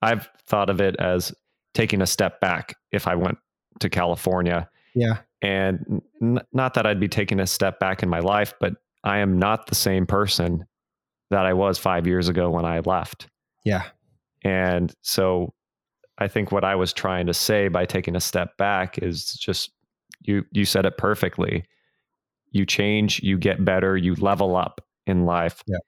i've 0.03 0.29
thought 0.47 0.71
of 0.71 0.81
it 0.81 0.97
as 0.99 1.35
taking 1.75 2.03
a 2.03 2.07
step 2.07 2.41
back 2.41 2.77
if 2.93 3.07
I 3.07 3.15
went 3.15 3.39
to 3.81 3.89
California. 3.89 4.69
Yeah. 4.95 5.19
And 5.43 6.03
n- 6.21 6.41
not 6.53 6.75
that 6.75 6.87
I'd 6.87 7.01
be 7.01 7.09
taking 7.09 7.41
a 7.41 7.47
step 7.47 7.79
back 7.79 8.03
in 8.03 8.09
my 8.09 8.21
life, 8.21 8.53
but 8.61 8.75
I 9.05 9.19
am 9.19 9.39
not 9.39 9.67
the 9.67 9.75
same 9.75 10.07
person 10.07 10.65
that 11.31 11.47
I 11.47 11.53
was 11.53 11.79
five 11.79 12.07
years 12.07 12.29
ago 12.29 12.51
when 12.51 12.65
I 12.65 12.81
left. 12.81 13.29
Yeah. 13.65 13.85
And 14.43 14.93
so 15.03 15.55
I 16.19 16.29
think 16.29 16.53
what 16.53 16.65
I 16.65 16.75
was 16.75 16.93
trying 16.93 17.27
to 17.27 17.35
say 17.35 17.69
by 17.69 17.87
taking 17.87 18.17
a 18.17 18.21
step 18.21 18.57
back 18.57 18.99
is 18.99 19.33
just 19.33 19.71
you 20.21 20.45
you 20.53 20.65
said 20.65 20.85
it 20.85 20.99
perfectly. 20.99 21.65
You 22.51 22.67
change, 22.67 23.23
you 23.23 23.39
get 23.39 23.65
better, 23.65 23.97
you 23.97 24.15
level 24.17 24.57
up 24.57 24.81
in 25.07 25.25
life. 25.25 25.63
Yeah. 25.67 25.79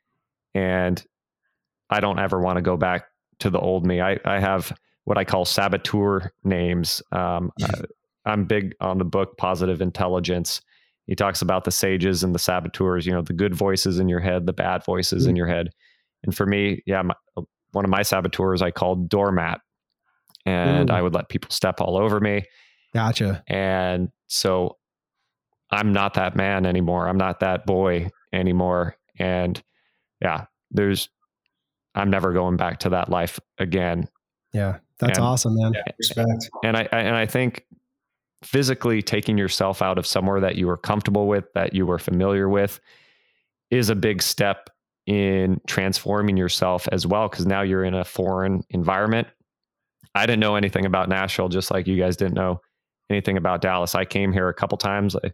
And 0.55 1.05
I 1.91 2.01
don't 2.01 2.19
ever 2.19 2.41
want 2.41 2.57
to 2.57 2.63
go 2.63 2.77
back 2.77 3.05
to 3.41 3.51
the 3.51 3.59
old 3.59 3.85
me. 3.85 4.01
I, 4.01 4.19
I 4.25 4.39
have 4.39 4.73
what 5.05 5.19
I 5.19 5.25
call 5.25 5.45
saboteur 5.45 6.33
names. 6.45 7.03
Um, 7.13 7.51
uh, 7.63 7.83
I'm 8.25 8.45
big 8.45 8.75
on 8.81 8.99
the 8.99 9.05
book 9.05 9.37
Positive 9.37 9.81
Intelligence. 9.81 10.61
He 11.07 11.17
talks 11.17 11.43
about 11.43 11.65
the 11.65 11.73
sages 11.73 12.23
and 12.23 12.35
the 12.35 12.39
saboteurs, 12.39 13.05
you 13.05 13.13
know, 13.13 13.23
the 13.23 13.33
good 13.33 13.55
voices 13.55 13.99
in 13.99 14.09
your 14.09 14.21
head, 14.21 14.47
the 14.47 14.53
bad 14.53 14.85
voices 14.85 15.23
mm-hmm. 15.23 15.31
in 15.31 15.37
your 15.37 15.49
head. 15.49 15.71
And 16.23 16.35
for 16.35 16.47
me, 16.47 16.83
yeah, 16.87 17.03
my, 17.03 17.15
one 17.73 17.85
of 17.85 17.91
my 17.91 18.03
saboteurs 18.03 18.63
I 18.63 18.71
called 18.71 19.09
doormat. 19.09 19.61
And. 20.47 20.91
I 20.91 21.03
would 21.03 21.15
let 21.15 21.29
people 21.29 21.51
step 21.51 21.81
all 21.81 21.97
over 21.97 22.21
me. 22.21 22.45
Gotcha. 22.95 23.43
And 23.49 24.11
so 24.27 24.77
I'm 25.71 25.93
not 25.93 26.15
that 26.15 26.37
man 26.37 26.67
anymore. 26.67 27.09
I'm 27.09 27.17
not 27.17 27.41
that 27.41 27.67
boy 27.67 28.11
anymore. 28.33 28.97
And 29.19 29.61
yeah, 30.21 30.45
there's, 30.71 31.09
I'm 31.95 32.11
never 32.11 32.33
going 32.33 32.57
back 32.57 32.81
to 32.81 32.91
that 32.91 33.09
life 33.09 33.39
again. 33.59 34.09
Yeah. 34.53 34.79
That's 34.99 35.19
and, 35.19 35.27
awesome, 35.27 35.57
man. 35.57 35.73
Yeah, 35.75 35.83
respect. 35.99 36.51
And 36.65 36.77
I, 36.77 36.83
and 36.93 37.17
I 37.17 37.27
think 37.27 37.65
physically 38.43 39.03
taking 39.03 39.39
yourself 39.39 39.83
out 39.83 39.99
of 39.99 40.07
somewhere 40.07 40.41
that 40.41 40.57
you 40.57 40.67
were 40.67 40.77
comfortable 40.77 41.27
with, 41.27 41.45
that 41.55 41.75
you 41.75 41.87
were 41.87 41.99
familiar 41.99 42.49
with, 42.49 42.81
is 43.71 43.89
a 43.89 43.95
big 43.95 44.23
step 44.23 44.71
in 45.07 45.61
transforming 45.67 46.37
yourself 46.37 46.89
as 46.93 47.07
well. 47.07 47.29
Cause 47.29 47.47
now 47.47 47.63
you're 47.63 47.85
in 47.85 47.95
a 47.95 48.05
foreign 48.05 48.63
environment. 48.71 49.29
I 50.15 50.27
didn't 50.27 50.41
know 50.41 50.57
anything 50.57 50.85
about 50.85 51.09
Nashville, 51.09 51.49
just 51.49 51.71
like 51.71 51.87
you 51.87 51.97
guys 51.97 52.17
didn't 52.17 52.35
know 52.35 52.61
anything 53.11 53.37
about 53.37 53.63
Dallas. 53.63 53.95
I 53.95 54.05
came 54.05 54.33
here 54.33 54.49
a 54.49 54.55
couple 54.55 54.79
times. 54.79 55.17
I, 55.17 55.33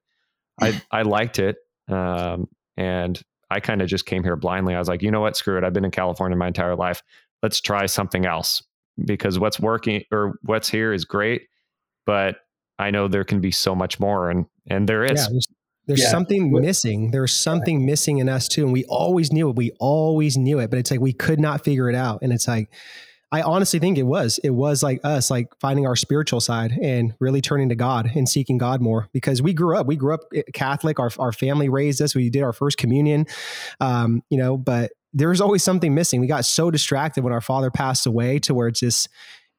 I, 0.61 0.83
I 0.91 1.03
liked 1.03 1.39
it. 1.39 1.57
Um, 1.89 2.49
and 2.77 3.21
I 3.51 3.61
kind 3.61 3.83
of 3.83 3.89
just 3.89 4.07
came 4.07 4.23
here 4.23 4.37
blindly. 4.37 4.75
I 4.75 4.79
was 4.79 4.89
like, 4.89 5.03
you 5.03 5.11
know 5.11 5.21
what? 5.21 5.37
Screw 5.37 5.59
it. 5.59 5.65
I've 5.65 5.73
been 5.73 5.85
in 5.85 5.91
California 5.91 6.37
my 6.37 6.49
entire 6.49 6.77
life. 6.77 7.03
Let's 7.43 7.61
try 7.61 7.87
something 7.87 8.27
else 8.27 8.63
because 9.05 9.39
what's 9.39 9.61
working 9.61 10.03
or 10.13 10.35
what's 10.43 10.69
here 10.69 10.93
is 10.93 11.05
great, 11.05 11.43
but 12.07 12.37
I 12.79 12.91
know 12.91 13.09
there 13.09 13.25
can 13.25 13.41
be 13.41 13.51
so 13.51 13.75
much 13.75 13.99
more, 13.99 14.31
and 14.31 14.47
and 14.69 14.89
there 14.89 15.05
is. 15.05 15.21
Yeah, 15.21 15.29
there's, 15.31 15.47
there's 15.87 16.03
yeah. 16.03 16.11
something 16.11 16.53
missing. 16.53 17.11
There's 17.11 17.35
something 17.35 17.85
missing 17.87 18.19
in 18.19 18.29
us 18.29 18.47
too, 18.47 18.65
and 18.65 18.73
we 18.73 18.85
always 18.85 19.33
knew 19.33 19.49
it. 19.49 19.57
We 19.57 19.73
always 19.81 20.37
knew 20.37 20.59
it, 20.59 20.71
but 20.71 20.79
it's 20.79 20.91
like 20.91 21.01
we 21.01 21.13
could 21.13 21.41
not 21.41 21.65
figure 21.65 21.89
it 21.89 21.95
out. 21.95 22.21
And 22.23 22.33
it's 22.33 22.47
like, 22.47 22.71
I 23.33 23.43
honestly 23.43 23.79
think 23.79 23.99
it 23.99 24.05
was. 24.05 24.39
It 24.45 24.51
was 24.51 24.83
like 24.83 25.01
us, 25.05 25.31
like 25.31 25.49
finding 25.61 25.87
our 25.87 25.97
spiritual 25.97 26.41
side 26.41 26.73
and 26.73 27.15
really 27.21 27.41
turning 27.41 27.69
to 27.71 27.75
God 27.75 28.11
and 28.15 28.29
seeking 28.29 28.59
God 28.59 28.81
more. 28.81 29.09
Because 29.13 29.43
we 29.43 29.53
grew 29.53 29.77
up, 29.77 29.87
we 29.87 29.97
grew 29.97 30.15
up 30.15 30.21
eh, 30.35 30.43
Catholic. 30.55 30.99
Our 30.99 31.11
our 31.19 31.33
family 31.33 31.69
raised 31.69 32.01
us. 32.01 32.15
We 32.15 32.31
did 32.31 32.43
our 32.43 32.53
first 32.53 32.79
communion, 32.79 33.27
um, 33.81 34.23
you 34.31 34.39
know. 34.39 34.57
But 34.57 34.93
there 35.13 35.29
was 35.29 35.41
always 35.41 35.63
something 35.63 35.95
missing. 35.95 36.21
We 36.21 36.27
got 36.27 36.45
so 36.45 36.71
distracted 36.71 37.25
when 37.25 37.33
our 37.33 37.41
father 37.41 37.71
passed 37.71 38.07
away 38.07 38.39
to 38.41 38.55
where 38.55 38.69
it's 38.69 38.81
just 38.81 39.09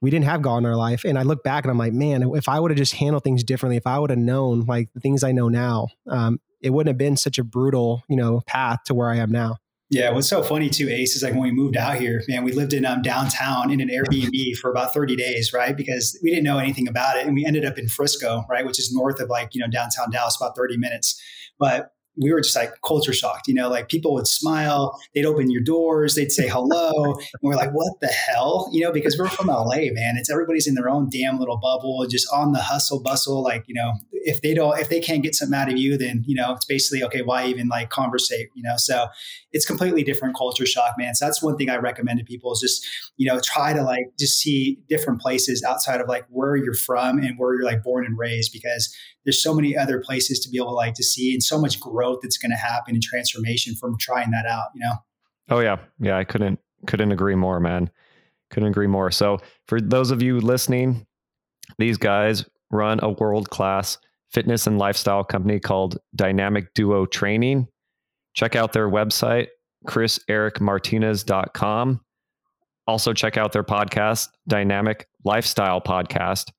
we 0.01 0.09
didn't 0.09 0.25
have 0.25 0.41
God 0.41 0.59
in 0.59 0.65
our 0.65 0.75
life. 0.75 1.03
And 1.03 1.17
I 1.17 1.23
look 1.23 1.43
back 1.43 1.63
and 1.63 1.71
I'm 1.71 1.77
like, 1.77 1.93
man, 1.93 2.23
if 2.35 2.47
I 2.47 2.59
would 2.59 2.71
have 2.71 2.77
just 2.77 2.93
handled 2.93 3.23
things 3.23 3.43
differently, 3.43 3.77
if 3.77 3.87
I 3.87 3.99
would 3.99 4.09
have 4.09 4.19
known 4.19 4.61
like 4.61 4.93
the 4.93 4.99
things 4.99 5.23
I 5.23 5.31
know 5.31 5.49
now, 5.49 5.87
um, 6.09 6.39
it 6.61 6.69
wouldn't 6.71 6.89
have 6.89 6.97
been 6.97 7.17
such 7.17 7.37
a 7.37 7.43
brutal, 7.43 8.03
you 8.07 8.15
know, 8.15 8.41
path 8.45 8.79
to 8.85 8.93
where 8.93 9.09
I 9.09 9.17
am 9.17 9.31
now. 9.31 9.57
Yeah, 9.91 10.11
what's 10.11 10.29
so 10.29 10.43
funny 10.43 10.69
too, 10.69 10.87
Ace, 10.87 11.15
is 11.15 11.23
like 11.23 11.33
when 11.33 11.41
we 11.41 11.51
moved 11.51 11.75
out 11.75 11.95
here, 11.95 12.21
man, 12.27 12.43
we 12.43 12.51
lived 12.51 12.73
in 12.73 12.85
um, 12.85 13.01
downtown 13.01 13.71
in 13.71 13.81
an 13.81 13.89
Airbnb 13.89 14.55
for 14.57 14.69
about 14.69 14.93
30 14.93 15.15
days, 15.15 15.51
right? 15.51 15.75
Because 15.75 16.17
we 16.21 16.29
didn't 16.29 16.43
know 16.43 16.59
anything 16.59 16.87
about 16.87 17.17
it. 17.17 17.25
And 17.25 17.33
we 17.33 17.43
ended 17.43 17.65
up 17.65 17.79
in 17.79 17.87
Frisco, 17.87 18.45
right? 18.47 18.65
Which 18.65 18.77
is 18.77 18.93
north 18.93 19.19
of 19.19 19.29
like, 19.29 19.55
you 19.55 19.61
know, 19.61 19.67
downtown 19.67 20.11
Dallas, 20.11 20.37
about 20.39 20.55
30 20.55 20.77
minutes. 20.77 21.19
But 21.57 21.91
we 22.19 22.31
were 22.31 22.41
just 22.41 22.55
like 22.55 22.71
culture 22.85 23.13
shocked, 23.13 23.47
you 23.47 23.53
know, 23.53 23.69
like 23.69 23.89
people 23.89 24.13
would 24.13 24.27
smile, 24.27 24.99
they'd 25.15 25.25
open 25.25 25.49
your 25.49 25.61
doors, 25.61 26.15
they'd 26.15 26.31
say 26.31 26.47
hello. 26.47 27.13
and 27.15 27.41
we're 27.41 27.55
like, 27.55 27.71
what 27.71 27.99
the 28.01 28.07
hell? 28.07 28.69
You 28.71 28.83
know, 28.83 28.91
because 28.91 29.17
we're 29.17 29.29
from 29.29 29.47
LA, 29.47 29.91
man. 29.91 30.17
It's 30.17 30.29
everybody's 30.29 30.67
in 30.67 30.75
their 30.75 30.89
own 30.89 31.09
damn 31.09 31.39
little 31.39 31.57
bubble, 31.57 32.05
just 32.09 32.27
on 32.33 32.51
the 32.51 32.59
hustle 32.59 33.01
bustle. 33.01 33.41
Like, 33.41 33.63
you 33.67 33.75
know, 33.75 33.93
if 34.25 34.41
they 34.41 34.53
don't, 34.53 34.77
if 34.79 34.89
they 34.89 34.99
can't 34.99 35.23
get 35.23 35.35
something 35.35 35.57
out 35.57 35.71
of 35.71 35.77
you, 35.77 35.97
then, 35.97 36.23
you 36.27 36.35
know, 36.35 36.53
it's 36.53 36.65
basically, 36.65 37.03
okay, 37.03 37.21
why 37.21 37.45
even 37.45 37.67
like 37.67 37.89
conversate, 37.89 38.49
you 38.53 38.63
know? 38.63 38.75
So 38.77 39.07
it's 39.51 39.65
completely 39.65 40.03
different 40.03 40.35
culture 40.35 40.65
shock, 40.65 40.95
man. 40.97 41.15
So 41.15 41.25
that's 41.25 41.41
one 41.41 41.57
thing 41.57 41.69
I 41.69 41.77
recommend 41.77 42.19
to 42.19 42.25
people 42.25 42.51
is 42.51 42.59
just, 42.59 42.87
you 43.17 43.27
know, 43.27 43.39
try 43.43 43.73
to 43.73 43.81
like 43.81 44.05
just 44.19 44.39
see 44.39 44.79
different 44.89 45.21
places 45.21 45.63
outside 45.63 46.01
of 46.01 46.07
like 46.07 46.25
where 46.29 46.55
you're 46.55 46.73
from 46.73 47.19
and 47.19 47.37
where 47.37 47.53
you're 47.53 47.65
like 47.65 47.83
born 47.83 48.05
and 48.05 48.17
raised, 48.17 48.51
because 48.51 48.93
there's 49.25 49.41
so 49.41 49.53
many 49.53 49.77
other 49.77 50.01
places 50.01 50.39
to 50.41 50.49
be 50.49 50.57
able 50.57 50.69
to 50.69 50.73
like 50.73 50.93
to 50.95 51.03
see 51.03 51.33
and 51.33 51.41
so 51.41 51.59
much 51.59 51.79
growth 51.79 52.19
that's 52.21 52.37
going 52.37 52.51
to 52.51 52.57
happen 52.57 52.95
and 52.95 53.03
transformation 53.03 53.75
from 53.75 53.97
trying 53.99 54.31
that 54.31 54.45
out, 54.45 54.67
you 54.75 54.81
know? 54.81 54.95
Oh 55.49 55.59
yeah. 55.59 55.77
Yeah. 55.99 56.17
I 56.17 56.23
couldn't, 56.23 56.59
couldn't 56.87 57.11
agree 57.11 57.35
more, 57.35 57.59
man. 57.59 57.89
Couldn't 58.49 58.69
agree 58.69 58.87
more. 58.87 59.11
So 59.11 59.39
for 59.67 59.79
those 59.79 60.11
of 60.11 60.21
you 60.21 60.39
listening, 60.39 61.05
these 61.77 61.97
guys 61.97 62.45
run 62.71 62.99
a 63.01 63.09
world-class 63.09 63.97
fitness 64.31 64.67
and 64.67 64.77
lifestyle 64.77 65.23
company 65.23 65.59
called 65.59 65.97
Dynamic 66.15 66.73
Duo 66.73 67.05
Training. 67.05 67.67
Check 68.33 68.55
out 68.55 68.73
their 68.73 68.89
website, 68.89 69.47
chrisericmartinez.com. 69.87 72.01
Also, 72.87 73.13
check 73.13 73.37
out 73.37 73.51
their 73.51 73.63
podcast, 73.63 74.29
Dynamic 74.47 75.07
Lifestyle 75.23 75.81
Podcast. 75.81 76.51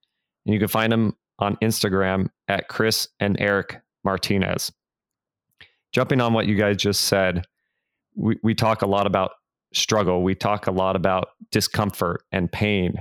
And 0.46 0.54
you 0.54 0.60
can 0.60 0.68
find 0.68 0.92
them 0.92 1.16
on 1.38 1.56
Instagram 1.56 2.28
at 2.48 2.68
Chris 2.68 3.08
and 3.18 3.40
Eric 3.40 3.80
Martinez. 4.04 4.72
Jumping 5.92 6.20
on 6.20 6.32
what 6.32 6.46
you 6.46 6.54
guys 6.54 6.76
just 6.76 7.02
said, 7.02 7.44
we, 8.14 8.38
we 8.42 8.54
talk 8.54 8.82
a 8.82 8.86
lot 8.86 9.06
about 9.06 9.32
struggle. 9.72 10.22
We 10.22 10.34
talk 10.34 10.66
a 10.66 10.72
lot 10.72 10.96
about 10.96 11.30
discomfort 11.50 12.22
and 12.30 12.50
pain. 12.50 13.00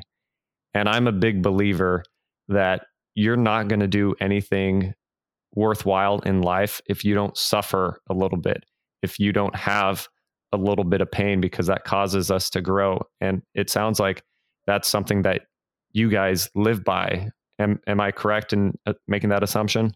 And 0.74 0.88
I'm 0.88 1.08
a 1.08 1.12
big 1.12 1.42
believer 1.42 2.04
that 2.48 2.86
you're 3.20 3.36
not 3.36 3.68
going 3.68 3.82
to 3.82 3.88
do 3.88 4.16
anything 4.22 4.94
worthwhile 5.54 6.20
in 6.20 6.42
life 6.42 6.80
if 6.88 7.04
you 7.04 7.14
don't 7.14 7.38
suffer 7.38 8.00
a 8.10 8.14
little 8.14 8.38
bit, 8.38 8.64
if 9.02 9.20
you 9.20 9.34
don't 9.34 9.56
have 9.56 10.08
a 10.54 10.58
little 10.58 10.86
bit 10.86 11.02
of 11.02 11.12
pain, 11.12 11.42
because 11.42 11.68
that 11.68 11.84
causes 11.84 12.32
us 12.32 12.50
to 12.50 12.62
grow. 12.62 13.02
And 13.20 13.42
it 13.54 13.70
sounds 13.70 14.00
like 14.00 14.24
that's 14.68 14.88
something 14.88 15.24
that 15.24 15.42
you 15.92 16.10
guys 16.10 16.50
live 16.56 16.86
by. 16.86 17.30
Am, 17.60 17.82
am 17.88 18.00
I 18.00 18.12
correct 18.12 18.54
in 18.54 18.78
uh, 18.86 18.94
making 19.08 19.32
that 19.32 19.44
assumption? 19.44 19.92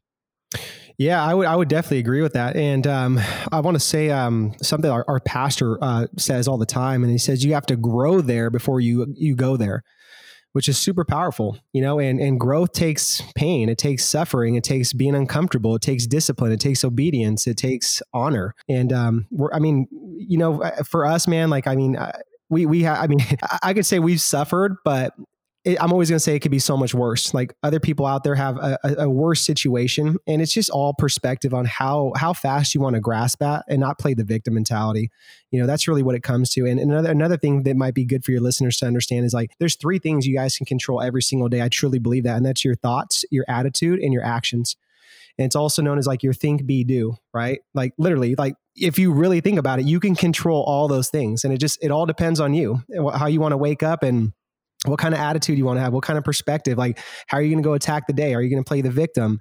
Yeah, 0.97 1.23
I 1.23 1.33
would 1.33 1.47
I 1.47 1.55
would 1.55 1.69
definitely 1.69 1.99
agree 1.99 2.21
with 2.21 2.33
that. 2.33 2.55
And 2.55 2.85
um, 2.85 3.19
I 3.51 3.61
want 3.61 3.75
to 3.75 3.79
say 3.79 4.11
um, 4.11 4.53
something 4.61 4.91
our, 4.91 5.03
our 5.07 5.19
pastor 5.21 5.81
uh, 5.81 6.05
says 6.17 6.47
all 6.47 6.59
the 6.59 6.67
time, 6.67 7.03
and 7.03 7.11
he 7.11 7.17
says 7.17 7.43
you 7.43 7.53
have 7.53 7.65
to 7.67 7.75
grow 7.75 8.21
there 8.21 8.51
before 8.51 8.79
you 8.79 9.07
you 9.15 9.35
go 9.35 9.57
there 9.57 9.81
which 10.53 10.69
is 10.69 10.77
super 10.77 11.03
powerful, 11.03 11.57
you 11.73 11.81
know, 11.81 11.99
and, 11.99 12.19
and 12.19 12.39
growth 12.39 12.71
takes 12.71 13.21
pain. 13.35 13.69
It 13.69 13.77
takes 13.77 14.05
suffering. 14.05 14.55
It 14.55 14.63
takes 14.63 14.93
being 14.93 15.15
uncomfortable. 15.15 15.75
It 15.75 15.81
takes 15.81 16.07
discipline. 16.07 16.51
It 16.51 16.59
takes 16.59 16.83
obedience. 16.83 17.45
It 17.45 17.57
takes 17.57 18.01
honor. 18.13 18.55
And, 18.69 18.93
um, 18.93 19.27
we're, 19.31 19.51
I 19.53 19.59
mean, 19.59 19.87
you 20.17 20.37
know, 20.37 20.63
for 20.85 21.05
us, 21.05 21.27
man, 21.27 21.49
like, 21.49 21.67
I 21.67 21.75
mean, 21.75 21.95
uh, 21.97 22.11
we, 22.49 22.65
we, 22.65 22.83
ha- 22.83 22.99
I 23.01 23.07
mean, 23.07 23.19
I 23.63 23.73
could 23.73 23.85
say 23.85 23.99
we've 23.99 24.21
suffered, 24.21 24.77
but 24.85 25.13
it, 25.65 25.81
I'm 25.81 25.93
always 25.93 26.09
going 26.09 26.17
to 26.17 26.19
say 26.19 26.35
it 26.35 26.39
could 26.39 26.51
be 26.51 26.59
so 26.59 26.75
much 26.75 26.93
worse. 26.93 27.33
Like 27.33 27.53
other 27.63 27.79
people 27.79 28.05
out 28.05 28.23
there 28.23 28.35
have 28.35 28.57
a, 28.57 28.77
a, 28.83 29.09
worse 29.09 29.41
situation, 29.41 30.17
and 30.27 30.41
it's 30.41 30.51
just 30.51 30.69
all 30.69 30.93
perspective 30.93 31.53
on 31.53 31.65
how 31.65 32.11
how 32.17 32.33
fast 32.33 32.75
you 32.75 32.81
want 32.81 32.95
to 32.95 32.99
grasp 32.99 33.41
at 33.41 33.63
and 33.69 33.79
not 33.79 33.97
play 33.97 34.13
the 34.13 34.25
victim 34.25 34.55
mentality. 34.55 35.09
You 35.51 35.61
know, 35.61 35.67
that's 35.67 35.87
really 35.87 36.03
what 36.03 36.15
it 36.15 36.23
comes 36.23 36.49
to. 36.51 36.65
And 36.65 36.79
another 36.79 37.09
another 37.09 37.37
thing 37.37 37.63
that 37.63 37.77
might 37.77 37.93
be 37.93 38.03
good 38.03 38.25
for 38.25 38.31
your 38.31 38.41
listeners 38.41 38.77
to 38.77 38.87
understand 38.87 39.25
is 39.25 39.33
like 39.33 39.51
there's 39.59 39.75
three 39.75 39.99
things 39.99 40.27
you 40.27 40.35
guys 40.35 40.57
can 40.57 40.65
control 40.65 41.01
every 41.01 41.21
single 41.21 41.47
day. 41.47 41.61
I 41.61 41.69
truly 41.69 41.99
believe 41.99 42.23
that, 42.25 42.35
and 42.35 42.45
that's 42.45 42.65
your 42.65 42.75
thoughts, 42.75 43.23
your 43.31 43.45
attitude, 43.47 43.99
and 43.99 44.11
your 44.11 44.23
actions. 44.23 44.75
And 45.37 45.45
it's 45.45 45.55
also 45.55 45.81
known 45.81 45.97
as 45.97 46.05
like 46.05 46.23
your 46.23 46.33
think, 46.33 46.65
be, 46.65 46.83
do, 46.83 47.15
right? 47.33 47.61
Like 47.73 47.93
literally, 47.97 48.35
like 48.35 48.55
if 48.75 48.99
you 48.99 49.13
really 49.13 49.39
think 49.39 49.57
about 49.57 49.79
it, 49.79 49.85
you 49.85 49.99
can 49.99 50.15
control 50.15 50.63
all 50.63 50.89
those 50.89 51.09
things, 51.09 51.45
and 51.45 51.53
it 51.53 51.59
just 51.59 51.81
it 51.81 51.89
all 51.89 52.05
depends 52.05 52.41
on 52.41 52.53
you, 52.53 52.81
how 53.15 53.27
you 53.27 53.39
want 53.39 53.53
to 53.53 53.57
wake 53.57 53.81
up 53.81 54.03
and 54.03 54.33
what 54.85 54.99
kind 54.99 55.13
of 55.13 55.19
attitude 55.19 55.57
you 55.57 55.65
want 55.65 55.77
to 55.77 55.81
have? 55.81 55.93
What 55.93 56.03
kind 56.03 56.17
of 56.17 56.23
perspective? 56.23 56.77
Like 56.77 56.99
how 57.27 57.37
are 57.37 57.41
you 57.41 57.49
going 57.49 57.63
to 57.63 57.67
go 57.67 57.73
attack 57.73 58.07
the 58.07 58.13
day? 58.13 58.33
Are 58.33 58.41
you 58.41 58.49
going 58.49 58.63
to 58.63 58.67
play 58.67 58.81
the 58.81 58.91
victim? 58.91 59.39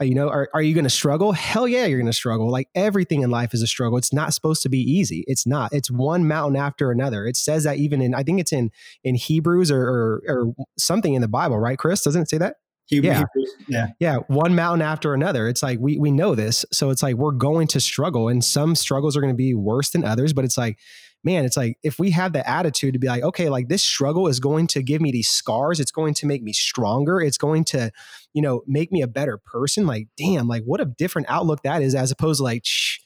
Uh, 0.00 0.04
you 0.04 0.14
know 0.14 0.28
are, 0.28 0.48
are 0.54 0.62
you 0.62 0.74
going 0.74 0.84
to 0.84 0.90
struggle? 0.90 1.32
Hell 1.32 1.68
yeah 1.68 1.86
you're 1.86 1.98
going 1.98 2.06
to 2.06 2.12
struggle. 2.12 2.50
Like 2.50 2.68
everything 2.74 3.22
in 3.22 3.30
life 3.30 3.54
is 3.54 3.62
a 3.62 3.66
struggle. 3.66 3.98
It's 3.98 4.12
not 4.12 4.34
supposed 4.34 4.62
to 4.62 4.68
be 4.68 4.78
easy. 4.78 5.24
It's 5.26 5.46
not. 5.46 5.72
It's 5.72 5.90
one 5.90 6.26
mountain 6.26 6.56
after 6.56 6.90
another. 6.90 7.26
It 7.26 7.36
says 7.36 7.64
that 7.64 7.76
even 7.78 8.00
in 8.00 8.14
i 8.14 8.22
think 8.22 8.40
it's 8.40 8.52
in 8.52 8.70
in 9.04 9.14
hebrews 9.14 9.70
or 9.70 9.82
or, 9.82 10.22
or 10.28 10.54
something 10.78 11.14
in 11.14 11.22
the 11.22 11.28
bible 11.28 11.58
right 11.58 11.78
chris? 11.78 12.02
Doesn't 12.02 12.22
it 12.22 12.30
say 12.30 12.38
that? 12.38 12.56
Yeah. 13.00 13.24
yeah. 13.68 13.86
Yeah. 14.00 14.16
One 14.26 14.54
mountain 14.54 14.82
after 14.82 15.14
another. 15.14 15.48
It's 15.48 15.62
like 15.62 15.78
we 15.80 15.98
we 15.98 16.10
know 16.10 16.34
this. 16.34 16.64
So 16.72 16.90
it's 16.90 17.02
like 17.02 17.16
we're 17.16 17.30
going 17.32 17.68
to 17.68 17.80
struggle 17.80 18.28
and 18.28 18.44
some 18.44 18.74
struggles 18.74 19.16
are 19.16 19.20
going 19.20 19.32
to 19.32 19.36
be 19.36 19.54
worse 19.54 19.90
than 19.90 20.04
others, 20.04 20.32
but 20.32 20.44
it's 20.44 20.58
like 20.58 20.78
man, 21.24 21.44
it's 21.44 21.56
like 21.56 21.78
if 21.82 21.98
we 21.98 22.10
have 22.10 22.32
the 22.32 22.48
attitude 22.48 22.92
to 22.94 22.98
be 22.98 23.06
like, 23.06 23.22
okay, 23.22 23.48
like 23.48 23.68
this 23.68 23.82
struggle 23.82 24.28
is 24.28 24.40
going 24.40 24.66
to 24.68 24.82
give 24.82 25.00
me 25.00 25.12
these 25.12 25.28
scars, 25.28 25.80
it's 25.80 25.92
going 25.92 26.14
to 26.14 26.26
make 26.26 26.42
me 26.42 26.52
stronger, 26.52 27.20
it's 27.20 27.38
going 27.38 27.64
to, 27.64 27.90
you 28.32 28.42
know, 28.42 28.62
make 28.66 28.90
me 28.90 29.02
a 29.02 29.06
better 29.06 29.38
person. 29.38 29.86
Like, 29.86 30.08
damn, 30.16 30.48
like 30.48 30.64
what 30.64 30.80
a 30.80 30.86
different 30.86 31.28
outlook 31.30 31.62
that 31.62 31.82
is 31.82 31.94
as 31.94 32.10
opposed 32.10 32.38
to 32.38 32.44
like, 32.44 32.62
shh, 32.64 32.98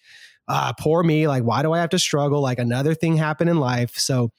ah, 0.49 0.73
poor 0.79 1.03
me. 1.03 1.29
Like, 1.29 1.43
why 1.43 1.63
do 1.63 1.73
I 1.73 1.79
have 1.79 1.91
to 1.91 1.99
struggle? 1.99 2.41
Like 2.41 2.59
another 2.59 2.95
thing 2.95 3.17
happened 3.17 3.51
in 3.51 3.59
life. 3.59 3.97
So 3.97 4.31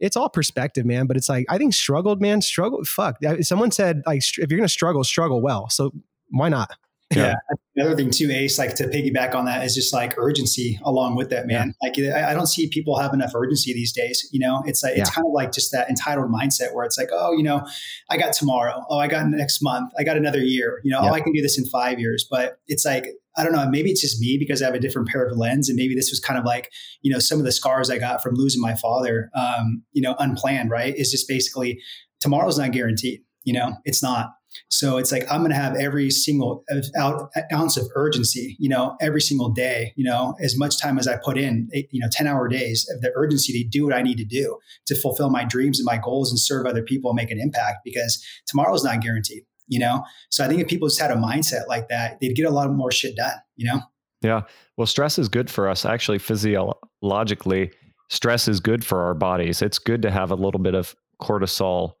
it's 0.00 0.16
all 0.16 0.28
perspective, 0.28 0.86
man. 0.86 1.06
But 1.06 1.16
it's 1.16 1.28
like, 1.28 1.46
I 1.48 1.58
think 1.58 1.74
struggled, 1.74 2.20
man, 2.20 2.40
struggle. 2.40 2.84
Fuck. 2.84 3.16
Someone 3.42 3.70
said, 3.70 4.02
like, 4.06 4.18
if 4.18 4.50
you're 4.50 4.58
going 4.58 4.62
to 4.62 4.68
struggle, 4.68 5.04
struggle 5.04 5.42
well. 5.42 5.68
So 5.68 5.92
why 6.30 6.48
not? 6.48 6.70
Yeah. 7.10 7.28
yeah. 7.28 7.34
Another 7.76 7.96
thing 7.96 8.10
too, 8.10 8.30
Ace, 8.30 8.58
like 8.58 8.74
to 8.76 8.84
piggyback 8.84 9.34
on 9.34 9.44
that 9.46 9.64
is 9.64 9.74
just 9.74 9.92
like 9.94 10.18
urgency 10.18 10.78
along 10.84 11.14
with 11.14 11.30
that, 11.30 11.46
man. 11.46 11.74
Yeah. 11.82 11.88
Like 11.88 12.24
I 12.24 12.34
don't 12.34 12.48
see 12.48 12.68
people 12.68 12.98
have 12.98 13.14
enough 13.14 13.32
urgency 13.34 13.72
these 13.72 13.92
days. 13.92 14.28
You 14.32 14.40
know, 14.40 14.62
it's 14.66 14.82
like, 14.82 14.96
it's 14.96 15.10
kind 15.10 15.26
of 15.26 15.32
like 15.32 15.52
just 15.52 15.72
that 15.72 15.88
entitled 15.88 16.30
mindset 16.30 16.74
where 16.74 16.84
it's 16.84 16.98
like, 16.98 17.08
oh, 17.12 17.32
you 17.32 17.42
know, 17.42 17.66
I 18.10 18.16
got 18.18 18.32
tomorrow. 18.32 18.84
Oh, 18.90 18.98
I 18.98 19.06
got 19.06 19.26
next 19.28 19.62
month. 19.62 19.92
I 19.98 20.04
got 20.04 20.16
another 20.16 20.40
year. 20.40 20.80
You 20.82 20.90
know, 20.90 21.00
oh, 21.00 21.12
I 21.12 21.20
can 21.20 21.32
do 21.32 21.40
this 21.40 21.58
in 21.58 21.64
five 21.66 22.00
years. 22.00 22.26
But 22.28 22.58
it's 22.66 22.84
like 22.84 23.06
I 23.36 23.44
don't 23.44 23.52
know, 23.52 23.68
maybe 23.70 23.90
it's 23.90 24.00
just 24.00 24.20
me 24.20 24.36
because 24.36 24.60
I 24.60 24.66
have 24.66 24.74
a 24.74 24.80
different 24.80 25.08
pair 25.08 25.24
of 25.24 25.36
lens. 25.36 25.68
And 25.68 25.76
maybe 25.76 25.94
this 25.94 26.10
was 26.10 26.18
kind 26.18 26.38
of 26.38 26.44
like, 26.44 26.72
you 27.02 27.12
know, 27.12 27.20
some 27.20 27.38
of 27.38 27.44
the 27.44 27.52
scars 27.52 27.88
I 27.88 27.98
got 27.98 28.20
from 28.20 28.34
losing 28.34 28.60
my 28.60 28.74
father, 28.74 29.30
um, 29.32 29.84
you 29.92 30.02
know, 30.02 30.16
unplanned, 30.18 30.70
right? 30.70 30.92
Is 30.96 31.12
just 31.12 31.28
basically 31.28 31.80
tomorrow's 32.20 32.58
not 32.58 32.72
guaranteed, 32.72 33.20
you 33.44 33.52
know, 33.52 33.76
it's 33.84 34.02
not. 34.02 34.30
So 34.70 34.96
it's 34.96 35.12
like 35.12 35.24
I'm 35.30 35.40
going 35.40 35.50
to 35.50 35.56
have 35.56 35.76
every 35.76 36.10
single 36.10 36.64
uh, 36.70 36.80
uh, 37.00 37.26
ounce 37.52 37.76
of 37.76 37.86
urgency, 37.94 38.56
you 38.58 38.68
know, 38.68 38.96
every 39.00 39.20
single 39.20 39.50
day, 39.50 39.92
you 39.96 40.04
know, 40.04 40.34
as 40.40 40.58
much 40.58 40.80
time 40.80 40.98
as 40.98 41.06
I 41.06 41.16
put 41.22 41.38
in, 41.38 41.68
eh, 41.74 41.82
you 41.90 42.00
know, 42.00 42.08
10 42.10 42.26
hour 42.26 42.48
days 42.48 42.88
of 42.94 43.00
the 43.00 43.12
urgency 43.14 43.52
to 43.62 43.68
do 43.68 43.84
what 43.84 43.94
I 43.94 44.02
need 44.02 44.18
to 44.18 44.24
do 44.24 44.58
to 44.86 44.94
fulfill 44.94 45.30
my 45.30 45.44
dreams 45.44 45.78
and 45.78 45.86
my 45.86 45.98
goals 45.98 46.30
and 46.30 46.38
serve 46.38 46.66
other 46.66 46.82
people 46.82 47.10
and 47.10 47.16
make 47.16 47.30
an 47.30 47.40
impact 47.40 47.78
because 47.84 48.24
tomorrow 48.46 48.74
is 48.74 48.84
not 48.84 49.00
guaranteed, 49.00 49.44
you 49.66 49.78
know? 49.78 50.04
So 50.30 50.44
I 50.44 50.48
think 50.48 50.60
if 50.60 50.68
people 50.68 50.88
just 50.88 51.00
had 51.00 51.10
a 51.10 51.16
mindset 51.16 51.66
like 51.68 51.88
that, 51.88 52.20
they'd 52.20 52.34
get 52.34 52.46
a 52.46 52.50
lot 52.50 52.70
more 52.72 52.92
shit 52.92 53.16
done, 53.16 53.36
you 53.56 53.66
know? 53.66 53.80
Yeah. 54.22 54.42
Well, 54.76 54.86
stress 54.86 55.18
is 55.18 55.28
good 55.28 55.50
for 55.50 55.68
us. 55.68 55.84
Actually, 55.84 56.18
physiologically, 56.18 57.70
stress 58.10 58.48
is 58.48 58.60
good 58.60 58.84
for 58.84 59.02
our 59.02 59.14
bodies. 59.14 59.62
It's 59.62 59.78
good 59.78 60.02
to 60.02 60.10
have 60.10 60.30
a 60.30 60.34
little 60.34 60.60
bit 60.60 60.74
of 60.74 60.94
cortisol 61.22 61.92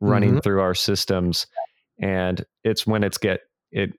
running 0.00 0.30
mm-hmm. 0.30 0.38
through 0.40 0.60
our 0.60 0.74
systems 0.74 1.46
and 2.00 2.44
it's 2.64 2.86
when 2.86 3.04
it's 3.04 3.18
get 3.18 3.40
it 3.70 3.90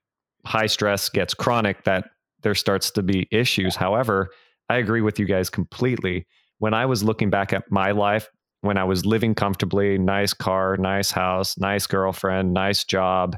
high 0.44 0.66
stress 0.66 1.08
gets 1.08 1.34
chronic 1.34 1.84
that 1.84 2.10
there 2.42 2.54
starts 2.54 2.90
to 2.90 3.02
be 3.02 3.28
issues. 3.30 3.76
However 3.76 4.30
i 4.68 4.76
agree 4.76 5.00
with 5.00 5.18
you 5.18 5.26
guys 5.26 5.50
completely. 5.50 6.26
When 6.58 6.74
i 6.74 6.86
was 6.86 7.02
looking 7.02 7.30
back 7.30 7.52
at 7.52 7.70
my 7.70 7.90
life 7.90 8.28
when 8.60 8.78
i 8.78 8.84
was 8.84 9.04
living 9.04 9.34
comfortably 9.34 9.98
nice 9.98 10.32
car 10.32 10.76
nice 10.76 11.10
house 11.10 11.58
nice 11.58 11.86
girlfriend 11.86 12.54
nice 12.54 12.84
job 12.84 13.36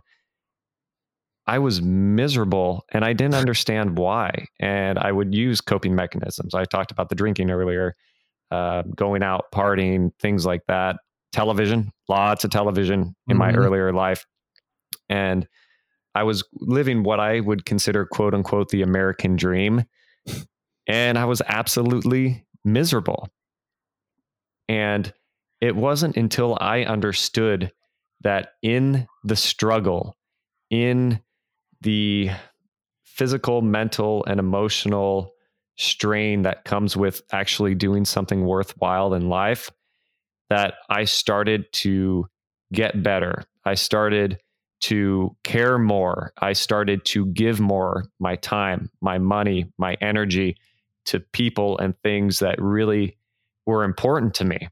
i 1.46 1.58
was 1.58 1.80
miserable 1.80 2.84
and 2.92 3.04
i 3.04 3.12
didn't 3.12 3.34
understand 3.42 3.98
why. 3.98 4.46
And 4.60 4.98
i 4.98 5.10
would 5.10 5.34
use 5.34 5.60
coping 5.60 5.94
mechanisms. 5.94 6.54
I 6.54 6.64
talked 6.64 6.90
about 6.90 7.08
the 7.08 7.14
drinking 7.14 7.50
earlier 7.50 7.96
uh, 8.50 8.82
going 8.94 9.22
out 9.22 9.46
partying 9.52 10.10
things 10.20 10.46
like 10.46 10.62
that. 10.68 10.96
Television 11.32 11.90
lots 12.08 12.44
of 12.44 12.50
television 12.50 13.14
in 13.28 13.36
mm-hmm. 13.36 13.38
my 13.38 13.52
earlier 13.54 13.92
life 13.92 14.24
and 15.14 15.46
I 16.16 16.24
was 16.24 16.42
living 16.54 17.04
what 17.04 17.20
I 17.20 17.38
would 17.38 17.64
consider 17.64 18.04
quote 18.04 18.34
unquote 18.34 18.70
the 18.70 18.82
American 18.82 19.36
dream. 19.36 19.84
And 20.88 21.16
I 21.16 21.24
was 21.24 21.40
absolutely 21.46 22.44
miserable. 22.64 23.28
And 24.68 25.12
it 25.60 25.76
wasn't 25.76 26.16
until 26.16 26.58
I 26.60 26.82
understood 26.82 27.72
that 28.22 28.54
in 28.60 29.06
the 29.22 29.36
struggle, 29.36 30.16
in 30.68 31.20
the 31.80 32.30
physical, 33.04 33.62
mental, 33.62 34.24
and 34.26 34.40
emotional 34.40 35.32
strain 35.76 36.42
that 36.42 36.64
comes 36.64 36.96
with 36.96 37.22
actually 37.30 37.76
doing 37.76 38.04
something 38.04 38.44
worthwhile 38.44 39.14
in 39.14 39.28
life, 39.28 39.70
that 40.50 40.74
I 40.90 41.04
started 41.04 41.66
to 41.84 42.26
get 42.72 43.02
better. 43.02 43.44
I 43.64 43.74
started 43.74 44.40
to 44.83 45.35
care 45.45 45.79
more. 45.79 46.33
I 46.39 46.53
started 46.53 47.05
to 47.07 47.27
give 47.27 47.61
more 47.61 48.05
my 48.18 48.37
time, 48.37 48.91
my 49.01 49.18
money, 49.18 49.72
my 49.79 49.97
energy 50.01 50.57
to 51.07 51.20
people 51.20 51.79
and 51.79 51.95
things 52.03 52.41
that 52.41 52.61
really 52.61 53.16
were 53.66 53.85
important 53.85 54.35
to 54.35 54.45
me. 54.45 54.68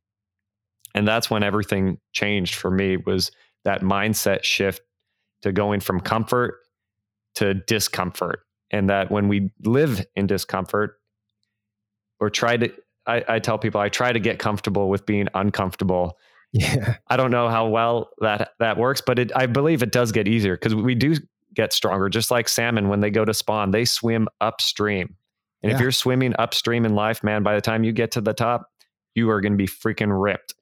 And 0.95 1.09
that's 1.09 1.31
when 1.31 1.43
everything 1.43 1.99
changed 2.13 2.55
for 2.55 2.71
me 2.71 2.97
was 2.97 3.31
that 3.65 3.81
mindset 3.81 4.45
shift 4.45 4.83
to 5.43 5.53
going 5.53 5.81
from 5.81 6.01
comfort 6.01 6.57
to 7.37 7.55
discomfort. 7.55 8.41
And 8.71 8.91
that 8.91 9.11
when 9.11 9.29
we 9.29 9.51
live 9.65 10.05
in 10.15 10.27
discomfort 10.27 10.99
or 12.21 12.31
try 12.31 12.57
to, 12.57 12.73
I, 13.07 13.25
I 13.29 13.39
tell 13.39 13.59
people, 13.59 13.81
I 13.81 13.89
try 13.89 14.13
to 14.13 14.21
get 14.21 14.39
comfortable 14.39 14.89
with 14.89 15.07
being 15.07 15.29
uncomfortable 15.35 16.19
yeah. 16.53 16.97
I 17.09 17.17
don't 17.17 17.31
know 17.31 17.49
how 17.49 17.67
well 17.69 18.11
that 18.21 18.51
that 18.59 18.77
works, 18.77 19.01
but 19.05 19.19
it, 19.19 19.33
I 19.35 19.47
believe 19.47 19.83
it 19.83 19.93
does 19.93 20.13
get 20.13 20.29
easier 20.29 20.57
because 20.57 20.75
we 20.75 20.95
do 20.95 21.17
get 21.55 21.73
stronger. 21.73 22.09
Just 22.09 22.31
like 22.31 22.49
salmon, 22.49 22.89
when 22.89 23.01
they 23.01 23.11
go 23.11 23.25
to 23.25 23.35
spawn, 23.35 23.71
they 23.71 23.85
swim 23.85 24.29
upstream. 24.41 25.17
And 25.63 25.71
yeah. 25.71 25.77
if 25.77 25.81
you're 25.81 25.93
swimming 25.93 26.35
upstream 26.39 26.85
in 26.85 26.95
life, 26.95 27.23
man, 27.23 27.43
by 27.43 27.55
the 27.55 27.61
time 27.61 27.85
you 27.85 27.93
get 27.93 28.11
to 28.13 28.21
the 28.21 28.35
top, 28.35 28.69
you 29.15 29.31
are 29.31 29.41
going 29.41 29.53
to 29.53 29.59
be 29.59 29.67
freaking 29.67 30.11
ripped. 30.23 30.55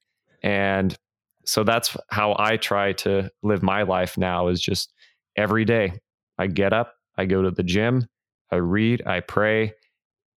And 0.43 0.97
so 1.45 1.65
that's 1.65 1.97
how 2.11 2.37
I 2.39 2.57
try 2.57 2.93
to 2.93 3.31
live 3.43 3.63
my 3.63 3.83
life 3.83 4.17
now 4.17 4.49
is 4.49 4.61
just 4.61 4.93
every 5.37 5.65
day 5.65 5.95
I 6.39 6.47
get 6.47 6.73
up, 6.73 6.95
I 7.17 7.27
go 7.27 7.43
to 7.43 7.51
the 7.51 7.63
gym, 7.63 8.07
I 8.51 8.57
read, 8.57 9.03
I 9.07 9.21
pray, 9.21 9.73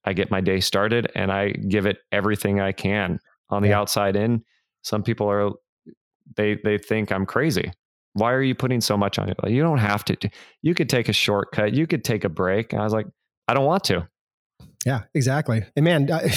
I 0.06 0.14
get 0.14 0.32
my 0.32 0.42
day 0.42 0.60
started, 0.60 1.12
and 1.16 1.32
I 1.32 1.50
give 1.50 1.86
it 1.86 1.98
everything 2.12 2.60
I 2.60 2.72
can 2.72 3.20
on 3.50 3.62
the 3.62 3.70
yeah. 3.70 3.80
outside 3.80 4.16
in 4.16 4.44
some 4.84 5.02
people 5.02 5.30
are 5.30 5.52
they 6.36 6.60
they 6.64 6.78
think 6.78 7.12
I'm 7.12 7.26
crazy. 7.26 7.72
Why 8.14 8.32
are 8.34 8.44
you 8.44 8.54
putting 8.54 8.80
so 8.80 8.96
much 8.96 9.18
on 9.18 9.30
it? 9.30 9.38
Like, 9.42 9.52
you 9.52 9.64
don't 9.64 9.80
have 9.80 10.06
to. 10.06 10.30
You 10.62 10.76
could 10.76 10.88
take 10.88 11.10
a 11.10 11.14
shortcut. 11.14 11.74
You 11.74 11.88
could 11.88 12.04
take 12.04 12.24
a 12.24 12.30
break. 12.30 12.72
And 12.72 12.80
I 12.80 12.84
was 12.84 12.94
like, 12.94 13.08
I 13.48 13.56
don't 13.56 13.66
want 13.66 13.86
to. 13.86 14.08
Yeah, 14.86 15.04
exactly. 15.14 15.64
And 15.76 15.86
man, 15.86 16.12
I, 16.12 16.30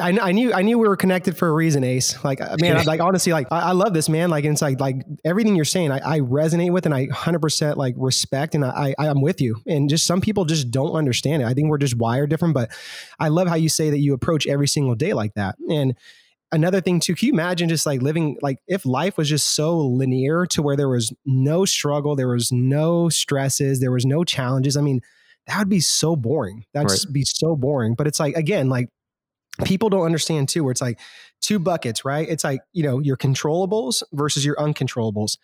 I, 0.00 0.32
knew 0.32 0.52
I 0.52 0.60
knew 0.60 0.78
we 0.78 0.86
were 0.86 0.96
connected 0.96 1.36
for 1.36 1.48
a 1.48 1.52
reason, 1.52 1.84
Ace. 1.84 2.22
Like, 2.22 2.40
uh, 2.40 2.56
man, 2.60 2.84
like 2.86 3.00
honestly, 3.00 3.32
like 3.32 3.50
I, 3.50 3.60
I, 3.60 3.72
love 3.72 3.94
this, 3.94 4.08
man. 4.08 4.28
Like, 4.28 4.44
it's 4.44 4.60
like 4.60 4.78
like 4.78 4.96
everything 5.24 5.56
you're 5.56 5.64
saying, 5.64 5.90
I, 5.90 6.16
I 6.16 6.20
resonate 6.20 6.70
with, 6.70 6.84
and 6.84 6.94
I 6.94 7.06
100 7.06 7.40
percent 7.40 7.78
like 7.78 7.94
respect, 7.96 8.54
and 8.54 8.64
I, 8.64 8.94
I 8.98 9.08
I'm 9.08 9.22
with 9.22 9.40
you. 9.40 9.56
And 9.66 9.88
just 9.88 10.06
some 10.06 10.20
people 10.20 10.44
just 10.44 10.70
don't 10.70 10.92
understand 10.92 11.42
it. 11.42 11.46
I 11.46 11.54
think 11.54 11.68
we're 11.68 11.78
just 11.78 11.96
wired 11.96 12.28
different, 12.28 12.54
but 12.54 12.70
I 13.18 13.28
love 13.28 13.48
how 13.48 13.54
you 13.54 13.70
say 13.70 13.90
that 13.90 13.98
you 13.98 14.12
approach 14.12 14.46
every 14.46 14.68
single 14.68 14.94
day 14.94 15.14
like 15.14 15.34
that. 15.34 15.56
And 15.68 15.96
another 16.52 16.80
thing 16.80 17.00
too 17.00 17.14
can 17.14 17.28
you 17.28 17.32
imagine 17.32 17.68
just 17.68 17.86
like 17.86 18.02
living 18.02 18.36
like 18.42 18.58
if 18.68 18.84
life 18.84 19.16
was 19.16 19.28
just 19.28 19.54
so 19.56 19.78
linear 19.78 20.46
to 20.46 20.62
where 20.62 20.76
there 20.76 20.88
was 20.88 21.12
no 21.24 21.64
struggle 21.64 22.14
there 22.14 22.28
was 22.28 22.52
no 22.52 23.08
stresses 23.08 23.80
there 23.80 23.90
was 23.90 24.06
no 24.06 24.22
challenges? 24.24 24.76
I 24.76 24.82
mean 24.82 25.00
that 25.46 25.58
would 25.58 25.68
be 25.68 25.80
so 25.80 26.14
boring. 26.14 26.64
That'd 26.72 26.90
right. 26.90 27.12
be 27.12 27.24
so 27.24 27.56
boring. 27.56 27.94
But 27.94 28.06
it's 28.06 28.20
like 28.20 28.36
again 28.36 28.68
like 28.68 28.88
people 29.64 29.90
don't 29.90 30.04
understand 30.04 30.48
too 30.48 30.64
where 30.64 30.70
it's 30.70 30.80
like 30.80 31.00
two 31.40 31.58
buckets 31.58 32.04
right? 32.04 32.28
It's 32.28 32.44
like 32.44 32.60
you 32.72 32.82
know 32.82 33.00
your 33.00 33.16
controllables 33.16 34.02
versus 34.12 34.44
your 34.44 34.56
uncontrollables 34.56 35.36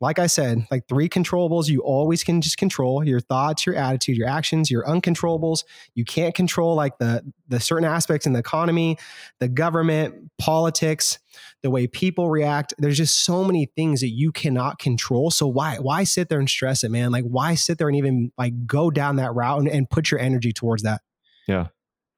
like 0.00 0.18
I 0.18 0.26
said, 0.26 0.66
like 0.70 0.88
three 0.88 1.08
controllables 1.08 1.68
you 1.68 1.80
always 1.80 2.24
can 2.24 2.40
just 2.40 2.58
control 2.58 3.06
your 3.06 3.20
thoughts, 3.20 3.64
your 3.64 3.74
attitude, 3.74 4.16
your 4.16 4.28
actions, 4.28 4.70
your 4.70 4.84
uncontrollables. 4.84 5.64
You 5.94 6.04
can't 6.04 6.34
control 6.34 6.74
like 6.74 6.98
the 6.98 7.22
the 7.48 7.60
certain 7.60 7.84
aspects 7.84 8.26
in 8.26 8.32
the 8.32 8.38
economy, 8.40 8.98
the 9.40 9.48
government, 9.48 10.30
politics, 10.38 11.18
the 11.62 11.70
way 11.70 11.86
people 11.86 12.30
react. 12.30 12.74
There's 12.78 12.96
just 12.96 13.24
so 13.24 13.44
many 13.44 13.66
things 13.76 14.00
that 14.00 14.10
you 14.10 14.32
cannot 14.32 14.78
control. 14.78 15.30
So 15.30 15.46
why 15.46 15.78
why 15.78 16.04
sit 16.04 16.28
there 16.28 16.38
and 16.38 16.50
stress 16.50 16.84
it, 16.84 16.90
man? 16.90 17.12
Like 17.12 17.24
why 17.24 17.54
sit 17.54 17.78
there 17.78 17.88
and 17.88 17.96
even 17.96 18.32
like 18.36 18.66
go 18.66 18.90
down 18.90 19.16
that 19.16 19.34
route 19.34 19.60
and, 19.60 19.68
and 19.68 19.88
put 19.88 20.10
your 20.10 20.20
energy 20.20 20.52
towards 20.52 20.82
that? 20.82 21.02
Yeah. 21.46 21.68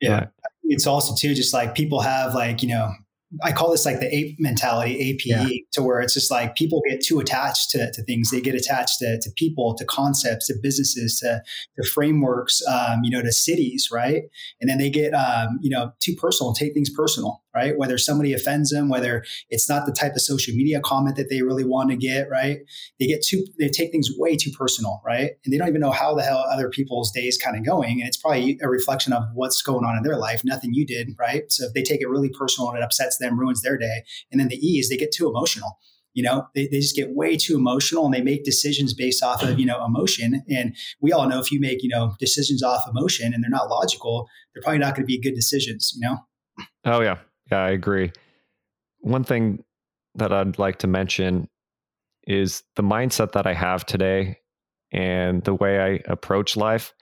Yeah. 0.01 0.13
Right. 0.13 0.29
It's 0.65 0.87
also 0.87 1.15
too 1.15 1.35
just 1.35 1.55
like 1.55 1.75
people 1.75 2.01
have 2.01 2.35
like, 2.35 2.63
you 2.63 2.69
know, 2.69 2.93
I 3.43 3.53
call 3.53 3.71
this 3.71 3.85
like 3.85 4.01
the 4.01 4.15
ape 4.15 4.37
mentality, 4.39 4.99
APE, 4.99 5.27
yeah. 5.27 5.47
to 5.73 5.83
where 5.83 6.01
it's 6.01 6.15
just 6.15 6.31
like 6.31 6.55
people 6.55 6.81
get 6.89 7.01
too 7.03 7.21
attached 7.21 7.71
to, 7.71 7.91
to 7.93 8.03
things. 8.03 8.31
They 8.31 8.41
get 8.41 8.55
attached 8.55 8.99
to, 9.01 9.19
to 9.21 9.31
people, 9.37 9.75
to 9.77 9.85
concepts, 9.85 10.47
to 10.49 10.55
businesses, 10.63 11.19
to, 11.21 11.43
to 11.77 11.89
frameworks, 11.89 12.61
um, 12.67 13.01
you 13.03 13.11
know, 13.11 13.23
to 13.23 13.33
cities, 13.33 13.89
right? 13.93 14.23
And 14.61 14.69
then 14.71 14.79
they 14.79 14.91
get, 14.91 15.13
um, 15.13 15.59
you 15.61 15.71
know, 15.71 15.93
too 16.01 16.15
personal, 16.15 16.53
take 16.53 16.75
things 16.75 16.91
personal 16.91 17.43
right? 17.57 17.79
Whether 17.79 17.97
somebody 17.97 18.35
offends 18.35 18.71
them, 18.71 18.91
whether 18.91 19.25
it's 19.49 19.69
not 19.69 19.87
the 19.87 19.93
type 19.93 20.13
of 20.13 20.21
social 20.21 20.55
media 20.55 20.79
comment 20.81 21.17
that 21.17 21.31
they 21.31 21.41
really 21.41 21.65
want 21.65 21.89
to 21.89 21.97
get, 21.97 22.29
right? 22.31 22.59
They 23.01 23.07
get 23.07 23.25
too, 23.25 23.47
they 23.59 23.69
take 23.69 23.91
things 23.91 24.11
way 24.19 24.37
too 24.37 24.51
personal, 24.51 25.01
right? 25.05 25.31
And 25.43 25.53
they 25.53 25.57
don't 25.57 25.69
even 25.69 25.81
know 25.81 25.91
how 25.91 26.15
the 26.15 26.23
hell 26.23 26.45
other 26.53 26.69
people's 26.69 27.11
days 27.11 27.39
kind 27.43 27.57
of 27.57 27.65
going. 27.65 28.01
And 28.01 28.07
it's 28.07 28.19
probably 28.19 28.59
a 28.63 28.69
reflection 28.69 29.15
of 29.15 29.23
what's 29.33 29.63
going 29.63 29.87
on 29.87 29.97
in 29.97 30.03
their 30.03 30.19
life, 30.19 30.43
nothing 30.45 30.75
you 30.75 30.85
did, 30.85 31.15
right? 31.19 31.51
So 31.51 31.65
if 31.65 31.73
they 31.73 31.83
take 31.83 32.03
it 32.03 32.09
really 32.09 32.29
personal 32.29 32.69
and 32.69 32.79
it 32.79 32.85
upsets 32.85 33.17
them, 33.17 33.41
ruins 33.41 33.63
their 33.63 33.79
day. 33.79 34.03
And 34.31 34.39
then 34.39 34.49
the 34.49 34.57
E 34.57 34.79
is 34.79 34.91
they 34.91 34.99
get 34.99 35.13
too 35.13 35.29
emotional 35.29 35.79
you 36.17 36.23
know 36.23 36.49
they, 36.55 36.67
they 36.67 36.81
just 36.81 36.97
get 36.97 37.15
way 37.15 37.37
too 37.37 37.55
emotional 37.55 38.07
and 38.07 38.15
they 38.15 38.23
make 38.23 38.43
decisions 38.43 38.93
based 38.93 39.23
off 39.23 39.43
of 39.43 39.61
you 39.61 39.67
know 39.67 39.85
emotion 39.85 40.43
and 40.49 40.75
we 41.01 41.13
all 41.13 41.29
know 41.29 41.39
if 41.39 41.53
you 41.53 41.61
make 41.61 41.83
you 41.83 41.89
know 41.89 42.15
decisions 42.19 42.63
off 42.63 42.89
emotion 42.89 43.33
and 43.33 43.45
they're 43.45 43.51
not 43.51 43.69
logical 43.69 44.27
they're 44.55 44.63
probably 44.63 44.79
not 44.79 44.95
going 44.95 45.03
to 45.03 45.07
be 45.07 45.21
good 45.21 45.35
decisions 45.35 45.93
you 45.95 46.09
know 46.09 46.17
oh 46.87 47.01
yeah 47.01 47.19
yeah, 47.51 47.59
I 47.59 47.71
agree. 47.71 48.13
One 49.01 49.25
thing 49.25 49.65
that 50.15 50.33
I'd 50.33 50.59
like 50.59 50.79
to 50.79 50.87
mention 50.87 51.49
is 52.27 52.63
the 52.75 52.83
mindset 52.83 53.33
that 53.33 53.47
I 53.47 53.55
have 53.55 53.87
today 53.87 54.39
and 54.93 55.43
the 55.45 55.55
way 55.55 55.81
I 55.81 56.01
approach 56.11 56.57
life. 56.57 56.93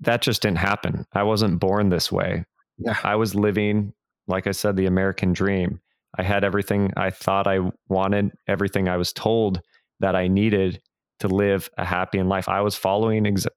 That 0.00 0.22
just 0.22 0.42
didn't 0.42 0.58
happen. 0.58 1.06
I 1.12 1.22
wasn't 1.22 1.60
born 1.60 1.88
this 1.88 2.12
way. 2.12 2.44
Yeah. 2.78 2.96
I 3.02 3.16
was 3.16 3.34
living, 3.34 3.92
like 4.26 4.46
I 4.46 4.52
said, 4.52 4.76
the 4.76 4.86
American 4.86 5.32
dream. 5.32 5.80
I 6.18 6.22
had 6.22 6.44
everything 6.44 6.92
I 6.96 7.10
thought 7.10 7.46
I 7.46 7.60
wanted, 7.88 8.30
everything 8.46 8.88
I 8.88 8.96
was 8.96 9.12
told 9.12 9.60
that 10.00 10.14
I 10.14 10.28
needed 10.28 10.80
to 11.20 11.28
live 11.28 11.70
a 11.78 11.84
happy 11.84 12.18
and 12.18 12.28
life. 12.28 12.48
I 12.48 12.60
was 12.60 12.76
following 12.76 13.24
exa- 13.24 13.48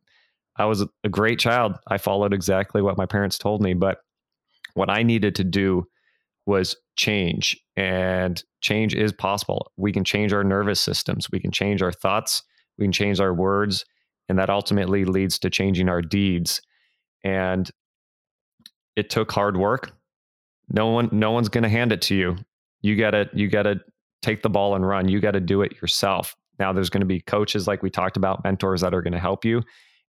I 0.55 0.65
was 0.65 0.81
a 0.81 1.09
great 1.09 1.39
child. 1.39 1.75
I 1.87 1.97
followed 1.97 2.33
exactly 2.33 2.81
what 2.81 2.97
my 2.97 3.05
parents 3.05 3.37
told 3.37 3.61
me, 3.61 3.73
but 3.73 3.99
what 4.73 4.89
I 4.89 5.03
needed 5.03 5.35
to 5.35 5.43
do 5.43 5.85
was 6.45 6.75
change 6.95 7.57
and 7.75 8.43
change 8.61 8.95
is 8.95 9.13
possible. 9.13 9.71
We 9.77 9.91
can 9.91 10.03
change 10.03 10.33
our 10.33 10.43
nervous 10.43 10.81
systems, 10.81 11.29
we 11.31 11.39
can 11.39 11.51
change 11.51 11.81
our 11.81 11.91
thoughts, 11.91 12.43
we 12.77 12.85
can 12.85 12.91
change 12.91 13.19
our 13.19 13.33
words, 13.33 13.85
and 14.27 14.37
that 14.39 14.49
ultimately 14.49 15.05
leads 15.05 15.39
to 15.39 15.49
changing 15.49 15.89
our 15.89 16.01
deeds. 16.01 16.61
And 17.23 17.69
it 18.95 19.09
took 19.09 19.31
hard 19.31 19.57
work. 19.57 19.93
No 20.69 20.87
one 20.87 21.09
no 21.11 21.31
one's 21.31 21.49
going 21.49 21.63
to 21.63 21.69
hand 21.69 21.91
it 21.91 22.01
to 22.03 22.15
you. 22.15 22.37
You 22.81 22.95
got 22.95 23.11
to 23.11 23.29
you 23.33 23.47
got 23.47 23.63
to 23.63 23.79
take 24.21 24.41
the 24.41 24.49
ball 24.49 24.75
and 24.75 24.85
run. 24.85 25.07
You 25.07 25.19
got 25.19 25.31
to 25.31 25.39
do 25.39 25.61
it 25.61 25.81
yourself. 25.81 26.35
Now 26.59 26.73
there's 26.73 26.89
going 26.89 27.01
to 27.01 27.07
be 27.07 27.21
coaches 27.21 27.67
like 27.67 27.81
we 27.81 27.89
talked 27.89 28.17
about, 28.17 28.43
mentors 28.43 28.81
that 28.81 28.93
are 28.93 29.01
going 29.01 29.13
to 29.13 29.19
help 29.19 29.45
you 29.45 29.63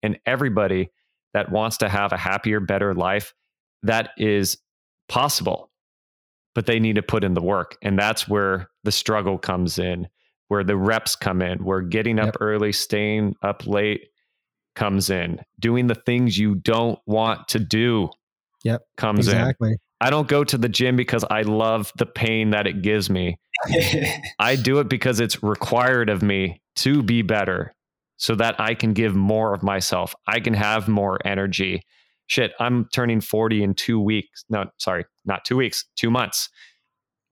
and 0.02 0.18
everybody 0.26 0.90
that 1.34 1.50
wants 1.50 1.76
to 1.78 1.88
have 1.88 2.12
a 2.12 2.16
happier, 2.16 2.60
better 2.60 2.94
life 2.94 3.34
that 3.82 4.10
is 4.18 4.58
possible 5.08 5.68
but 6.58 6.66
they 6.66 6.80
need 6.80 6.96
to 6.96 7.02
put 7.02 7.22
in 7.22 7.34
the 7.34 7.40
work. 7.40 7.76
And 7.82 7.96
that's 7.96 8.26
where 8.26 8.68
the 8.82 8.90
struggle 8.90 9.38
comes 9.38 9.78
in, 9.78 10.08
where 10.48 10.64
the 10.64 10.76
reps 10.76 11.14
come 11.14 11.40
in, 11.40 11.62
where 11.64 11.82
getting 11.82 12.18
up 12.18 12.26
yep. 12.26 12.36
early, 12.40 12.72
staying 12.72 13.36
up 13.42 13.64
late 13.64 14.08
comes 14.74 15.08
in, 15.08 15.40
doing 15.60 15.86
the 15.86 15.94
things 15.94 16.36
you 16.36 16.56
don't 16.56 16.98
want 17.06 17.46
to 17.50 17.60
do. 17.60 18.10
Yep. 18.64 18.82
Comes 18.96 19.28
exactly. 19.28 19.70
in. 19.70 19.76
I 20.00 20.10
don't 20.10 20.26
go 20.26 20.42
to 20.42 20.58
the 20.58 20.68
gym 20.68 20.96
because 20.96 21.24
I 21.30 21.42
love 21.42 21.92
the 21.96 22.06
pain 22.06 22.50
that 22.50 22.66
it 22.66 22.82
gives 22.82 23.08
me. 23.08 23.38
I 24.40 24.56
do 24.56 24.80
it 24.80 24.88
because 24.88 25.20
it's 25.20 25.40
required 25.44 26.10
of 26.10 26.22
me 26.22 26.60
to 26.78 27.04
be 27.04 27.22
better 27.22 27.72
so 28.16 28.34
that 28.34 28.60
I 28.60 28.74
can 28.74 28.94
give 28.94 29.14
more 29.14 29.54
of 29.54 29.62
myself. 29.62 30.12
I 30.26 30.40
can 30.40 30.54
have 30.54 30.88
more 30.88 31.18
energy 31.24 31.82
shit, 32.28 32.52
I'm 32.60 32.88
turning 32.92 33.20
40 33.20 33.64
in 33.64 33.74
two 33.74 34.00
weeks. 34.00 34.44
No, 34.48 34.66
sorry, 34.78 35.04
not 35.24 35.44
two 35.44 35.56
weeks, 35.56 35.84
two 35.96 36.10
months. 36.10 36.48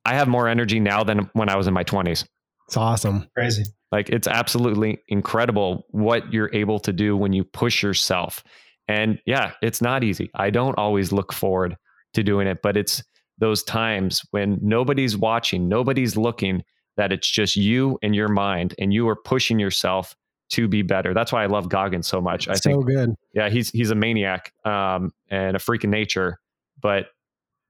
I 0.04 0.14
have 0.14 0.26
more 0.26 0.48
energy 0.48 0.80
now 0.80 1.04
than 1.04 1.30
when 1.34 1.48
I 1.48 1.56
was 1.56 1.66
in 1.68 1.74
my 1.74 1.84
20s. 1.84 2.26
It's 2.66 2.76
awesome. 2.76 3.28
Crazy. 3.36 3.64
Like 3.92 4.08
it's 4.08 4.26
absolutely 4.26 4.98
incredible 5.08 5.86
what 5.90 6.32
you're 6.32 6.52
able 6.52 6.80
to 6.80 6.92
do 6.92 7.16
when 7.16 7.32
you 7.32 7.44
push 7.44 7.82
yourself. 7.82 8.42
And 8.88 9.20
yeah, 9.26 9.52
it's 9.62 9.80
not 9.80 10.02
easy. 10.02 10.30
I 10.34 10.50
don't 10.50 10.76
always 10.76 11.12
look 11.12 11.32
forward 11.32 11.76
to 12.14 12.22
doing 12.22 12.48
it, 12.48 12.58
but 12.62 12.76
it's 12.76 13.02
those 13.38 13.62
times 13.62 14.22
when 14.30 14.58
nobody's 14.62 15.16
watching, 15.16 15.68
nobody's 15.68 16.16
looking, 16.16 16.62
that 16.96 17.12
it's 17.12 17.28
just 17.28 17.56
you 17.56 17.98
and 18.02 18.14
your 18.14 18.28
mind, 18.28 18.74
and 18.78 18.92
you 18.92 19.06
are 19.08 19.16
pushing 19.16 19.58
yourself 19.58 20.16
to 20.50 20.68
be 20.68 20.82
better. 20.82 21.12
That's 21.14 21.32
why 21.32 21.42
I 21.42 21.46
love 21.46 21.68
Goggins 21.68 22.06
so 22.06 22.20
much. 22.20 22.48
I 22.48 22.54
think 22.54 22.80
so 22.80 22.82
good. 22.82 23.14
Yeah, 23.34 23.48
he's 23.48 23.70
he's 23.70 23.90
a 23.90 23.94
maniac 23.94 24.52
um, 24.64 25.12
and 25.28 25.56
a 25.56 25.58
freak 25.58 25.84
in 25.84 25.90
nature, 25.90 26.38
but 26.80 27.06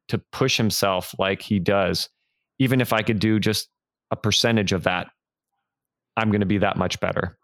to 0.08 0.18
push 0.32 0.56
himself 0.56 1.14
like 1.18 1.42
he 1.42 1.58
does, 1.58 2.08
even 2.58 2.80
if 2.80 2.92
I 2.92 3.02
could 3.02 3.18
do 3.18 3.40
just 3.40 3.68
a 4.10 4.16
percentage 4.16 4.72
of 4.72 4.84
that, 4.84 5.08
I'm 6.16 6.30
going 6.30 6.40
to 6.40 6.46
be 6.46 6.58
that 6.58 6.76
much 6.76 7.00
better. 7.00 7.38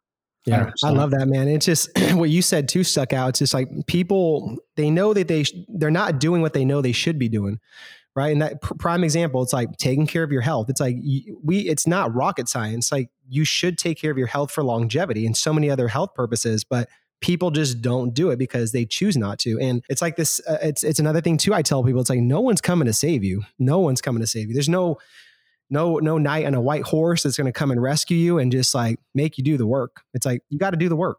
Yeah, 0.44 0.66
100%. 0.66 0.72
I 0.84 0.90
love 0.90 1.10
that, 1.12 1.28
man. 1.28 1.48
It's 1.48 1.66
just 1.66 1.90
what 2.12 2.30
you 2.30 2.42
said 2.42 2.68
too 2.68 2.84
stuck 2.84 3.12
out. 3.12 3.30
It's 3.30 3.38
just 3.38 3.54
like 3.54 3.68
people 3.86 4.56
they 4.76 4.90
know 4.90 5.14
that 5.14 5.28
they 5.28 5.44
they're 5.68 5.90
not 5.90 6.18
doing 6.18 6.42
what 6.42 6.52
they 6.52 6.64
know 6.64 6.80
they 6.80 6.92
should 6.92 7.18
be 7.18 7.28
doing 7.28 7.58
right? 8.14 8.32
And 8.32 8.42
that 8.42 8.60
pr- 8.60 8.74
prime 8.74 9.04
example, 9.04 9.42
it's 9.42 9.52
like 9.52 9.76
taking 9.76 10.06
care 10.06 10.22
of 10.22 10.32
your 10.32 10.42
health. 10.42 10.68
It's 10.68 10.80
like 10.80 10.96
we, 11.42 11.60
it's 11.60 11.86
not 11.86 12.14
rocket 12.14 12.48
science. 12.48 12.92
Like 12.92 13.10
you 13.28 13.44
should 13.44 13.78
take 13.78 13.98
care 13.98 14.10
of 14.10 14.18
your 14.18 14.26
health 14.26 14.50
for 14.50 14.62
longevity 14.62 15.26
and 15.26 15.36
so 15.36 15.52
many 15.52 15.70
other 15.70 15.88
health 15.88 16.14
purposes, 16.14 16.64
but 16.64 16.88
people 17.20 17.50
just 17.50 17.80
don't 17.80 18.12
do 18.12 18.30
it 18.30 18.38
because 18.38 18.72
they 18.72 18.84
choose 18.84 19.16
not 19.16 19.38
to. 19.38 19.58
And 19.60 19.82
it's 19.88 20.02
like 20.02 20.16
this. 20.16 20.40
Uh, 20.46 20.58
it's 20.62 20.84
it's 20.84 20.98
another 20.98 21.20
thing 21.20 21.38
too. 21.38 21.54
I 21.54 21.62
tell 21.62 21.82
people, 21.82 22.00
it's 22.00 22.10
like 22.10 22.20
no 22.20 22.40
one's 22.40 22.60
coming 22.60 22.86
to 22.86 22.92
save 22.92 23.24
you. 23.24 23.42
No 23.58 23.78
one's 23.78 24.02
coming 24.02 24.20
to 24.20 24.26
save 24.26 24.48
you. 24.48 24.54
There's 24.54 24.68
no 24.68 24.98
no 25.70 25.98
no 25.98 26.18
knight 26.18 26.44
on 26.44 26.54
a 26.54 26.60
white 26.60 26.82
horse 26.82 27.22
that's 27.22 27.36
going 27.36 27.46
to 27.46 27.52
come 27.52 27.70
and 27.70 27.80
rescue 27.80 28.16
you 28.16 28.38
and 28.38 28.52
just 28.52 28.74
like 28.74 28.98
make 29.14 29.38
you 29.38 29.44
do 29.44 29.56
the 29.56 29.66
work. 29.66 30.02
It's 30.12 30.26
like 30.26 30.42
you 30.50 30.58
got 30.58 30.70
to 30.70 30.76
do 30.76 30.90
the 30.90 30.96
work. 30.96 31.18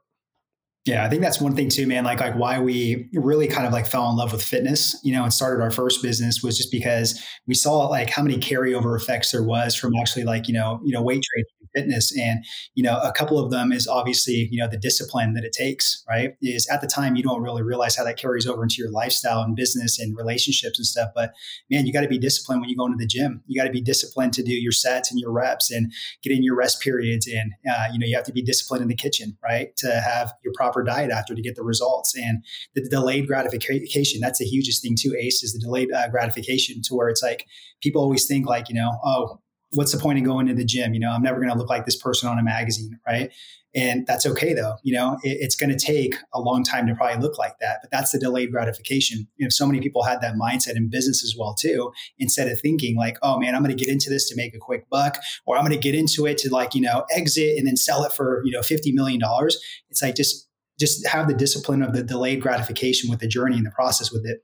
Yeah, 0.85 1.05
I 1.05 1.09
think 1.09 1.21
that's 1.21 1.39
one 1.39 1.55
thing 1.55 1.69
too, 1.69 1.87
man. 1.87 2.03
Like, 2.03 2.19
like 2.19 2.35
why 2.35 2.59
we 2.59 3.07
really 3.13 3.47
kind 3.47 3.65
of 3.65 3.71
like 3.71 3.87
fell 3.87 4.09
in 4.09 4.17
love 4.17 4.33
with 4.33 4.43
fitness, 4.43 4.99
you 5.01 5.13
know, 5.13 5.23
and 5.23 5.31
started 5.33 5.63
our 5.63 5.71
first 5.71 6.01
business 6.01 6.43
was 6.43 6.57
just 6.57 6.71
because 6.71 7.23
we 7.47 7.53
saw 7.53 7.87
like 7.87 8.09
how 8.09 8.21
many 8.21 8.37
carryover 8.37 8.97
effects 8.97 9.31
there 9.31 9.43
was 9.43 9.75
from 9.75 9.93
actually 9.95 10.25
like 10.25 10.47
you 10.49 10.53
know, 10.53 10.81
you 10.83 10.91
know, 10.91 11.01
weight 11.01 11.23
training 11.23 11.45
fitness. 11.75 12.15
And, 12.17 12.43
you 12.75 12.83
know, 12.83 12.99
a 12.99 13.11
couple 13.11 13.39
of 13.39 13.51
them 13.51 13.71
is 13.71 13.87
obviously, 13.87 14.47
you 14.51 14.59
know, 14.59 14.67
the 14.67 14.77
discipline 14.77 15.33
that 15.33 15.43
it 15.43 15.53
takes, 15.53 16.03
right? 16.07 16.35
Is 16.41 16.67
at 16.67 16.81
the 16.81 16.87
time 16.87 17.15
you 17.15 17.23
don't 17.23 17.41
really 17.41 17.63
realize 17.63 17.95
how 17.95 18.03
that 18.03 18.17
carries 18.17 18.47
over 18.47 18.63
into 18.63 18.75
your 18.77 18.91
lifestyle 18.91 19.41
and 19.41 19.55
business 19.55 19.99
and 19.99 20.15
relationships 20.15 20.79
and 20.79 20.85
stuff. 20.85 21.09
But 21.15 21.33
man, 21.69 21.85
you 21.85 21.93
got 21.93 22.01
to 22.01 22.07
be 22.07 22.17
disciplined 22.17 22.61
when 22.61 22.69
you 22.69 22.77
go 22.77 22.85
into 22.85 22.97
the 22.97 23.07
gym. 23.07 23.43
You 23.47 23.59
got 23.59 23.65
to 23.65 23.73
be 23.73 23.81
disciplined 23.81 24.33
to 24.33 24.43
do 24.43 24.53
your 24.53 24.71
sets 24.71 25.11
and 25.11 25.19
your 25.19 25.31
reps 25.31 25.71
and 25.71 25.91
get 26.21 26.31
in 26.31 26.43
your 26.43 26.55
rest 26.55 26.81
periods. 26.81 27.27
And, 27.27 27.51
uh, 27.69 27.87
you 27.91 27.99
know, 27.99 28.05
you 28.05 28.15
have 28.15 28.25
to 28.25 28.33
be 28.33 28.41
disciplined 28.41 28.81
in 28.81 28.87
the 28.87 28.95
kitchen, 28.95 29.37
right? 29.43 29.75
To 29.77 30.01
have 30.01 30.33
your 30.43 30.53
proper 30.55 30.83
diet 30.83 31.11
after 31.11 31.35
to 31.35 31.41
get 31.41 31.55
the 31.55 31.63
results. 31.63 32.15
And 32.15 32.43
the 32.75 32.87
delayed 32.87 33.27
gratification, 33.27 34.19
that's 34.21 34.39
the 34.39 34.45
hugest 34.45 34.81
thing 34.81 34.95
too, 34.99 35.15
Ace, 35.19 35.43
is 35.43 35.53
the 35.53 35.59
delayed 35.59 35.91
uh, 35.91 36.09
gratification 36.09 36.81
to 36.83 36.95
where 36.95 37.09
it's 37.09 37.23
like 37.23 37.45
people 37.81 38.01
always 38.01 38.25
think 38.25 38.47
like, 38.47 38.69
you 38.69 38.75
know, 38.75 38.91
oh, 39.05 39.39
what's 39.73 39.91
the 39.91 39.97
point 39.97 40.19
of 40.19 40.25
going 40.25 40.47
to 40.47 40.53
the 40.53 40.65
gym? 40.65 40.93
You 40.93 40.99
know, 40.99 41.11
I'm 41.11 41.21
never 41.21 41.39
going 41.39 41.51
to 41.51 41.57
look 41.57 41.69
like 41.69 41.85
this 41.85 41.95
person 41.95 42.29
on 42.29 42.39
a 42.39 42.43
magazine, 42.43 42.99
right? 43.07 43.31
And 43.75 44.05
that's 44.05 44.25
okay 44.27 44.53
though. 44.53 44.75
You 44.83 44.93
know, 44.93 45.17
it, 45.23 45.37
it's 45.41 45.55
going 45.55 45.75
to 45.75 45.85
take 45.85 46.15
a 46.33 46.39
long 46.39 46.63
time 46.63 46.85
to 46.87 46.95
probably 46.95 47.21
look 47.21 47.39
like 47.39 47.57
that, 47.59 47.79
but 47.81 47.89
that's 47.89 48.11
the 48.11 48.19
delayed 48.19 48.51
gratification. 48.51 49.27
You 49.37 49.45
know, 49.45 49.49
so 49.49 49.65
many 49.65 49.79
people 49.81 50.03
had 50.03 50.21
that 50.21 50.35
mindset 50.35 50.75
in 50.75 50.89
business 50.89 51.23
as 51.23 51.35
well 51.37 51.55
too. 51.55 51.91
Instead 52.19 52.47
of 52.49 52.59
thinking 52.59 52.95
like, 52.95 53.17
oh 53.23 53.39
man, 53.39 53.55
I'm 53.55 53.63
going 53.63 53.75
to 53.75 53.83
get 53.83 53.91
into 53.91 54.09
this 54.09 54.29
to 54.29 54.35
make 54.35 54.53
a 54.53 54.59
quick 54.59 54.87
buck, 54.89 55.17
or 55.45 55.57
I'm 55.57 55.63
going 55.63 55.75
to 55.75 55.81
get 55.81 55.95
into 55.95 56.27
it 56.27 56.37
to 56.39 56.49
like 56.49 56.75
you 56.75 56.81
know 56.81 57.05
exit 57.15 57.57
and 57.57 57.67
then 57.67 57.77
sell 57.77 58.03
it 58.03 58.13
for 58.13 58.43
you 58.45 58.51
know 58.51 58.61
fifty 58.61 58.91
million 58.91 59.19
dollars. 59.19 59.59
It's 59.89 60.03
like 60.03 60.15
just 60.15 60.47
just 60.79 61.05
have 61.07 61.27
the 61.27 61.33
discipline 61.33 61.81
of 61.81 61.93
the 61.93 62.03
delayed 62.03 62.41
gratification 62.41 63.09
with 63.09 63.19
the 63.19 63.27
journey 63.27 63.57
and 63.57 63.65
the 63.65 63.71
process 63.71 64.11
with 64.11 64.25
it. 64.25 64.39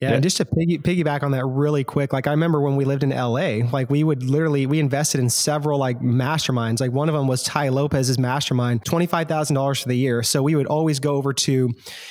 Yeah, 0.00 0.08
yeah. 0.08 0.14
And 0.14 0.22
just 0.22 0.38
to 0.38 0.44
piggy, 0.44 0.78
piggyback 0.78 1.22
on 1.22 1.30
that 1.32 1.46
really 1.46 1.84
quick, 1.84 2.12
like 2.12 2.26
I 2.26 2.32
remember 2.32 2.60
when 2.60 2.74
we 2.76 2.84
lived 2.84 3.04
in 3.04 3.10
LA, 3.10 3.64
like 3.72 3.88
we 3.90 4.02
would 4.02 4.24
literally 4.24 4.66
we 4.66 4.80
invested 4.80 5.20
in 5.20 5.30
several 5.30 5.78
like 5.78 6.00
masterminds. 6.00 6.80
Like 6.80 6.90
one 6.90 7.08
of 7.08 7.14
them 7.14 7.28
was 7.28 7.44
Tai 7.44 7.68
Lopez's 7.68 8.18
mastermind, 8.18 8.84
twenty 8.84 9.06
five 9.06 9.28
thousand 9.28 9.54
dollars 9.54 9.80
for 9.80 9.88
the 9.88 9.96
year. 9.96 10.22
So 10.22 10.42
we 10.42 10.56
would 10.56 10.66
always 10.66 10.98
go 10.98 11.14
over 11.14 11.32
to 11.32 11.70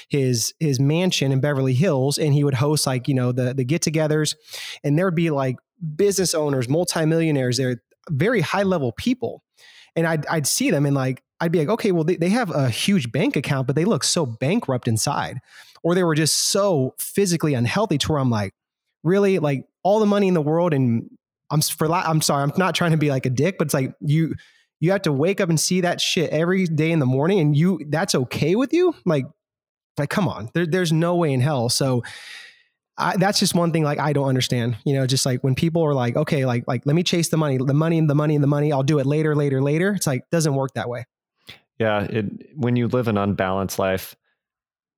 his 0.10 0.54
his 0.60 0.80
mansion 0.80 1.32
in 1.32 1.42
Beverly 1.42 1.74
Hills, 1.74 2.18
and 2.18 2.34
he 2.34 2.44
would 2.44 2.54
host 2.54 2.88
like 2.88 3.08
you 3.08 3.16
know 3.16 3.32
the 3.32 3.54
the 3.54 3.66
get-togethers, 3.66 4.36
and 4.84 4.98
there 4.98 5.06
would 5.06 5.16
be 5.16 5.30
like 5.30 5.58
business 5.96 6.34
owners, 6.34 6.70
multimillionaires, 6.70 7.58
they're 7.58 7.82
very 8.10 8.42
high 8.42 8.64
level 8.64 8.94
people, 8.94 9.44
and 9.96 10.08
I'd 10.08 10.26
I'd 10.28 10.48
see 10.48 10.72
them 10.72 10.86
and 10.86 10.96
like 10.96 11.22
I'd 11.42 11.52
be 11.52 11.60
like, 11.60 11.70
okay, 11.70 11.92
well 11.92 12.06
they, 12.06 12.16
they 12.16 12.30
have 12.30 12.50
a 12.50 12.70
huge 12.70 13.12
bank 13.12 13.36
account, 13.36 13.68
but 13.68 13.76
they 13.76 13.86
look 13.86 14.06
so 14.06 14.26
bankrupt 14.26 14.88
inside 14.88 15.40
or 15.84 15.94
they 15.96 16.04
were 16.04 16.16
just 16.16 16.36
so 16.36 16.96
physically 16.98 17.54
unhealthy 17.54 17.98
to 18.00 18.12
where 18.12 18.20
I'm 18.20 18.30
like, 18.30 18.54
really, 19.04 19.40
like 19.40 19.68
all 19.84 20.00
the 20.00 20.06
money 20.06 20.28
in 20.28 20.34
the 20.34 20.42
world, 20.42 20.74
and 20.74 21.10
I'm 21.52 21.62
for 21.62 21.92
I'm 21.92 22.22
sorry, 22.22 22.44
I'm 22.44 22.54
not 22.58 22.74
trying 22.74 22.92
to 22.92 22.98
be 22.98 23.10
like 23.10 23.26
a 23.26 23.30
dick, 23.30 23.58
but 23.58 23.68
it's 23.68 23.74
like 23.74 23.94
you 24.00 24.36
you 24.80 24.92
have 24.92 25.04
to 25.04 25.12
wake 25.12 25.40
up 25.40 25.50
and 25.50 25.60
see 25.60 25.82
that 25.82 26.02
shit 26.02 26.30
every 26.32 26.66
day 26.66 26.92
in 26.92 27.00
the 27.00 27.06
morning, 27.06 27.40
and 27.40 27.56
you 27.56 27.80
that's 27.90 28.16
okay 28.16 28.56
with 28.56 28.74
you, 28.74 28.96
like 29.06 29.26
like 29.98 30.10
come 30.10 30.28
on, 30.28 30.50
there, 30.54 30.66
there's 30.66 30.92
no 30.92 31.16
way 31.16 31.32
in 31.32 31.42
hell. 31.42 31.70
So. 31.70 32.04
I, 32.96 33.18
that's 33.18 33.40
just 33.40 33.56
one 33.56 33.72
thing 33.72 33.84
like 33.84 33.98
I 33.98 34.14
don't 34.14 34.28
understand. 34.28 34.78
You 34.86 34.94
know, 34.94 35.08
just 35.08 35.26
like 35.26 35.44
when 35.44 35.56
people 35.56 35.82
are 35.84 35.96
like, 35.96 36.16
okay, 36.16 36.46
like 36.46 36.66
like 36.68 36.86
let 36.86 36.96
me 36.96 37.02
chase 37.02 37.30
the 37.30 37.38
money, 37.38 37.58
the 37.58 37.74
money, 37.74 37.98
and 37.98 38.08
the 38.08 38.14
money, 38.14 38.36
and 38.36 38.44
the 38.44 38.48
money. 38.48 38.72
I'll 38.72 38.84
do 38.84 39.00
it 39.00 39.08
later, 39.08 39.36
later, 39.36 39.64
later. 39.64 39.94
It's 39.94 40.06
like 40.06 40.30
doesn't 40.30 40.54
work 40.54 40.76
that 40.76 40.88
way. 40.88 41.08
Yeah, 41.80 42.04
it 42.04 42.56
when 42.56 42.76
you 42.76 42.88
live 42.88 43.08
an 43.08 43.18
unbalanced 43.18 43.80
life, 43.80 44.16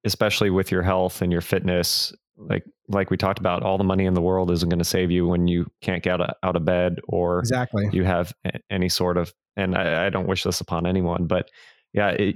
especially 0.05 0.49
with 0.49 0.71
your 0.71 0.83
health 0.83 1.21
and 1.21 1.31
your 1.31 1.41
fitness 1.41 2.13
like 2.37 2.63
like 2.87 3.09
we 3.09 3.17
talked 3.17 3.39
about 3.39 3.63
all 3.63 3.77
the 3.77 3.83
money 3.83 4.05
in 4.05 4.13
the 4.13 4.21
world 4.21 4.51
isn't 4.51 4.69
going 4.69 4.79
to 4.79 4.85
save 4.85 5.09
you 5.09 5.27
when 5.27 5.47
you 5.47 5.65
can't 5.81 6.03
get 6.03 6.19
out 6.21 6.55
of, 6.55 6.65
bed 6.65 6.99
or 7.07 7.39
exactly. 7.39 7.89
you 7.91 8.03
have 8.03 8.33
any 8.69 8.89
sort 8.89 9.17
of 9.17 9.33
and 9.57 9.75
I, 9.75 10.07
I 10.07 10.09
don't 10.09 10.27
wish 10.27 10.43
this 10.43 10.61
upon 10.61 10.85
anyone 10.85 11.25
but 11.27 11.49
yeah 11.93 12.09
it, 12.09 12.35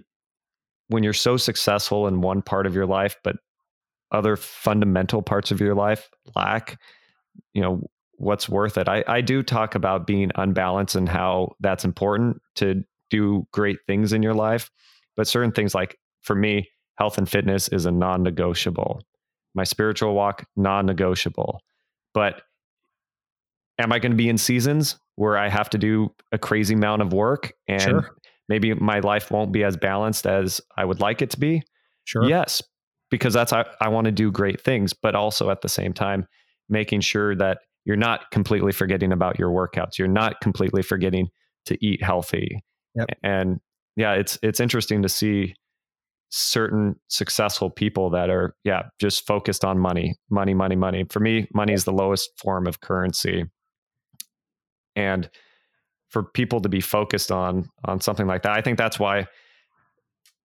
when 0.87 1.03
you're 1.03 1.13
so 1.13 1.37
successful 1.37 2.07
in 2.07 2.21
one 2.21 2.41
part 2.41 2.65
of 2.65 2.73
your 2.73 2.85
life 2.85 3.17
but 3.23 3.35
other 4.11 4.35
fundamental 4.35 5.21
parts 5.21 5.51
of 5.51 5.59
your 5.59 5.75
life 5.75 6.09
lack 6.35 6.79
you 7.53 7.61
know 7.61 7.81
what's 8.19 8.49
worth 8.49 8.77
it? 8.77 8.89
I, 8.89 9.01
I 9.07 9.21
do 9.21 9.41
talk 9.41 9.75
about 9.75 10.05
being 10.05 10.29
unbalanced 10.35 10.95
and 10.95 11.07
how 11.07 11.55
that's 11.61 11.85
important 11.85 12.41
to 12.55 12.83
do 13.09 13.47
great 13.53 13.77
things 13.87 14.13
in 14.13 14.21
your 14.21 14.33
life 14.33 14.69
but 15.15 15.27
certain 15.27 15.51
things 15.51 15.73
like 15.73 15.97
for 16.21 16.35
me 16.35 16.69
health 16.99 17.17
and 17.17 17.27
fitness 17.27 17.69
is 17.69 17.85
a 17.85 17.91
non 17.91 18.21
negotiable. 18.23 19.01
My 19.55 19.63
spiritual 19.63 20.13
walk, 20.13 20.45
non 20.55 20.85
negotiable. 20.85 21.59
But 22.13 22.41
am 23.79 23.91
I 23.91 23.99
going 23.99 24.11
to 24.11 24.17
be 24.17 24.29
in 24.29 24.37
seasons 24.37 24.99
where 25.15 25.37
I 25.37 25.49
have 25.49 25.69
to 25.71 25.77
do 25.77 26.13
a 26.31 26.37
crazy 26.37 26.73
amount 26.73 27.01
of 27.01 27.13
work 27.13 27.53
and 27.67 27.81
sure. 27.81 28.15
maybe 28.47 28.73
my 28.73 28.99
life 28.99 29.31
won't 29.31 29.51
be 29.51 29.63
as 29.63 29.77
balanced 29.77 30.27
as 30.27 30.61
I 30.77 30.85
would 30.85 30.99
like 30.99 31.21
it 31.21 31.31
to 31.31 31.39
be? 31.39 31.63
Sure. 32.03 32.27
Yes, 32.27 32.61
because 33.09 33.33
that's 33.33 33.53
I, 33.53 33.65
I 33.79 33.89
want 33.89 34.05
to 34.05 34.11
do 34.11 34.31
great 34.31 34.61
things, 34.61 34.93
but 34.93 35.15
also 35.15 35.49
at 35.49 35.61
the 35.61 35.69
same 35.69 35.93
time 35.93 36.27
making 36.67 37.01
sure 37.01 37.35
that 37.35 37.59
you're 37.85 37.95
not 37.95 38.29
completely 38.31 38.71
forgetting 38.71 39.11
about 39.11 39.39
your 39.39 39.49
workouts. 39.49 39.97
You're 39.97 40.07
not 40.07 40.41
completely 40.41 40.83
forgetting 40.83 41.29
to 41.65 41.77
eat 41.85 42.03
healthy. 42.03 42.63
Yep. 42.95 43.09
And 43.23 43.59
yeah, 43.95 44.13
it's 44.13 44.37
it's 44.43 44.59
interesting 44.59 45.01
to 45.01 45.09
see 45.09 45.55
certain 46.29 46.95
successful 47.07 47.69
people 47.69 48.09
that 48.11 48.29
are 48.29 48.55
yeah 48.63 48.83
just 48.99 49.25
focused 49.25 49.65
on 49.65 49.79
money 49.79 50.15
money 50.29 50.53
money 50.53 50.75
money. 50.75 51.05
For 51.09 51.19
me 51.19 51.47
money 51.53 51.73
is 51.73 51.85
the 51.85 51.93
lowest 51.93 52.29
form 52.37 52.67
of 52.67 52.81
currency. 52.81 53.45
And 54.95 55.29
for 56.09 56.23
people 56.23 56.59
to 56.61 56.69
be 56.69 56.81
focused 56.81 57.31
on 57.31 57.69
on 57.85 58.01
something 58.01 58.27
like 58.27 58.43
that 58.43 58.53
i 58.53 58.61
think 58.61 58.77
that's 58.77 58.99
why 58.99 59.25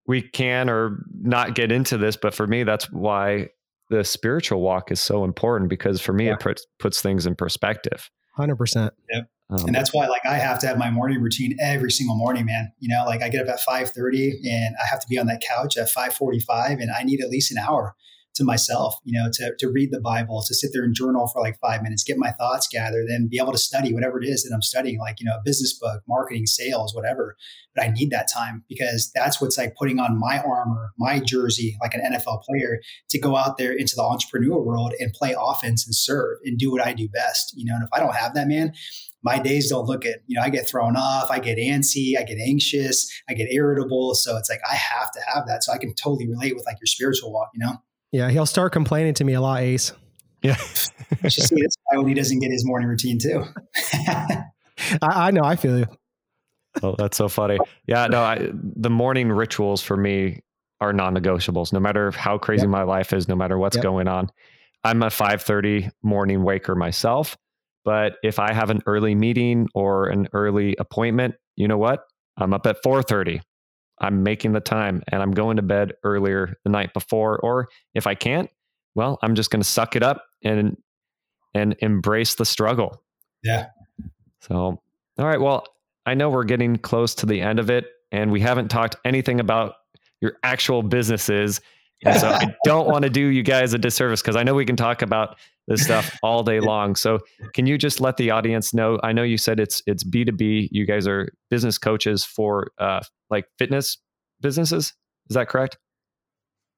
we 0.06 0.22
can 0.22 0.68
or 0.68 1.04
not 1.20 1.54
get 1.54 1.72
into 1.72 1.96
this 1.96 2.16
but 2.16 2.34
for 2.34 2.46
me 2.46 2.62
that's 2.62 2.90
why 2.92 3.48
the 3.90 4.04
spiritual 4.04 4.60
walk 4.60 4.90
is 4.90 5.00
so 5.00 5.24
important 5.24 5.68
because 5.68 6.00
for 6.00 6.12
me 6.12 6.26
yeah. 6.26 6.34
it 6.34 6.40
puts 6.40 6.66
puts 6.78 7.02
things 7.02 7.26
in 7.26 7.34
perspective 7.34 8.10
100% 8.38 8.90
yep. 9.10 9.28
Um, 9.50 9.66
and 9.66 9.74
that's 9.74 9.92
why 9.92 10.06
like 10.06 10.24
I 10.24 10.34
have 10.34 10.58
to 10.60 10.66
have 10.66 10.78
my 10.78 10.90
morning 10.90 11.20
routine 11.20 11.56
every 11.60 11.90
single 11.90 12.16
morning, 12.16 12.46
man. 12.46 12.72
You 12.78 12.88
know, 12.88 13.04
like 13.04 13.22
I 13.22 13.28
get 13.28 13.46
up 13.46 13.48
at 13.48 13.60
5:30 13.60 14.48
and 14.48 14.74
I 14.82 14.86
have 14.86 15.00
to 15.00 15.06
be 15.06 15.18
on 15.18 15.26
that 15.26 15.42
couch 15.46 15.76
at 15.76 15.88
5:45 15.88 16.80
and 16.80 16.90
I 16.90 17.02
need 17.02 17.20
at 17.20 17.28
least 17.28 17.50
an 17.50 17.58
hour 17.58 17.94
to 18.34 18.44
myself, 18.44 18.96
you 19.04 19.12
know, 19.12 19.30
to, 19.32 19.54
to 19.58 19.68
read 19.68 19.90
the 19.92 20.00
Bible, 20.00 20.42
to 20.42 20.54
sit 20.54 20.70
there 20.72 20.82
and 20.82 20.94
journal 20.94 21.26
for 21.26 21.40
like 21.40 21.58
five 21.60 21.82
minutes, 21.82 22.02
get 22.02 22.18
my 22.18 22.32
thoughts 22.32 22.66
gathered, 22.66 23.06
then 23.08 23.28
be 23.28 23.38
able 23.38 23.52
to 23.52 23.58
study 23.58 23.94
whatever 23.94 24.20
it 24.20 24.26
is 24.26 24.42
that 24.42 24.54
I'm 24.54 24.62
studying, 24.62 24.98
like, 24.98 25.20
you 25.20 25.26
know, 25.26 25.36
a 25.36 25.42
business 25.44 25.78
book, 25.78 26.02
marketing, 26.08 26.46
sales, 26.46 26.94
whatever. 26.94 27.36
But 27.74 27.84
I 27.84 27.88
need 27.88 28.10
that 28.10 28.28
time 28.32 28.64
because 28.68 29.12
that's 29.14 29.40
what's 29.40 29.56
like 29.56 29.76
putting 29.76 30.00
on 30.00 30.18
my 30.18 30.40
armor, 30.40 30.92
my 30.98 31.20
jersey, 31.20 31.76
like 31.80 31.94
an 31.94 32.12
NFL 32.12 32.42
player, 32.42 32.80
to 33.10 33.18
go 33.20 33.36
out 33.36 33.56
there 33.56 33.72
into 33.72 33.94
the 33.94 34.02
entrepreneurial 34.02 34.64
world 34.64 34.94
and 34.98 35.12
play 35.12 35.34
offense 35.38 35.86
and 35.86 35.94
serve 35.94 36.38
and 36.44 36.58
do 36.58 36.72
what 36.72 36.84
I 36.84 36.92
do 36.92 37.08
best. 37.08 37.54
You 37.56 37.66
know, 37.66 37.74
and 37.74 37.84
if 37.84 37.90
I 37.92 38.00
don't 38.00 38.14
have 38.14 38.34
that, 38.34 38.48
man, 38.48 38.72
my 39.22 39.38
days 39.38 39.70
don't 39.70 39.86
look 39.86 40.04
it. 40.04 40.22
You 40.26 40.36
know, 40.36 40.42
I 40.42 40.50
get 40.50 40.68
thrown 40.68 40.96
off, 40.96 41.30
I 41.30 41.38
get 41.38 41.56
antsy, 41.56 42.18
I 42.18 42.24
get 42.24 42.38
anxious, 42.38 43.10
I 43.28 43.34
get 43.34 43.50
irritable. 43.50 44.14
So 44.14 44.36
it's 44.36 44.50
like 44.50 44.60
I 44.70 44.74
have 44.74 45.10
to 45.12 45.20
have 45.32 45.46
that. 45.46 45.64
So 45.64 45.72
I 45.72 45.78
can 45.78 45.94
totally 45.94 46.28
relate 46.28 46.54
with 46.54 46.66
like 46.66 46.76
your 46.80 46.86
spiritual 46.86 47.32
walk, 47.32 47.50
you 47.54 47.64
know? 47.64 47.78
Yeah, 48.14 48.30
he'll 48.30 48.46
start 48.46 48.72
complaining 48.72 49.14
to 49.14 49.24
me 49.24 49.32
a 49.32 49.40
lot, 49.40 49.62
Ace. 49.62 49.90
Yeah. 50.40 50.54
just 50.54 51.48
see 51.48 51.60
that's 51.60 51.76
why 51.86 51.98
when 51.98 52.06
he 52.06 52.14
doesn't 52.14 52.38
get 52.38 52.52
his 52.52 52.64
morning 52.64 52.86
routine 52.86 53.18
too. 53.18 53.44
I, 53.92 54.44
I, 55.02 55.30
know, 55.32 55.42
I 55.42 55.56
feel 55.56 55.80
you. 55.80 55.86
Oh, 56.80 56.94
that's 56.96 57.16
so 57.16 57.28
funny. 57.28 57.58
Yeah, 57.88 58.06
no, 58.06 58.22
I, 58.22 58.50
the 58.52 58.88
morning 58.88 59.32
rituals 59.32 59.82
for 59.82 59.96
me 59.96 60.42
are 60.80 60.92
non-negotiables. 60.92 61.72
No 61.72 61.80
matter 61.80 62.12
how 62.12 62.38
crazy 62.38 62.62
yep. 62.62 62.70
my 62.70 62.84
life 62.84 63.12
is, 63.12 63.26
no 63.26 63.34
matter 63.34 63.58
what's 63.58 63.74
yep. 63.74 63.82
going 63.82 64.06
on, 64.06 64.30
I'm 64.84 65.02
a 65.02 65.06
5:30 65.06 65.90
morning 66.04 66.44
waker 66.44 66.76
myself. 66.76 67.36
But 67.84 68.18
if 68.22 68.38
I 68.38 68.52
have 68.52 68.70
an 68.70 68.80
early 68.86 69.16
meeting 69.16 69.66
or 69.74 70.06
an 70.06 70.28
early 70.32 70.76
appointment, 70.78 71.34
you 71.56 71.66
know 71.66 71.78
what? 71.78 72.04
I'm 72.36 72.54
up 72.54 72.64
at 72.68 72.80
4:30. 72.80 73.40
I'm 73.98 74.22
making 74.22 74.52
the 74.52 74.60
time 74.60 75.02
and 75.08 75.22
I'm 75.22 75.30
going 75.30 75.56
to 75.56 75.62
bed 75.62 75.92
earlier 76.02 76.56
the 76.64 76.70
night 76.70 76.92
before 76.92 77.38
or 77.38 77.68
if 77.94 78.06
I 78.06 78.14
can't, 78.14 78.50
well, 78.94 79.18
I'm 79.22 79.34
just 79.34 79.50
going 79.50 79.62
to 79.62 79.68
suck 79.68 79.96
it 79.96 80.02
up 80.02 80.24
and 80.42 80.76
and 81.54 81.76
embrace 81.78 82.34
the 82.34 82.44
struggle. 82.44 83.00
Yeah. 83.44 83.66
So, 84.40 84.56
all 84.56 84.80
right, 85.26 85.40
well, 85.40 85.66
I 86.04 86.14
know 86.14 86.28
we're 86.28 86.44
getting 86.44 86.76
close 86.76 87.14
to 87.16 87.26
the 87.26 87.40
end 87.40 87.58
of 87.58 87.70
it 87.70 87.86
and 88.10 88.30
we 88.32 88.40
haven't 88.40 88.68
talked 88.68 88.96
anything 89.04 89.40
about 89.40 89.74
your 90.20 90.36
actual 90.42 90.82
businesses. 90.82 91.60
And 92.04 92.18
so 92.18 92.28
I 92.28 92.54
don't 92.64 92.88
want 92.88 93.04
to 93.04 93.10
do 93.10 93.26
you 93.26 93.42
guys 93.42 93.72
a 93.72 93.78
disservice 93.78 94.20
because 94.20 94.36
I 94.36 94.42
know 94.42 94.54
we 94.54 94.66
can 94.66 94.76
talk 94.76 95.02
about 95.02 95.36
this 95.66 95.82
stuff 95.82 96.16
all 96.22 96.42
day 96.42 96.60
long. 96.60 96.94
So 96.94 97.20
can 97.54 97.66
you 97.66 97.78
just 97.78 98.00
let 98.00 98.16
the 98.16 98.30
audience 98.30 98.74
know? 98.74 99.00
I 99.02 99.12
know 99.12 99.22
you 99.22 99.38
said 99.38 99.60
it's 99.60 99.82
it's 99.86 100.04
B 100.04 100.24
two 100.24 100.32
B. 100.32 100.68
You 100.70 100.86
guys 100.86 101.06
are 101.06 101.28
business 101.50 101.78
coaches 101.78 102.24
for 102.24 102.72
uh, 102.78 103.00
like 103.30 103.46
fitness 103.58 103.98
businesses. 104.40 104.92
Is 105.30 105.34
that 105.34 105.48
correct? 105.48 105.78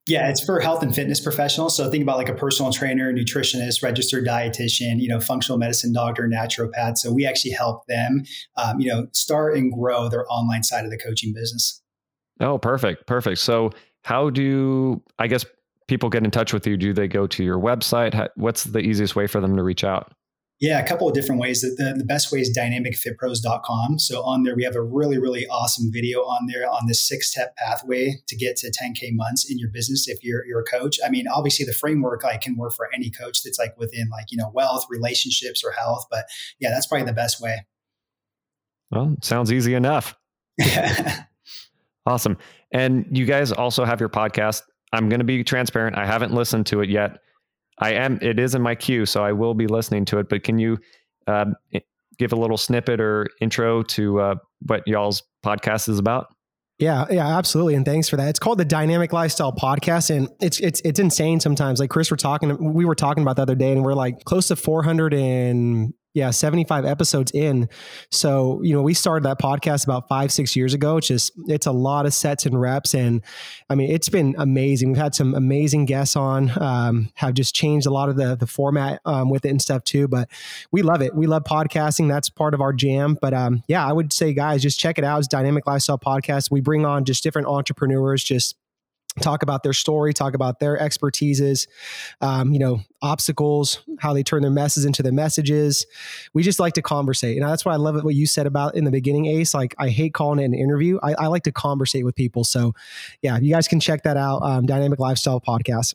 Yeah, 0.09 0.31
it's 0.31 0.45
for 0.45 0.61
health 0.61 0.85
and 0.85 0.95
fitness 0.95 1.21
professionals. 1.21 1.77
So 1.77 1.91
think 1.91 2.03
about 2.03 2.17
like 2.17 2.29
a 2.29 2.35
personal 2.35 2.73
trainer, 2.73 3.13
nutritionist, 3.13 3.83
registered 3.83 4.25
dietitian, 4.25 5.01
you 5.01 5.09
know, 5.09 5.19
functional 5.19 5.59
medicine 5.59 5.93
doctor, 5.93 6.29
naturopath. 6.29 6.99
So 6.99 7.13
we 7.13 7.27
actually 7.27 7.51
help 7.51 7.85
them, 7.89 8.23
um, 8.57 8.79
you 8.79 8.89
know, 8.89 9.09
start 9.13 9.57
and 9.57 9.73
grow 9.73 10.09
their 10.09 10.25
online 10.31 10.63
side 10.63 10.85
of 10.85 10.93
the 10.93 10.97
coaching 10.97 11.33
business. 11.35 11.83
Oh, 12.39 12.57
perfect, 12.57 13.09
perfect. 13.09 13.41
So 13.41 13.71
how 14.05 14.31
do 14.31 15.03
I 15.19 15.27
guess 15.27 15.45
people 15.89 16.11
get 16.11 16.25
in 16.25 16.31
touch 16.31 16.53
with 16.53 16.67
you? 16.67 16.77
Do 16.77 16.93
they 16.93 17.09
go 17.09 17.27
to 17.27 17.45
your 17.45 17.59
website? 17.59 18.29
What's 18.37 18.65
the 18.65 18.81
easiest 18.81 19.17
way 19.17 19.27
for 19.27 19.41
them 19.41 19.57
to 19.57 19.63
reach 19.63 19.85
out? 19.85 20.13
Yeah, 20.59 20.81
a 20.81 20.89
couple 20.89 21.07
of 21.07 21.13
different 21.13 21.39
ways. 21.39 21.61
The, 21.61 21.69
the, 21.77 21.99
the, 21.99 22.05
best 22.05 22.33
way 22.33 22.41
is 22.41 22.57
dynamicfitpros.com. 22.57 23.99
So 23.99 24.23
on 24.23 24.43
there, 24.43 24.57
we 24.57 24.65
have 24.65 24.75
a 24.75 24.83
really, 24.83 25.19
really 25.19 25.47
awesome 25.49 25.93
video 25.93 26.21
on 26.21 26.47
there 26.47 26.67
on 26.67 26.87
this 26.87 27.07
six 27.07 27.31
step 27.31 27.55
pathway 27.57 28.15
to 28.27 28.37
get 28.37 28.57
to 28.59 28.71
10K 28.71 29.11
months 29.13 29.51
in 29.51 29.59
your 29.59 29.69
business 29.69 30.09
if 30.09 30.25
you're, 30.25 30.47
you're 30.47 30.61
a 30.61 30.65
coach. 30.65 30.99
I 31.05 31.11
mean, 31.11 31.27
obviously 31.29 31.67
the 31.67 31.75
framework 31.75 32.25
like 32.25 32.41
can 32.41 32.57
work 32.57 32.73
for 32.73 32.89
any 32.95 33.11
coach 33.11 33.43
that's 33.43 33.59
like 33.59 33.77
within 33.77 34.09
like, 34.09 34.27
you 34.31 34.39
know, 34.39 34.51
wealth, 34.55 34.87
relationships 34.89 35.63
or 35.63 35.73
health. 35.73 36.07
But 36.11 36.25
yeah, 36.59 36.71
that's 36.71 36.87
probably 36.87 37.07
the 37.07 37.13
best 37.13 37.39
way. 37.39 37.67
Well, 38.91 39.15
sounds 39.21 39.53
easy 39.53 39.75
enough. 39.75 40.17
awesome. 42.07 42.39
And 42.73 43.07
you 43.11 43.27
guys 43.27 43.53
also 43.53 43.85
have 43.85 44.01
your 44.01 44.09
podcast. 44.09 44.63
I'm 44.93 45.09
going 45.09 45.21
to 45.21 45.25
be 45.25 45.43
transparent. 45.45 45.97
I 45.97 46.07
haven't 46.07 46.33
listened 46.33 46.67
to 46.67 46.81
it 46.81 46.89
yet. 46.89 47.19
I 47.79 47.93
am. 47.93 48.19
It 48.23 48.39
is 48.39 48.55
in 48.55 48.63
my 48.63 48.75
queue, 48.75 49.05
so 49.05 49.23
I 49.25 49.33
will 49.33 49.55
be 49.55 49.67
listening 49.67 50.05
to 50.07 50.19
it. 50.19 50.29
But 50.29 50.45
can 50.45 50.59
you 50.59 50.79
uh, 51.27 51.47
give 52.19 52.33
a 52.33 52.37
little 52.37 52.57
snippet 52.57 53.01
or 53.01 53.29
intro 53.41 53.83
to 53.83 54.21
uh, 54.21 54.35
what 54.61 54.87
y'all's 54.87 55.23
podcast 55.45 55.89
is 55.89 55.99
about? 55.99 56.29
Yeah, 56.79 57.07
yeah, 57.11 57.39
absolutely, 57.39 57.75
and 57.75 57.87
thanks 57.87 58.09
for 58.09 58.17
that. 58.17 58.29
It's 58.29 58.39
called 58.39 58.59
the 58.59 58.65
Dynamic 58.65 59.13
Lifestyle 59.13 59.53
Podcast, 59.53 60.15
and 60.15 60.29
it's 60.41 60.61
it's 60.61 60.81
it's 60.83 61.01
insane 61.01 61.41
sometimes. 61.41 61.81
Like 61.81 61.89
Chris, 61.89 62.11
we're 62.11 62.19
talking, 62.19 62.75
we 62.75 62.85
were 62.85 62.95
talking 62.95 63.23
about 63.23 63.37
the 63.37 63.43
other 63.43 63.55
day, 63.55 63.73
and 63.73 63.83
we're 63.83 63.95
like 63.95 64.25
close 64.25 64.49
to 64.49 64.57
400 64.57 65.15
and 65.15 65.95
yeah 66.17 66.31
75 66.31 66.87
episodes 66.87 67.31
in. 67.33 67.69
So 68.11 68.63
you 68.63 68.75
know 68.75 68.81
we 68.81 68.95
started 68.95 69.23
that 69.25 69.39
podcast 69.39 69.85
about 69.85 70.09
five 70.09 70.33
six 70.33 70.57
years 70.57 70.73
ago. 70.73 70.97
It's 70.97 71.09
just 71.09 71.33
it's 71.47 71.67
a 71.67 71.73
lot 71.73 72.07
of 72.07 72.15
sets 72.15 72.47
and 72.47 72.59
reps. 72.59 72.95
And 72.95 73.23
i 73.69 73.75
mean 73.75 73.91
it's 73.91 74.09
been 74.09 74.35
amazing. 74.39 74.89
We've 74.93 75.03
had 75.03 75.15
some 75.15 75.35
amazing 75.35 75.85
guests 75.85 76.17
on 76.17 76.51
um, 76.61 77.11
have 77.17 77.35
just 77.35 77.55
changed 77.55 77.87
a 77.87 77.91
lot 77.91 78.09
of 78.09 78.17
the 78.17 78.35
the 78.35 78.47
format 78.47 79.03
um, 79.05 79.29
with 79.29 79.45
it 79.45 79.51
and 79.51 79.61
stuff 79.61 79.85
too. 79.85 80.09
But 80.09 80.31
we 80.73 80.81
love 80.81 81.03
it. 81.03 81.15
We 81.15 81.27
love 81.27 81.45
podcasting. 81.45 82.09
That's 82.09 82.31
part 82.31 82.55
of 82.55 82.63
our 82.63 82.73
jam. 82.73 83.19
But 83.21 83.35
um, 83.35 83.63
yeah 83.69 83.87
i 83.87 83.93
would 83.93 84.13
say 84.13 84.33
guys 84.33 84.63
just 84.63 84.81
check 84.81 84.97
it 84.97 85.05
out. 85.05 85.19
It's 85.19 85.29
dynamic 85.29 85.67
lifestyle 85.67 85.99
podcast. 85.99 86.51
We 86.51 86.63
bring 86.63 86.87
on 86.87 87.05
just 87.05 87.23
different 87.23 87.47
entrepreneurs 87.47 88.25
just 88.25 88.57
talk 89.21 89.43
about 89.43 89.63
their 89.63 89.73
story, 89.73 90.13
talk 90.13 90.35
about 90.35 90.61
their 90.61 90.79
expertises, 90.79 91.67
um, 92.21 92.53
you 92.53 92.59
know, 92.59 92.81
obstacles, 93.03 93.81
how 93.99 94.13
they 94.13 94.23
turn 94.23 94.43
their 94.43 94.51
messes 94.51 94.85
into 94.85 95.03
their 95.03 95.13
messages. 95.13 95.87
We 96.35 96.43
just 96.43 96.59
like 96.59 96.75
to 96.75 96.83
conversate. 96.83 97.37
And 97.37 97.47
that's 97.47 97.65
why 97.65 97.73
I 97.73 97.77
love 97.77 97.97
it 97.97 98.05
what 98.05 98.15
you 98.15 98.27
said 98.27 98.47
about 98.47 98.75
in 98.75 98.85
the 98.85 98.91
beginning, 98.91 99.27
Ace. 99.27 99.55
Like, 99.55 99.75
I 99.79 99.89
hate 99.89 100.15
calling 100.15 100.41
it 100.41 100.45
an 100.45 100.55
interview. 100.55 100.99
I, 101.03 101.15
I 101.15 101.27
like 101.29 101.45
to 101.45 101.53
conversate 101.53 102.05
with 102.05 102.15
people. 102.15 102.45
So, 102.45 102.75
yeah, 103.23 103.39
you 103.39 103.53
guys 103.53 103.69
can 103.69 103.81
check 103.81 104.03
that 104.05 104.17
out. 104.17 104.43
Um, 104.43 104.67
Dynamic 104.67 104.99
Lifestyle 104.99 105.41
Podcast. 105.41 105.95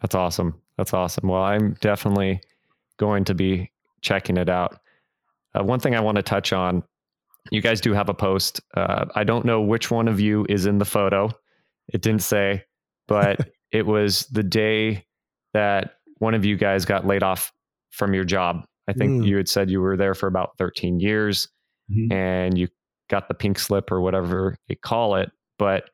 That's 0.00 0.14
awesome. 0.14 0.60
That's 0.76 0.94
awesome. 0.94 1.28
Well, 1.28 1.42
I'm 1.42 1.74
definitely 1.80 2.40
going 2.98 3.24
to 3.24 3.34
be 3.34 3.70
checking 4.00 4.36
it 4.36 4.48
out. 4.48 4.78
Uh, 5.54 5.64
one 5.64 5.80
thing 5.80 5.94
I 5.94 6.00
want 6.00 6.16
to 6.16 6.22
touch 6.22 6.52
on 6.52 6.84
you 7.50 7.60
guys 7.60 7.80
do 7.80 7.92
have 7.92 8.08
a 8.08 8.14
post. 8.14 8.60
Uh, 8.74 9.06
I 9.14 9.24
don't 9.24 9.44
know 9.44 9.60
which 9.60 9.90
one 9.90 10.08
of 10.08 10.20
you 10.20 10.46
is 10.48 10.66
in 10.66 10.78
the 10.78 10.84
photo. 10.84 11.30
It 11.92 12.02
didn't 12.02 12.22
say, 12.22 12.64
but 13.06 13.48
it 13.72 13.86
was 13.86 14.26
the 14.26 14.42
day 14.42 15.06
that 15.54 15.94
one 16.18 16.34
of 16.34 16.44
you 16.44 16.56
guys 16.56 16.84
got 16.84 17.06
laid 17.06 17.22
off 17.22 17.52
from 17.90 18.14
your 18.14 18.24
job. 18.24 18.64
I 18.88 18.92
think 18.92 19.22
mm. 19.22 19.26
you 19.26 19.36
had 19.36 19.48
said 19.48 19.70
you 19.70 19.80
were 19.80 19.96
there 19.96 20.14
for 20.14 20.26
about 20.26 20.56
13 20.58 21.00
years 21.00 21.48
mm-hmm. 21.90 22.12
and 22.12 22.56
you 22.56 22.68
got 23.08 23.28
the 23.28 23.34
pink 23.34 23.58
slip 23.58 23.90
or 23.90 24.00
whatever 24.00 24.56
they 24.68 24.74
call 24.74 25.16
it. 25.16 25.30
But 25.58 25.90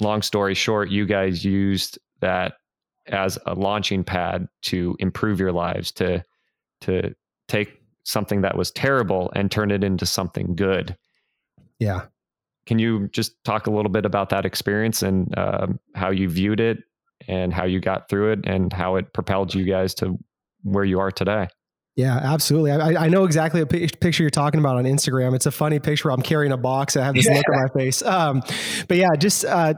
long 0.00 0.22
story 0.22 0.54
short, 0.54 0.90
you 0.90 1.06
guys 1.06 1.44
used 1.44 1.98
that 2.20 2.54
as 3.06 3.38
a 3.46 3.54
launching 3.54 4.04
pad 4.04 4.48
to 4.62 4.96
improve 4.98 5.40
your 5.40 5.52
lives, 5.52 5.92
to 5.92 6.22
to 6.82 7.14
take 7.48 7.80
something 8.04 8.42
that 8.42 8.56
was 8.56 8.70
terrible 8.70 9.32
and 9.34 9.50
turn 9.50 9.70
it 9.70 9.82
into 9.82 10.06
something 10.06 10.54
good. 10.54 10.96
Yeah. 11.78 12.06
Can 12.66 12.78
you 12.78 13.08
just 13.08 13.42
talk 13.44 13.66
a 13.66 13.70
little 13.70 13.90
bit 13.90 14.06
about 14.06 14.30
that 14.30 14.46
experience 14.46 15.02
and 15.02 15.36
uh, 15.36 15.66
how 15.94 16.10
you 16.10 16.28
viewed 16.28 16.60
it 16.60 16.78
and 17.28 17.52
how 17.52 17.64
you 17.64 17.80
got 17.80 18.08
through 18.08 18.32
it 18.32 18.40
and 18.44 18.72
how 18.72 18.96
it 18.96 19.12
propelled 19.12 19.54
you 19.54 19.64
guys 19.64 19.94
to 19.94 20.18
where 20.62 20.84
you 20.84 21.00
are 21.00 21.10
today? 21.10 21.48
Yeah, 21.96 22.16
absolutely. 22.16 22.72
I, 22.72 23.04
I 23.04 23.08
know 23.08 23.24
exactly 23.24 23.60
a 23.60 23.66
p- 23.66 23.86
picture 23.86 24.24
you're 24.24 24.30
talking 24.30 24.58
about 24.58 24.76
on 24.76 24.84
Instagram. 24.84 25.34
It's 25.34 25.46
a 25.46 25.52
funny 25.52 25.78
picture. 25.78 26.08
Where 26.08 26.14
I'm 26.14 26.22
carrying 26.22 26.50
a 26.50 26.56
box. 26.56 26.96
I 26.96 27.04
have 27.04 27.14
this 27.14 27.26
yeah. 27.26 27.34
look 27.34 27.44
on 27.48 27.62
my 27.62 27.80
face. 27.80 28.02
Um, 28.02 28.42
but 28.88 28.96
yeah, 28.96 29.10
just 29.16 29.44
uh, 29.44 29.74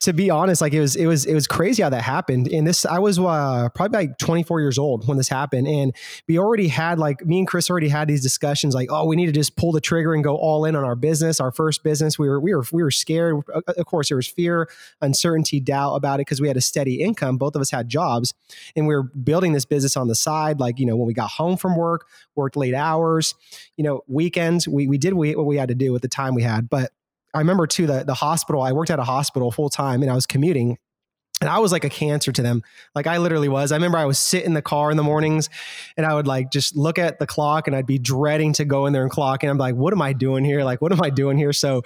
to 0.00 0.12
be 0.12 0.30
honest, 0.30 0.60
like 0.60 0.72
it 0.72 0.80
was, 0.80 0.96
it 0.96 1.06
was, 1.06 1.24
it 1.24 1.34
was 1.34 1.46
crazy 1.46 1.82
how 1.82 1.88
that 1.88 2.02
happened. 2.02 2.48
And 2.48 2.66
this, 2.66 2.86
I 2.86 2.98
was 2.98 3.18
uh, 3.18 3.68
probably 3.74 3.98
like 3.98 4.18
24 4.18 4.60
years 4.60 4.78
old 4.78 5.06
when 5.06 5.16
this 5.16 5.28
happened, 5.28 5.66
and 5.66 5.94
we 6.26 6.38
already 6.38 6.68
had 6.68 6.98
like 6.98 7.24
me 7.24 7.38
and 7.38 7.46
Chris 7.46 7.70
already 7.70 7.88
had 7.88 8.08
these 8.08 8.22
discussions, 8.22 8.74
like, 8.74 8.88
oh, 8.90 9.06
we 9.06 9.16
need 9.16 9.26
to 9.26 9.32
just 9.32 9.56
pull 9.56 9.72
the 9.72 9.80
trigger 9.80 10.14
and 10.14 10.22
go 10.22 10.36
all 10.36 10.64
in 10.64 10.76
on 10.76 10.84
our 10.84 10.96
business, 10.96 11.40
our 11.40 11.52
first 11.52 11.82
business. 11.82 12.18
We 12.18 12.28
were, 12.28 12.40
we 12.40 12.54
were, 12.54 12.64
we 12.72 12.82
were 12.82 12.90
scared. 12.90 13.42
Of 13.54 13.86
course, 13.86 14.08
there 14.08 14.16
was 14.16 14.26
fear, 14.26 14.68
uncertainty, 15.00 15.60
doubt 15.60 15.94
about 15.94 16.16
it 16.16 16.26
because 16.26 16.40
we 16.40 16.48
had 16.48 16.56
a 16.56 16.62
steady 16.62 17.02
income. 17.02 17.36
Both 17.36 17.54
of 17.54 17.60
us 17.60 17.70
had 17.70 17.88
jobs, 17.88 18.34
and 18.76 18.86
we 18.86 18.94
were 18.94 19.04
building 19.04 19.52
this 19.52 19.64
business 19.64 19.96
on 19.96 20.08
the 20.08 20.14
side. 20.14 20.60
Like 20.60 20.78
you 20.78 20.86
know, 20.86 20.96
when 20.96 21.06
we 21.06 21.14
got 21.14 21.30
home 21.30 21.56
from 21.56 21.76
work, 21.76 22.06
worked 22.34 22.56
late 22.56 22.74
hours, 22.74 23.34
you 23.76 23.84
know, 23.84 24.02
weekends, 24.06 24.68
we 24.68 24.86
we 24.86 24.98
did 24.98 25.14
what 25.14 25.46
we 25.46 25.56
had 25.56 25.68
to 25.68 25.74
do 25.74 25.92
with 25.92 26.02
the 26.02 26.08
time 26.08 26.34
we 26.34 26.42
had, 26.42 26.68
but 26.68 26.92
I 27.34 27.38
remember 27.38 27.66
too 27.66 27.86
the 27.86 28.04
the 28.04 28.14
hospital. 28.14 28.62
I 28.62 28.72
worked 28.72 28.90
at 28.90 28.98
a 28.98 29.04
hospital 29.04 29.50
full 29.50 29.68
time, 29.68 30.02
and 30.02 30.10
I 30.10 30.14
was 30.14 30.26
commuting. 30.26 30.78
And 31.40 31.48
I 31.48 31.60
was 31.60 31.70
like 31.70 31.84
a 31.84 31.88
cancer 31.88 32.32
to 32.32 32.42
them. 32.42 32.62
Like 32.96 33.06
I 33.06 33.18
literally 33.18 33.48
was. 33.48 33.70
I 33.70 33.76
remember 33.76 33.96
I 33.96 34.04
would 34.04 34.16
sit 34.16 34.44
in 34.44 34.54
the 34.54 34.62
car 34.62 34.90
in 34.90 34.96
the 34.96 35.04
mornings 35.04 35.48
and 35.96 36.04
I 36.04 36.14
would 36.14 36.26
like 36.26 36.50
just 36.50 36.76
look 36.76 36.98
at 36.98 37.20
the 37.20 37.28
clock 37.28 37.68
and 37.68 37.76
I'd 37.76 37.86
be 37.86 37.98
dreading 37.98 38.52
to 38.54 38.64
go 38.64 38.86
in 38.86 38.92
there 38.92 39.02
and 39.02 39.10
clock. 39.10 39.44
And 39.44 39.50
I'm 39.50 39.58
like, 39.58 39.76
what 39.76 39.92
am 39.92 40.02
I 40.02 40.12
doing 40.14 40.44
here? 40.44 40.64
Like, 40.64 40.82
what 40.82 40.90
am 40.90 41.00
I 41.00 41.10
doing 41.10 41.38
here? 41.38 41.52
So 41.52 41.82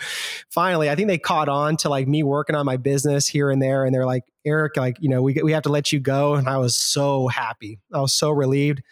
finally, 0.48 0.88
I 0.88 0.94
think 0.94 1.08
they 1.08 1.18
caught 1.18 1.50
on 1.50 1.76
to 1.78 1.90
like 1.90 2.08
me 2.08 2.22
working 2.22 2.56
on 2.56 2.64
my 2.64 2.78
business 2.78 3.26
here 3.26 3.50
and 3.50 3.60
there. 3.60 3.84
And 3.84 3.94
they're 3.94 4.06
like, 4.06 4.24
Eric, 4.46 4.78
like, 4.78 4.96
you 5.00 5.10
know, 5.10 5.20
we, 5.20 5.34
we 5.42 5.52
have 5.52 5.64
to 5.64 5.68
let 5.68 5.92
you 5.92 6.00
go. 6.00 6.34
And 6.34 6.48
I 6.48 6.56
was 6.56 6.74
so 6.74 7.28
happy. 7.28 7.78
I 7.92 8.00
was 8.00 8.14
so 8.14 8.30
relieved. 8.30 8.82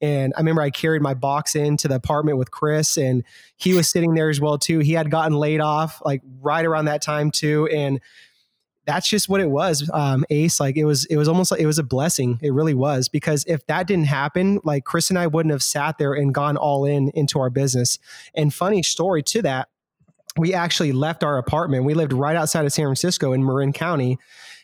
And 0.00 0.32
I 0.36 0.40
remember 0.40 0.62
I 0.62 0.70
carried 0.70 1.02
my 1.02 1.14
box 1.14 1.54
into 1.54 1.88
the 1.88 1.96
apartment 1.96 2.38
with 2.38 2.50
Chris, 2.50 2.96
and 2.96 3.24
he 3.56 3.74
was 3.74 3.88
sitting 3.88 4.14
there 4.14 4.30
as 4.30 4.40
well 4.40 4.58
too. 4.58 4.78
He 4.78 4.92
had 4.92 5.10
gotten 5.10 5.34
laid 5.34 5.60
off 5.60 6.00
like 6.04 6.22
right 6.40 6.64
around 6.64 6.86
that 6.86 7.02
time 7.02 7.30
too, 7.30 7.68
and 7.68 8.00
that's 8.86 9.08
just 9.08 9.28
what 9.28 9.40
it 9.40 9.50
was 9.50 9.88
um, 9.92 10.24
ace. 10.30 10.58
Like 10.58 10.76
it 10.76 10.84
was 10.84 11.04
it 11.06 11.16
was 11.16 11.28
almost 11.28 11.50
like 11.50 11.60
it 11.60 11.66
was 11.66 11.78
a 11.78 11.84
blessing. 11.84 12.38
It 12.42 12.52
really 12.52 12.74
was 12.74 13.08
because 13.08 13.44
if 13.46 13.66
that 13.66 13.86
didn't 13.86 14.06
happen 14.06 14.58
like 14.64 14.84
chris 14.84 15.10
and 15.10 15.18
i 15.18 15.26
wouldn't 15.26 15.52
have 15.52 15.62
sat 15.62 15.98
there 15.98 16.12
and 16.12 16.34
gone 16.34 16.56
all 16.56 16.84
in 16.84 17.10
into 17.10 17.38
our 17.38 17.50
business. 17.50 17.98
And 18.34 18.52
funny 18.52 18.82
story 18.82 19.22
to 19.24 19.42
that 19.42 19.68
we 20.36 20.54
actually 20.54 20.92
left 20.92 21.24
our 21.24 21.38
apartment. 21.38 21.84
We 21.84 21.94
lived 21.94 22.12
right 22.12 22.36
outside 22.36 22.64
of 22.64 22.72
san 22.72 22.86
francisco 22.86 23.32
in 23.32 23.44
marin 23.44 23.72
county 23.72 24.18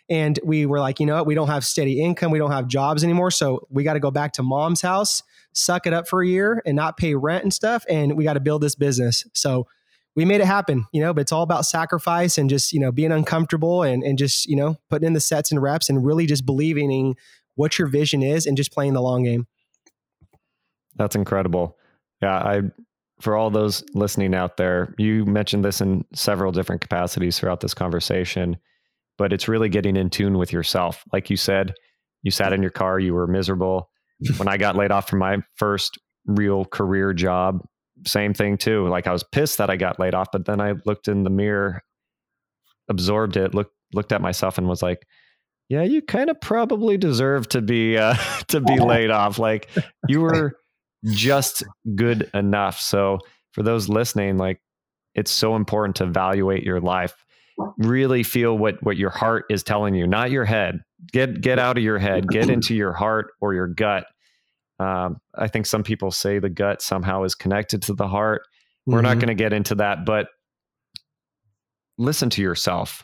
and 0.09 0.39
we 0.45 0.67
were 0.67 0.79
like, 0.79 1.01
you 1.01 1.07
know 1.07 1.17
what? 1.17 1.27
We 1.27 1.35
don't 1.35 1.49
have 1.49 1.65
steady 1.65 2.01
income. 2.01 2.31
We 2.31 2.39
don't 2.39 2.53
have 2.53 2.69
jobs 2.69 3.03
anymore. 3.03 3.31
So 3.31 3.67
we 3.71 3.83
got 3.83 3.95
to 3.95 4.01
go 4.01 4.11
back 4.11 4.33
to 4.35 4.43
mom's 4.43 4.81
house, 4.81 5.23
suck 5.53 5.87
it 5.87 5.93
up 5.93 6.07
for 6.07 6.23
a 6.23 6.27
year 6.27 6.63
and 6.65 6.77
not 6.77 6.97
pay 6.97 7.15
rent 7.15 7.43
and 7.43 7.53
stuff. 7.53 7.85
And 7.89 8.17
we 8.17 8.25
got 8.25 8.35
to 8.35 8.41
build 8.41 8.63
this 8.63 8.75
business. 8.75 9.25
So 9.33 9.67
we 10.15 10.25
made 10.25 10.41
it 10.41 10.47
happen, 10.47 10.87
you 10.93 11.01
know, 11.01 11.13
but 11.13 11.23
it's 11.23 11.33
all 11.33 11.43
about 11.43 11.67
sacrifice 11.67 12.39
and 12.39 12.49
just, 12.49 12.73
you 12.73 12.81
know, 12.81 12.93
being 12.93 13.13
uncomfortable 13.13 13.83
and, 13.83 14.03
and 14.03 14.17
just, 14.17 14.47
you 14.47 14.57
know, 14.57 14.77
putting 14.89 15.07
in 15.07 15.13
the 15.13 15.21
sets 15.21 15.51
and 15.51 15.61
reps 15.61 15.91
and 15.91 16.05
really 16.05 16.27
just 16.27 16.47
believing 16.47 16.91
in 16.91 17.15
what 17.57 17.79
your 17.79 17.89
vision 17.89 18.23
is 18.23 18.47
and 18.47 18.57
just 18.57 18.73
playing 18.73 18.93
the 18.93 19.03
long 19.03 19.25
game. 19.25 19.47
That's 20.95 21.17
incredible. 21.17 21.77
Yeah. 22.23 22.37
I, 22.37 22.63
for 23.21 23.37
all 23.37 23.51
those 23.51 23.83
listening 23.95 24.35
out 24.35 24.57
there, 24.57 24.95
you 24.99 25.25
mentioned 25.27 25.65
this 25.65 25.81
in 25.81 26.05
several 26.15 26.53
different 26.53 26.81
capacities 26.81 27.39
throughout 27.39 27.61
this 27.61 27.75
conversation 27.75 28.57
but 29.19 29.33
it's 29.33 29.49
really 29.49 29.69
getting 29.69 29.97
in 29.97 30.11
tune 30.11 30.39
with 30.39 30.53
yourself. 30.53 31.03
Like 31.13 31.31
you 31.31 31.37
said, 31.37 31.75
you 32.23 32.31
sat 32.31 32.53
in 32.53 32.63
your 32.63 32.71
car, 32.71 32.99
you 32.99 33.15
were 33.15 33.27
miserable. 33.27 33.91
when 34.39 34.49
I 34.49 34.57
got 34.57 34.77
laid 34.77 34.91
off 34.91 35.09
from 35.09 35.19
my 35.19 35.39
first 35.57 35.99
real 36.27 36.65
career 36.65 37.13
job, 37.13 37.61
same 38.07 38.35
thing 38.35 38.59
too. 38.59 38.89
Like 38.89 39.07
I 39.07 39.13
was 39.13 39.25
pissed 39.25 39.59
that 39.59 39.71
I 39.71 39.77
got 39.77 39.99
laid 39.99 40.15
off, 40.15 40.29
but 40.33 40.45
then 40.45 40.61
I 40.61 40.75
looked 40.85 41.09
in 41.09 41.25
the 41.25 41.31
mirror, 41.31 41.83
absorbed 42.89 43.37
it, 43.37 43.55
looked 43.55 43.73
looked 43.95 44.13
at 44.13 44.21
myself 44.21 44.59
and 44.59 44.69
was 44.69 44.83
like, 44.83 45.07
yeah, 45.69 45.83
you 45.83 46.03
kind 46.03 46.31
of 46.31 46.41
probably 46.41 46.97
deserve 46.97 47.49
to 47.51 47.63
be 47.63 47.97
uh, 47.97 48.15
to 48.49 48.61
be 48.61 48.79
laid 48.81 49.11
off. 49.11 49.39
Like 49.39 49.69
you 50.09 50.21
were 50.21 50.57
just 51.05 51.65
good 51.95 52.31
enough. 52.35 52.81
So 52.81 53.19
for 53.53 53.63
those 53.63 53.89
listening, 53.89 54.37
like 54.37 54.61
it's 55.15 55.31
so 55.31 55.57
important 55.57 55.97
to 55.97 56.05
evaluate 56.05 56.63
your 56.63 56.81
life 56.81 57.25
really 57.79 58.23
feel 58.23 58.57
what 58.57 58.83
what 58.83 58.97
your 58.97 59.11
heart 59.11 59.45
is 59.51 59.63
telling 59.63 59.95
you, 59.95 60.07
not 60.07 60.31
your 60.31 60.45
head. 60.45 60.81
Get 61.13 61.41
get 61.41 61.59
out 61.59 61.77
of 61.77 61.85
your 61.85 61.99
head, 61.99 62.29
get 62.29 62.51
into 62.51 62.75
your 62.75 62.93
heart 62.93 63.29
or 63.41 63.55
your 63.55 63.69
gut. 63.69 64.07
Um, 64.79 65.19
I 65.35 65.49
think 65.49 65.67
some 65.67 65.83
people 65.83 66.11
say 66.11 66.39
the 66.39 66.51
gut 66.51 66.83
somehow 66.83 67.23
is 67.25 67.35
connected 67.35 67.83
to 67.83 67.95
the 67.95 68.09
heart. 68.09 68.43
We're 68.85 68.99
mm-hmm. 68.99 69.07
not 69.07 69.15
going 69.15 69.29
to 69.29 69.35
get 69.35 69.53
into 69.53 69.77
that, 69.77 70.05
but 70.05 70.29
listen 71.99 72.31
to 72.31 72.43
yourself. 72.43 73.03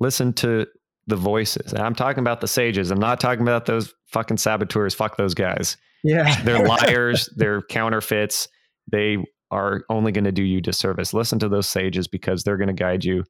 Listen 0.00 0.32
to 0.34 0.66
the 1.08 1.16
voices. 1.16 1.72
And 1.72 1.82
I'm 1.82 1.94
talking 1.94 2.20
about 2.20 2.40
the 2.40 2.46
sages. 2.46 2.90
I'm 2.90 3.00
not 3.00 3.18
talking 3.18 3.42
about 3.42 3.66
those 3.66 3.92
fucking 4.06 4.36
saboteurs. 4.36 4.94
Fuck 4.94 5.16
those 5.16 5.34
guys. 5.34 5.76
Yeah. 6.04 6.42
they're 6.42 6.64
liars. 6.66 7.28
they're 7.34 7.62
counterfeits. 7.62 8.46
They 8.90 9.18
are 9.50 9.82
only 9.88 10.12
going 10.12 10.24
to 10.24 10.32
do 10.32 10.42
you 10.44 10.60
disservice. 10.60 11.12
Listen 11.12 11.38
to 11.40 11.48
those 11.48 11.66
sages 11.66 12.06
because 12.06 12.44
they're 12.44 12.56
going 12.56 12.68
to 12.68 12.74
guide 12.74 13.04
you 13.04 13.24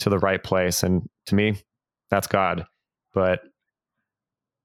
to 0.00 0.10
the 0.10 0.18
right 0.18 0.42
place. 0.42 0.82
And 0.82 1.08
to 1.26 1.34
me, 1.34 1.56
that's 2.10 2.26
God. 2.26 2.66
But 3.12 3.40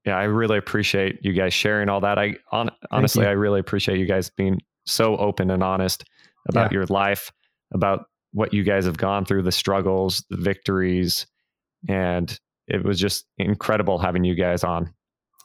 yeah, 0.05 0.17
I 0.17 0.23
really 0.23 0.57
appreciate 0.57 1.19
you 1.21 1.33
guys 1.33 1.53
sharing 1.53 1.89
all 1.89 2.01
that. 2.01 2.17
I 2.17 2.35
on, 2.51 2.71
honestly, 2.91 3.25
I 3.25 3.31
really 3.31 3.59
appreciate 3.59 3.99
you 3.99 4.05
guys 4.05 4.29
being 4.29 4.59
so 4.85 5.17
open 5.17 5.51
and 5.51 5.63
honest 5.63 6.03
about 6.47 6.71
yeah. 6.71 6.77
your 6.77 6.85
life, 6.87 7.31
about 7.73 8.05
what 8.31 8.53
you 8.53 8.63
guys 8.63 8.85
have 8.85 8.97
gone 8.97 9.25
through, 9.25 9.43
the 9.43 9.51
struggles, 9.51 10.23
the 10.29 10.37
victories, 10.37 11.27
and 11.87 12.39
it 12.67 12.83
was 12.83 12.99
just 12.99 13.25
incredible 13.37 13.97
having 13.97 14.23
you 14.23 14.35
guys 14.35 14.63
on. 14.63 14.93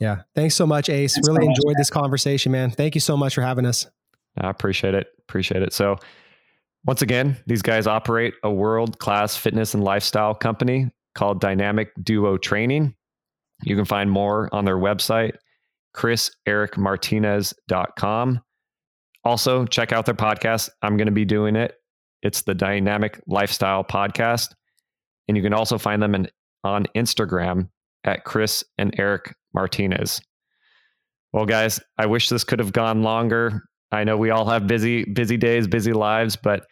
Yeah, 0.00 0.22
thanks 0.34 0.54
so 0.54 0.66
much, 0.66 0.88
Ace. 0.88 1.14
Thanks 1.14 1.28
really 1.28 1.46
enjoyed 1.46 1.76
this 1.78 1.90
conversation, 1.90 2.52
man. 2.52 2.70
Thank 2.70 2.94
you 2.94 3.00
so 3.00 3.16
much 3.16 3.34
for 3.34 3.42
having 3.42 3.66
us. 3.66 3.86
I 4.36 4.50
appreciate 4.50 4.94
it. 4.94 5.08
Appreciate 5.20 5.62
it. 5.62 5.72
So 5.72 5.96
once 6.86 7.02
again, 7.02 7.36
these 7.46 7.62
guys 7.62 7.86
operate 7.86 8.34
a 8.42 8.50
world 8.50 8.98
class 8.98 9.36
fitness 9.36 9.74
and 9.74 9.82
lifestyle 9.82 10.34
company 10.34 10.90
called 11.14 11.40
Dynamic 11.40 11.92
Duo 12.02 12.36
Training. 12.36 12.94
You 13.62 13.76
can 13.76 13.84
find 13.84 14.10
more 14.10 14.48
on 14.52 14.64
their 14.64 14.76
website, 14.76 15.36
chrisericmartinez.com. 15.96 18.40
Also, 19.24 19.64
check 19.66 19.92
out 19.92 20.04
their 20.04 20.14
podcast. 20.14 20.68
I'm 20.82 20.98
going 20.98 21.06
to 21.06 21.12
be 21.12 21.24
doing 21.24 21.54
it. 21.56 21.74
It's 22.22 22.42
the 22.42 22.54
Dynamic 22.54 23.20
Lifestyle 23.26 23.84
Podcast. 23.84 24.54
And 25.28 25.36
you 25.36 25.42
can 25.42 25.54
also 25.54 25.78
find 25.78 26.02
them 26.02 26.14
in, 26.14 26.28
on 26.64 26.86
Instagram 26.94 27.70
at 28.04 28.24
Chris 28.24 28.62
and 28.76 28.94
Eric 28.98 29.34
Martinez. 29.54 30.20
Well, 31.32 31.46
guys, 31.46 31.80
I 31.96 32.04
wish 32.06 32.28
this 32.28 32.44
could 32.44 32.58
have 32.58 32.72
gone 32.72 33.02
longer. 33.02 33.62
I 33.90 34.04
know 34.04 34.18
we 34.18 34.30
all 34.30 34.48
have 34.48 34.66
busy, 34.66 35.04
busy 35.04 35.36
days, 35.36 35.66
busy 35.66 35.92
lives, 35.92 36.36
but 36.36 36.66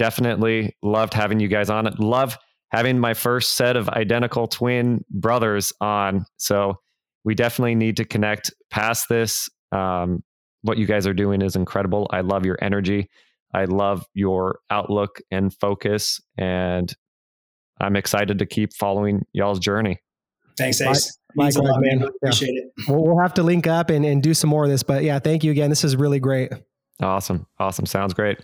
definitely 0.00 0.74
loved 0.82 1.12
having 1.12 1.40
you 1.40 1.46
guys 1.46 1.68
on 1.68 1.86
it. 1.86 2.00
Love 2.00 2.38
having 2.70 2.98
my 2.98 3.12
first 3.12 3.52
set 3.52 3.76
of 3.76 3.86
identical 3.90 4.48
twin 4.48 5.04
brothers 5.10 5.74
on. 5.78 6.24
So 6.38 6.76
we 7.22 7.34
definitely 7.34 7.74
need 7.74 7.98
to 7.98 8.06
connect 8.06 8.50
past 8.70 9.10
this. 9.10 9.50
Um, 9.72 10.24
what 10.62 10.78
you 10.78 10.86
guys 10.86 11.06
are 11.06 11.12
doing 11.12 11.42
is 11.42 11.54
incredible. 11.54 12.08
I 12.10 12.22
love 12.22 12.46
your 12.46 12.56
energy. 12.62 13.10
I 13.52 13.66
love 13.66 14.06
your 14.14 14.60
outlook 14.70 15.20
and 15.30 15.52
focus. 15.52 16.18
And 16.38 16.90
I'm 17.78 17.94
excited 17.94 18.38
to 18.38 18.46
keep 18.46 18.72
following 18.72 19.26
y'all's 19.34 19.58
journey. 19.58 19.98
Thanks, 20.56 20.80
Ace. 20.80 21.18
Likewise, 21.36 21.74
man. 21.80 22.08
Appreciate 22.22 22.54
it. 22.54 22.72
We'll, 22.88 23.04
we'll 23.04 23.20
have 23.20 23.34
to 23.34 23.42
link 23.42 23.66
up 23.66 23.90
and, 23.90 24.06
and 24.06 24.22
do 24.22 24.32
some 24.32 24.48
more 24.48 24.64
of 24.64 24.70
this. 24.70 24.82
But 24.82 25.02
yeah, 25.02 25.18
thank 25.18 25.44
you 25.44 25.50
again. 25.50 25.68
This 25.68 25.84
is 25.84 25.94
really 25.94 26.20
great. 26.20 26.52
Awesome. 27.02 27.46
Awesome. 27.58 27.84
Sounds 27.84 28.14
great. 28.14 28.40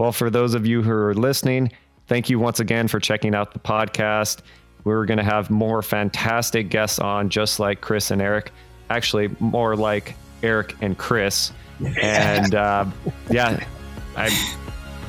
Well, 0.00 0.12
for 0.12 0.30
those 0.30 0.54
of 0.54 0.64
you 0.64 0.80
who 0.80 0.92
are 0.92 1.12
listening, 1.12 1.72
thank 2.06 2.30
you 2.30 2.38
once 2.38 2.58
again 2.58 2.88
for 2.88 2.98
checking 2.98 3.34
out 3.34 3.52
the 3.52 3.58
podcast. 3.58 4.40
We're 4.84 5.04
going 5.04 5.18
to 5.18 5.22
have 5.22 5.50
more 5.50 5.82
fantastic 5.82 6.70
guests 6.70 6.98
on, 6.98 7.28
just 7.28 7.60
like 7.60 7.82
Chris 7.82 8.10
and 8.10 8.22
Eric. 8.22 8.50
Actually, 8.88 9.28
more 9.40 9.76
like 9.76 10.14
Eric 10.42 10.74
and 10.80 10.96
Chris. 10.96 11.52
And 12.00 12.54
uh, 12.54 12.86
yeah, 13.28 13.62
I'm, 14.16 14.32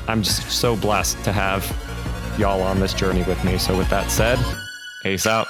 I'm 0.10 0.24
just 0.24 0.52
so 0.52 0.76
blessed 0.76 1.24
to 1.24 1.32
have 1.32 1.66
y'all 2.38 2.62
on 2.62 2.82
this 2.82 2.94
journey 2.94 3.24
with 3.24 3.42
me. 3.46 3.58
So, 3.60 3.78
with 3.78 3.89
that 3.92 4.12
said, 4.12 4.39
ace 5.06 5.26
out. 5.26 5.48